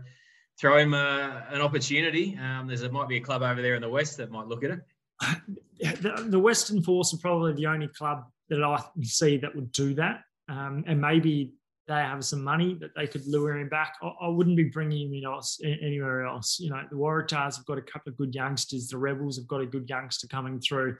throw 0.58 0.78
him 0.78 0.94
uh, 0.94 1.40
an 1.50 1.60
opportunity? 1.60 2.38
Um, 2.40 2.66
there's 2.66 2.82
a, 2.82 2.90
might 2.90 3.08
be 3.08 3.16
a 3.16 3.20
club 3.20 3.42
over 3.42 3.60
there 3.62 3.74
in 3.74 3.82
the 3.82 3.88
west 3.88 4.16
that 4.18 4.30
might 4.30 4.46
look 4.46 4.64
at 4.64 4.70
it. 4.70 4.80
The, 5.80 6.26
the 6.28 6.38
Western 6.38 6.82
Force 6.82 7.12
are 7.12 7.18
probably 7.18 7.52
the 7.52 7.66
only 7.66 7.88
club 7.88 8.24
that 8.48 8.62
I 8.62 8.80
see 9.02 9.36
that 9.38 9.54
would 9.54 9.72
do 9.72 9.92
that, 9.94 10.22
um, 10.48 10.84
and 10.86 11.00
maybe 11.00 11.52
they 11.86 11.94
have 11.94 12.24
some 12.24 12.42
money 12.42 12.74
that 12.80 12.90
they 12.96 13.06
could 13.06 13.26
lure 13.26 13.58
him 13.58 13.68
back. 13.68 13.94
I, 14.02 14.08
I 14.22 14.28
wouldn't 14.28 14.56
be 14.56 14.64
bringing 14.64 15.08
him 15.08 15.14
in 15.14 15.24
else, 15.24 15.60
anywhere 15.62 16.26
else. 16.26 16.58
You 16.58 16.70
know, 16.70 16.80
the 16.90 16.96
Waratahs 16.96 17.56
have 17.56 17.66
got 17.66 17.78
a 17.78 17.82
couple 17.82 18.10
of 18.10 18.16
good 18.16 18.34
youngsters. 18.34 18.88
The 18.88 18.98
Rebels 18.98 19.36
have 19.36 19.46
got 19.46 19.60
a 19.60 19.66
good 19.66 19.88
youngster 19.88 20.26
coming 20.26 20.60
through. 20.60 20.96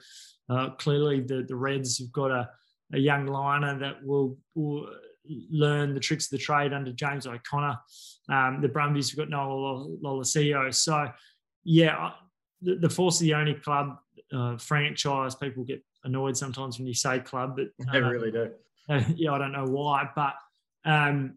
Uh, 0.49 0.71
clearly, 0.71 1.21
the 1.21 1.43
the 1.47 1.55
Reds 1.55 1.97
have 1.99 2.11
got 2.11 2.31
a, 2.31 2.49
a 2.93 2.99
young 2.99 3.25
liner 3.25 3.79
that 3.79 4.05
will, 4.05 4.37
will 4.53 4.87
learn 5.49 5.93
the 5.93 5.99
tricks 5.99 6.25
of 6.25 6.31
the 6.31 6.37
trade 6.37 6.73
under 6.73 6.91
James 6.91 7.25
O'Connor. 7.25 7.77
Um, 8.29 8.61
the 8.61 8.67
Brumbies 8.67 9.09
have 9.11 9.17
got 9.17 9.29
Noah 9.29 9.87
Lolesio. 10.03 10.73
So, 10.73 11.09
yeah, 11.63 12.11
the, 12.61 12.75
the 12.75 12.89
Force 12.89 13.21
are 13.21 13.25
the 13.25 13.33
only 13.33 13.55
club 13.55 13.97
uh, 14.31 14.57
franchise. 14.57 15.35
People 15.35 15.63
get 15.63 15.83
annoyed 16.03 16.37
sometimes 16.37 16.77
when 16.77 16.87
you 16.87 16.93
say 16.93 17.19
club, 17.19 17.57
but 17.57 17.67
uh, 17.89 17.91
they 17.91 18.01
really 18.01 18.31
do. 18.31 18.51
Yeah, 19.15 19.31
I 19.31 19.39
don't 19.39 19.51
know 19.51 19.65
why, 19.65 20.07
but 20.15 20.35
um, 20.85 21.35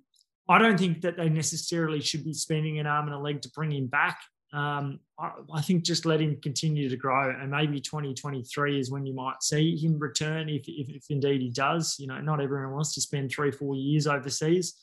I 0.48 0.58
don't 0.58 0.78
think 0.78 1.02
that 1.02 1.16
they 1.16 1.28
necessarily 1.28 2.00
should 2.00 2.24
be 2.24 2.32
spending 2.32 2.78
an 2.78 2.86
arm 2.86 3.06
and 3.06 3.14
a 3.14 3.18
leg 3.18 3.42
to 3.42 3.50
bring 3.50 3.72
him 3.72 3.86
back. 3.86 4.20
Um, 4.52 5.00
I, 5.18 5.32
I, 5.52 5.60
think 5.60 5.84
just 5.84 6.06
let 6.06 6.22
him 6.22 6.38
continue 6.40 6.88
to 6.88 6.96
grow, 6.96 7.30
and 7.38 7.50
maybe 7.50 7.80
2023 7.80 8.80
is 8.80 8.90
when 8.90 9.04
you 9.04 9.14
might 9.14 9.42
see 9.42 9.76
him 9.76 9.98
return 9.98 10.48
if, 10.48 10.64
if, 10.66 10.88
if 10.88 11.04
indeed 11.10 11.42
he 11.42 11.50
does. 11.50 11.96
You 11.98 12.06
know, 12.06 12.18
not 12.20 12.40
everyone 12.40 12.72
wants 12.72 12.94
to 12.94 13.02
spend 13.02 13.30
three, 13.30 13.50
four 13.50 13.74
years 13.74 14.06
overseas. 14.06 14.74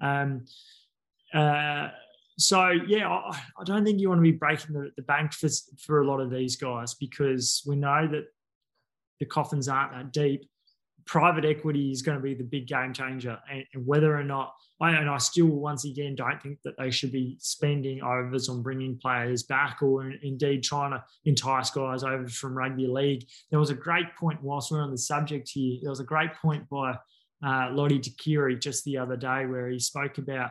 Um, 0.00 0.44
uh, 1.34 1.88
so 2.38 2.70
yeah, 2.86 3.08
I, 3.08 3.30
I, 3.58 3.64
don't 3.64 3.84
think 3.84 3.98
you 3.98 4.08
want 4.08 4.20
to 4.20 4.22
be 4.22 4.30
breaking 4.30 4.72
the, 4.72 4.92
the 4.94 5.02
bank 5.02 5.32
for 5.32 5.48
for 5.78 6.00
a 6.00 6.06
lot 6.06 6.20
of 6.20 6.30
these 6.30 6.54
guys 6.54 6.94
because 6.94 7.64
we 7.66 7.74
know 7.74 8.06
that 8.06 8.26
the 9.18 9.26
coffins 9.26 9.68
aren't 9.68 9.92
that 9.92 10.12
deep 10.12 10.48
private 11.08 11.46
equity 11.46 11.90
is 11.90 12.02
going 12.02 12.18
to 12.18 12.22
be 12.22 12.34
the 12.34 12.44
big 12.44 12.68
game 12.68 12.92
changer. 12.92 13.38
And, 13.50 13.64
whether 13.86 14.14
or 14.14 14.22
not, 14.22 14.54
I, 14.80 14.90
and 14.92 15.08
I 15.08 15.16
still, 15.16 15.46
once 15.46 15.84
again, 15.86 16.14
don't 16.14 16.40
think 16.40 16.58
that 16.64 16.76
they 16.78 16.90
should 16.90 17.10
be 17.10 17.36
spending 17.40 18.02
overs 18.02 18.48
on 18.48 18.62
bringing 18.62 18.98
players 18.98 19.42
back 19.42 19.78
or 19.82 20.10
indeed 20.22 20.62
trying 20.62 20.92
to 20.92 21.02
entice 21.24 21.70
guys 21.70 22.04
over 22.04 22.28
from 22.28 22.56
rugby 22.56 22.86
league. 22.86 23.24
There 23.50 23.58
was 23.58 23.70
a 23.70 23.74
great 23.74 24.14
point 24.16 24.42
whilst 24.42 24.70
we're 24.70 24.82
on 24.82 24.90
the 24.90 24.98
subject 24.98 25.48
here. 25.48 25.78
There 25.80 25.90
was 25.90 26.00
a 26.00 26.04
great 26.04 26.34
point 26.34 26.68
by 26.68 26.98
uh, 27.44 27.70
Lote 27.72 28.02
Tuqiri 28.02 28.60
just 28.60 28.84
the 28.84 28.98
other 28.98 29.16
day 29.16 29.46
where 29.46 29.68
he 29.70 29.78
spoke 29.78 30.18
about 30.18 30.50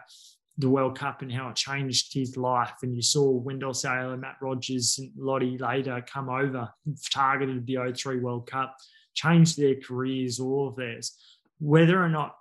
the 0.58 0.70
World 0.70 0.98
Cup 0.98 1.22
and 1.22 1.32
how 1.32 1.50
it 1.50 1.56
changed 1.56 2.16
his 2.16 2.36
life. 2.36 2.74
And 2.82 2.96
you 2.96 3.04
saw 3.04 3.30
Wendell 3.30 3.76
Sailor, 3.76 4.18
Matt 4.18 4.38
Rogers, 4.42 4.98
and 4.98 5.12
Lote 5.16 5.62
later 5.62 6.04
come 6.12 6.30
over, 6.30 6.68
targeted 7.12 7.68
the 7.68 7.94
03 7.96 8.20
World 8.22 8.50
Cup 8.50 8.76
changed 9.18 9.58
their 9.58 9.76
careers, 9.76 10.40
all 10.40 10.70
of 10.70 10.76
theirs. 10.76 11.18
Whether 11.60 12.02
or 12.02 12.08
not 12.08 12.36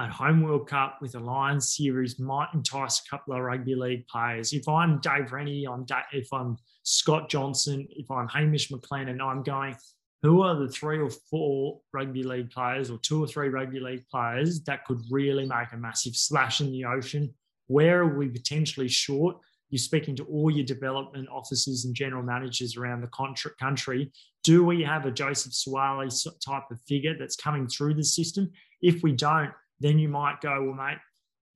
a 0.00 0.08
home 0.08 0.42
World 0.42 0.66
Cup 0.66 0.98
with 1.00 1.14
a 1.14 1.20
Lions 1.20 1.76
series 1.76 2.18
might 2.18 2.48
entice 2.54 3.00
a 3.00 3.10
couple 3.10 3.34
of 3.34 3.40
rugby 3.40 3.74
league 3.74 4.06
players. 4.08 4.52
If 4.52 4.66
I'm 4.66 4.98
Dave 5.00 5.30
Rennie, 5.32 5.66
I'm 5.66 5.86
if 6.12 6.32
I'm 6.32 6.56
Scott 6.82 7.28
Johnson, 7.28 7.86
if 7.90 8.10
I'm 8.10 8.26
Hamish 8.28 8.70
McLennan, 8.70 9.20
I'm 9.20 9.42
going, 9.42 9.76
who 10.22 10.42
are 10.42 10.56
the 10.56 10.68
three 10.68 10.98
or 10.98 11.10
four 11.30 11.80
rugby 11.92 12.22
league 12.22 12.50
players 12.50 12.90
or 12.90 12.98
two 12.98 13.22
or 13.22 13.26
three 13.26 13.48
rugby 13.48 13.78
league 13.78 14.04
players 14.10 14.62
that 14.64 14.84
could 14.86 15.00
really 15.10 15.46
make 15.46 15.72
a 15.72 15.76
massive 15.76 16.16
slash 16.16 16.60
in 16.60 16.72
the 16.72 16.86
ocean? 16.86 17.32
Where 17.68 18.00
are 18.00 18.18
we 18.18 18.28
potentially 18.28 18.88
short? 18.88 19.36
You're 19.70 19.78
speaking 19.78 20.16
to 20.16 20.24
all 20.24 20.50
your 20.50 20.64
development 20.64 21.28
officers 21.30 21.84
and 21.84 21.94
general 21.94 22.22
managers 22.22 22.76
around 22.76 23.00
the 23.00 23.52
country. 23.58 24.12
Do 24.42 24.64
we 24.64 24.82
have 24.82 25.06
a 25.06 25.10
Joseph 25.10 25.52
Suaalii 25.52 26.26
type 26.44 26.64
of 26.70 26.80
figure 26.88 27.16
that's 27.16 27.36
coming 27.36 27.68
through 27.68 27.94
the 27.94 28.04
system? 28.04 28.50
If 28.82 29.02
we 29.02 29.12
don't, 29.12 29.52
then 29.78 29.98
you 29.98 30.08
might 30.08 30.40
go, 30.40 30.62
well, 30.62 30.74
mate, 30.74 30.98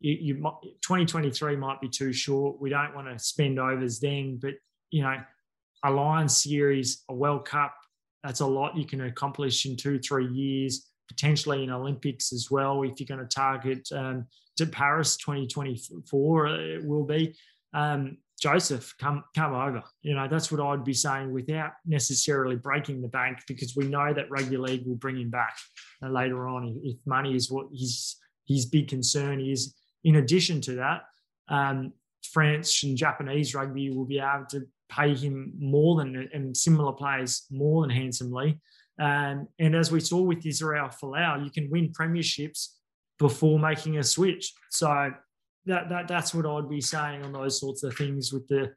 you, 0.01 0.13
you 0.21 0.35
2023 0.35 1.57
might 1.57 1.81
be 1.81 1.89
too 1.89 2.13
short. 2.13 2.61
We 2.61 2.71
don't 2.71 2.95
want 2.95 3.09
to 3.09 3.19
spend 3.19 3.59
overs 3.59 4.01
then, 4.01 4.39
but 4.41 4.55
you 4.91 5.03
know, 5.03 5.17
a 5.85 5.91
Lions 5.91 6.37
series, 6.37 7.03
a 7.09 7.15
World 7.15 7.45
Cup, 7.45 7.75
that's 8.23 8.41
a 8.41 8.47
lot 8.47 8.77
you 8.77 8.87
can 8.87 9.03
accomplish 9.03 9.67
in 9.67 9.77
two, 9.77 9.99
three 9.99 10.29
years, 10.29 10.89
potentially 11.09 11.65
in 11.65 11.71
Olympics 11.71 12.33
as 12.33 12.51
well. 12.51 12.83
If 12.83 12.99
you're 12.99 13.17
going 13.17 13.27
to 13.27 13.35
target 13.35 13.89
um, 13.93 14.27
to 14.57 14.67
Paris 14.67 15.17
2024, 15.19 16.47
it 16.47 16.85
will 16.85 17.05
be 17.05 17.37
um, 17.75 18.19
Joseph, 18.41 18.95
come 18.99 19.25
come 19.35 19.55
over. 19.55 19.83
You 20.03 20.15
know, 20.15 20.29
that's 20.29 20.51
what 20.51 20.61
I'd 20.61 20.85
be 20.85 20.95
saying 20.95 21.33
without 21.33 21.73
necessarily 21.87 22.57
breaking 22.57 23.01
the 23.01 23.09
bank 23.09 23.39
because 23.47 23.75
we 23.77 23.87
know 23.87 24.13
that 24.13 24.31
rugby 24.31 24.57
league 24.57 24.87
will 24.87 24.97
bring 24.97 25.17
him 25.17 25.31
back 25.31 25.57
uh, 26.03 26.09
later 26.09 26.49
on 26.49 26.81
if 26.83 26.97
money 27.07 27.35
is 27.35 27.51
what 27.51 27.67
his 27.73 28.17
his 28.47 28.67
big 28.67 28.89
concern 28.89 29.41
is. 29.41 29.75
In 30.05 30.17
addition 30.17 30.61
to 30.63 30.75
that, 30.75 31.03
um, 31.49 31.93
French 32.33 32.83
and 32.83 32.97
Japanese 32.97 33.55
rugby 33.55 33.91
will 33.91 34.05
be 34.05 34.19
able 34.19 34.47
to 34.51 34.67
pay 34.91 35.15
him 35.15 35.53
more 35.59 35.97
than 35.97 36.29
and 36.33 36.57
similar 36.57 36.93
players 36.93 37.47
more 37.51 37.83
than 37.83 37.91
handsomely. 37.91 38.61
Um, 39.01 39.49
and 39.59 39.75
as 39.75 39.91
we 39.91 40.01
saw 40.01 40.21
with 40.21 40.45
Israel 40.45 40.89
Folau, 40.89 41.43
you 41.43 41.51
can 41.51 41.71
win 41.71 41.93
premierships 41.93 42.69
before 43.19 43.59
making 43.59 43.99
a 43.99 44.05
switch. 44.05 44.53
So 44.71 45.13
that, 45.67 45.89
that 45.89 46.09
that's 46.09 46.35
what 46.35 46.47
I'd 46.47 46.69
be 46.69 46.81
saying 46.81 47.23
on 47.23 47.33
those 47.33 47.59
sorts 47.59 47.83
of 47.83 47.97
things 47.97 48.33
with 48.33 48.47
the 48.49 48.75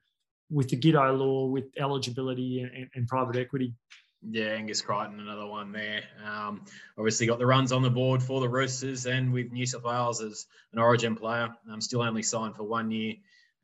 with 0.50 0.70
the 0.70 0.78
Giteau 0.78 1.18
law, 1.18 1.46
with 1.48 1.66
eligibility 1.78 2.62
and, 2.62 2.90
and 2.96 3.08
private 3.08 3.36
equity. 3.36 3.74
Yeah, 4.30 4.48
Angus 4.48 4.82
Crichton, 4.82 5.20
another 5.20 5.46
one 5.46 5.72
there. 5.72 6.02
Um, 6.26 6.64
obviously 6.98 7.28
got 7.28 7.40
the 7.40 7.46
runs 7.46 7.72
on 7.72 7.84
the 7.84 7.90
board 7.90 8.24
for 8.24 8.42
the 8.42 8.50
Roosters, 8.50 9.06
and 9.06 9.32
with 9.32 9.52
New 9.52 9.66
South 9.66 9.84
Wales 9.84 10.22
as 10.22 10.48
an 10.74 10.80
Origin 10.80 11.16
player, 11.16 11.50
I'm 11.72 11.82
still 11.82 12.02
only 12.02 12.24
signed 12.24 12.56
for 12.56 12.64
one 12.64 12.90
year, 12.90 13.16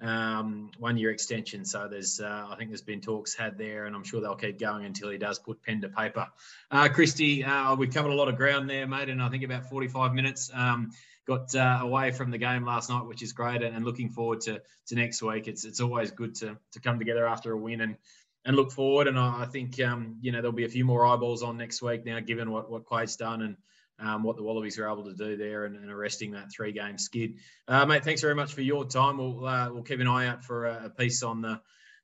um, 0.02 0.70
one 0.78 0.98
year 0.98 1.10
extension. 1.10 1.66
So 1.66 1.88
there's, 1.90 2.20
uh, 2.20 2.48
I 2.50 2.56
think 2.56 2.70
there's 2.70 2.84
been 2.84 3.02
talks 3.02 3.34
had 3.34 3.58
there, 3.58 3.86
and 3.86 3.96
I'm 3.96 4.04
sure 4.04 4.22
they'll 4.22 4.36
keep 4.36 4.60
going 4.60 4.86
until 4.86 5.10
he 5.10 5.18
does 5.18 5.40
put 5.40 5.62
pen 5.64 5.82
to 5.82 5.90
paper. 5.90 6.28
Uh, 6.70 6.88
Christy, 6.88 7.44
uh, 7.44 7.76
we've 7.76 7.94
covered 7.94 8.12
a 8.12 8.16
lot 8.16 8.30
of 8.30 8.38
ground 8.38 8.70
there, 8.70 8.86
mate, 8.86 9.10
and 9.10 9.24
I 9.24 9.30
think 9.30 9.44
about 9.44 9.66
45 9.66 10.14
minutes. 10.14 10.52
Um, 10.54 10.92
got 11.26 11.54
uh, 11.56 11.80
away 11.82 12.12
from 12.12 12.32
the 12.32 12.38
game 12.38 12.66
last 12.66 12.90
night, 12.90 13.06
which 13.06 13.22
is 13.22 13.34
great, 13.34 13.62
and, 13.62 13.86
looking 13.86 14.10
forward 14.10 14.42
to, 14.42 14.62
to 14.88 14.96
next 14.96 15.22
week. 15.22 15.48
It's 15.48 15.66
it's 15.66 15.80
always 15.80 16.12
good 16.12 16.36
to 16.36 16.58
to 16.72 16.80
come 16.80 17.00
together 17.00 17.28
after 17.28 17.52
a 17.52 17.58
win 17.58 17.82
and 17.82 17.98
and 18.46 18.56
look 18.56 18.72
forward. 18.72 19.08
And 19.08 19.18
I, 19.18 19.44
I 19.44 19.46
think 19.46 19.80
um, 19.82 20.18
you 20.22 20.32
know 20.32 20.40
there'll 20.40 20.52
be 20.52 20.66
a 20.66 20.70
few 20.70 20.86
more 20.86 21.06
eyeballs 21.06 21.44
on 21.44 21.58
next 21.58 21.82
week 21.82 22.06
now, 22.06 22.20
given 22.20 22.52
what 22.52 22.70
what 22.70 22.86
Quade's 22.86 23.16
done 23.16 23.42
and. 23.42 23.58
Um, 24.00 24.24
what 24.24 24.36
the 24.36 24.44
Wallabies 24.44 24.80
are 24.80 24.90
able 24.90 25.04
to 25.04 25.14
do 25.14 25.38
there 25.38 25.66
and, 25.66 25.76
and 25.76 25.90
arresting 25.90 26.32
that 26.32 26.52
three-game 26.52 26.98
skid, 26.98 27.36
uh, 27.68 27.86
mate. 27.86 28.04
Thanks 28.04 28.22
very 28.22 28.34
much 28.34 28.52
for 28.52 28.62
your 28.62 28.86
time. 28.86 29.20
We'll 29.20 29.46
uh, 29.46 29.72
we'll 29.72 29.84
keep 29.84 30.00
an 30.00 30.08
eye 30.08 30.28
out 30.28 30.44
for 30.44 30.66
a, 30.66 30.86
a 30.86 30.90
piece 30.90 31.22
on 31.22 31.42
the 31.42 31.62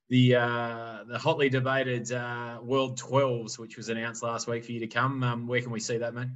the 0.07 0.35
uh, 0.35 1.03
the 1.07 1.17
hotly 1.17 1.49
debated 1.49 2.11
uh, 2.11 2.59
World 2.61 2.99
12s, 2.99 3.57
which 3.57 3.75
was 3.75 3.89
announced 3.89 4.21
last 4.21 4.47
week 4.47 4.65
for 4.65 4.71
you 4.71 4.81
to 4.81 4.87
come. 4.87 5.23
Um, 5.23 5.47
where 5.47 5.61
can 5.61 5.71
we 5.71 5.79
see 5.79 5.97
that, 5.97 6.13
mate? 6.13 6.29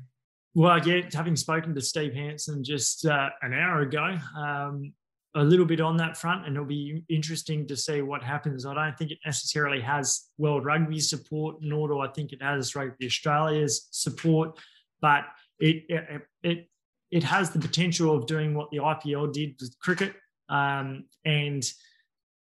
Well, 0.56 0.86
yeah, 0.88 1.02
having 1.12 1.36
spoken 1.36 1.74
to 1.74 1.82
Steve 1.82 2.14
Hansen 2.14 2.64
just 2.64 3.06
uh, 3.08 3.30
an 3.42 3.54
hour 3.54 3.82
ago, 3.82 4.18
um, 4.38 4.94
a 5.36 5.44
little 5.44 5.66
bit 5.66 5.82
on 5.82 5.98
that 5.98 6.16
front, 6.16 6.46
and 6.46 6.56
it'll 6.56 6.68
be 6.68 7.04
interesting 7.10 7.66
to 7.68 7.76
see 7.76 8.04
what 8.04 8.22
happens. 8.22 8.66
I 8.66 8.76
don't 8.76 8.96
think 8.96 9.10
it 9.10 9.18
necessarily 9.26 9.82
has 9.82 10.28
World 10.38 10.64
Rugby 10.64 11.00
support, 11.00 11.56
nor 11.62 11.88
do 11.88 12.00
I 12.00 12.08
think 12.10 12.34
it 12.34 12.42
has 12.44 12.76
Rugby 12.76 13.08
Australia's 13.08 13.88
support, 13.90 14.60
but 15.02 15.24
it 15.60 15.86
it 15.90 16.22
it, 16.44 16.70
it 17.10 17.24
has 17.24 17.50
the 17.50 17.60
potential 17.60 18.16
of 18.16 18.28
doing 18.28 18.54
what 18.54 18.70
the 18.70 18.78
IPL 18.78 19.34
did 19.34 19.56
with 19.60 19.76
cricket, 19.80 20.14
um, 20.50 21.06
and 21.26 21.64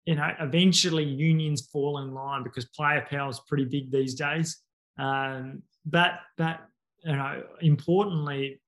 you 0.06 0.16
know 0.16 0.32
eventually 0.40 1.04
unions 1.04 1.68
fall 1.74 1.98
in 1.98 2.14
line 2.14 2.44
because 2.44 2.64
player 2.68 3.06
power 3.10 3.30
is 3.30 3.42
pretty 3.50 3.66
big 3.66 3.92
these 3.92 4.14
days. 4.14 4.62
Um, 4.98 5.64
but 5.86 6.22
but 6.38 6.62
you 7.04 7.16
know, 7.16 7.44
importantly, 7.62 8.60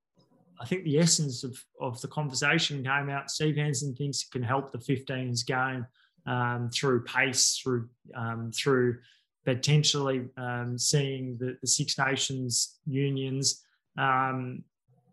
I 0.61 0.65
think 0.65 0.83
the 0.83 0.99
essence 0.99 1.43
of, 1.43 1.57
of 1.79 1.99
the 2.01 2.07
conversation 2.07 2.83
came 2.83 3.09
out. 3.09 3.31
Steve 3.31 3.55
Hansen 3.55 3.95
thinks 3.95 4.23
it 4.23 4.31
can 4.31 4.43
help 4.43 4.71
the 4.71 4.77
15s 4.77 5.45
game 5.45 5.85
um, 6.25 6.69
through 6.73 7.03
pace, 7.03 7.57
through 7.61 7.89
um, 8.13 8.51
through 8.51 8.97
potentially 9.45 10.27
um, 10.37 10.77
seeing 10.77 11.37
the, 11.37 11.57
the, 11.61 11.67
Six 11.67 11.97
Nations 11.97 12.79
unions 12.85 13.63
um, 13.97 14.63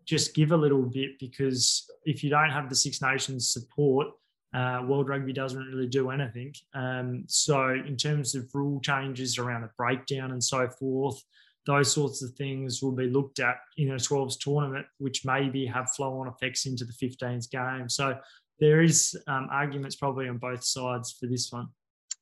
just 0.05 0.35
give 0.35 0.51
a 0.51 0.57
little 0.57 0.83
bit 0.83 1.17
because 1.19 1.89
if 2.05 2.23
you 2.23 2.29
don't 2.29 2.49
have 2.49 2.69
the 2.69 2.75
Six 2.75 3.01
Nations 3.01 3.49
support, 3.49 4.07
uh, 4.53 4.81
World 4.85 5.09
Rugby 5.09 5.33
doesn't 5.33 5.65
really 5.65 5.87
do 5.87 6.09
anything. 6.09 6.53
Um, 6.73 7.23
so 7.27 7.69
in 7.69 7.97
terms 7.97 8.35
of 8.35 8.53
rule 8.53 8.79
changes 8.79 9.37
around 9.37 9.61
the 9.61 9.69
breakdown 9.77 10.31
and 10.31 10.43
so 10.43 10.67
forth, 10.69 11.21
those 11.67 11.91
sorts 11.91 12.23
of 12.23 12.31
things 12.31 12.81
will 12.81 12.93
be 12.93 13.09
looked 13.09 13.39
at 13.39 13.57
in 13.75 13.91
a 13.91 13.95
12s 13.95 14.39
tournament, 14.39 14.85
which 14.99 15.25
maybe 15.25 15.65
have 15.65 15.91
flow 15.91 16.17
on 16.19 16.27
effects 16.27 16.65
into 16.65 16.85
the 16.85 16.93
15s 16.93 17.51
game. 17.51 17.89
So 17.89 18.17
there 18.59 18.81
is 18.81 19.15
um, 19.27 19.49
arguments 19.51 19.97
probably 19.97 20.29
on 20.29 20.37
both 20.37 20.63
sides 20.63 21.11
for 21.11 21.27
this 21.27 21.51
one. 21.51 21.67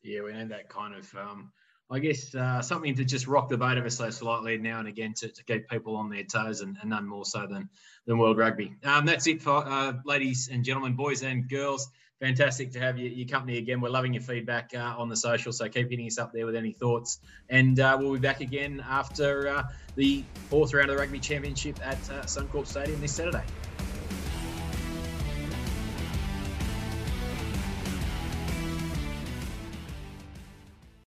Yeah, 0.01 0.21
we 0.23 0.33
need 0.33 0.49
that 0.49 0.67
kind 0.67 0.95
of, 0.95 1.15
um, 1.15 1.51
I 1.91 1.99
guess, 1.99 2.33
uh, 2.33 2.59
something 2.63 2.95
to 2.95 3.05
just 3.05 3.27
rock 3.27 3.47
the 3.47 3.57
boat 3.57 3.77
ever 3.77 3.89
so 3.91 4.09
slightly 4.09 4.57
now 4.57 4.79
and 4.79 4.87
again 4.87 5.13
to, 5.17 5.29
to 5.29 5.43
keep 5.45 5.69
people 5.69 5.95
on 5.95 6.09
their 6.09 6.23
toes 6.23 6.61
and, 6.61 6.75
and 6.81 6.89
none 6.89 7.07
more 7.07 7.23
so 7.23 7.45
than, 7.45 7.69
than 8.07 8.17
World 8.17 8.39
Rugby. 8.39 8.73
Um, 8.83 9.05
that's 9.05 9.27
it 9.27 9.43
for 9.43 9.65
uh, 9.67 9.93
ladies 10.05 10.49
and 10.51 10.65
gentlemen, 10.65 10.95
boys 10.95 11.21
and 11.21 11.47
girls 11.47 11.87
fantastic 12.19 12.71
to 12.71 12.79
have 12.79 12.97
you, 12.97 13.09
your 13.09 13.27
company 13.27 13.57
again. 13.57 13.81
We're 13.81 13.89
loving 13.89 14.13
your 14.13 14.23
feedback 14.23 14.71
uh, 14.75 14.95
on 14.97 15.09
the 15.09 15.15
social, 15.15 15.51
so 15.51 15.67
keep 15.67 15.89
hitting 15.89 16.07
us 16.07 16.17
up 16.17 16.33
there 16.33 16.45
with 16.45 16.55
any 16.55 16.71
thoughts. 16.71 17.19
And 17.49 17.79
uh, 17.79 17.97
we'll 17.99 18.13
be 18.13 18.19
back 18.19 18.41
again 18.41 18.83
after 18.87 19.47
uh, 19.47 19.63
the 19.95 20.23
fourth 20.49 20.73
round 20.73 20.89
of 20.89 20.95
the 20.95 21.01
Rugby 21.01 21.19
Championship 21.19 21.79
at 21.85 21.97
uh, 22.09 22.23
Suncorp 22.23 22.67
Stadium 22.67 23.01
this 23.01 23.13
Saturday. 23.13 23.43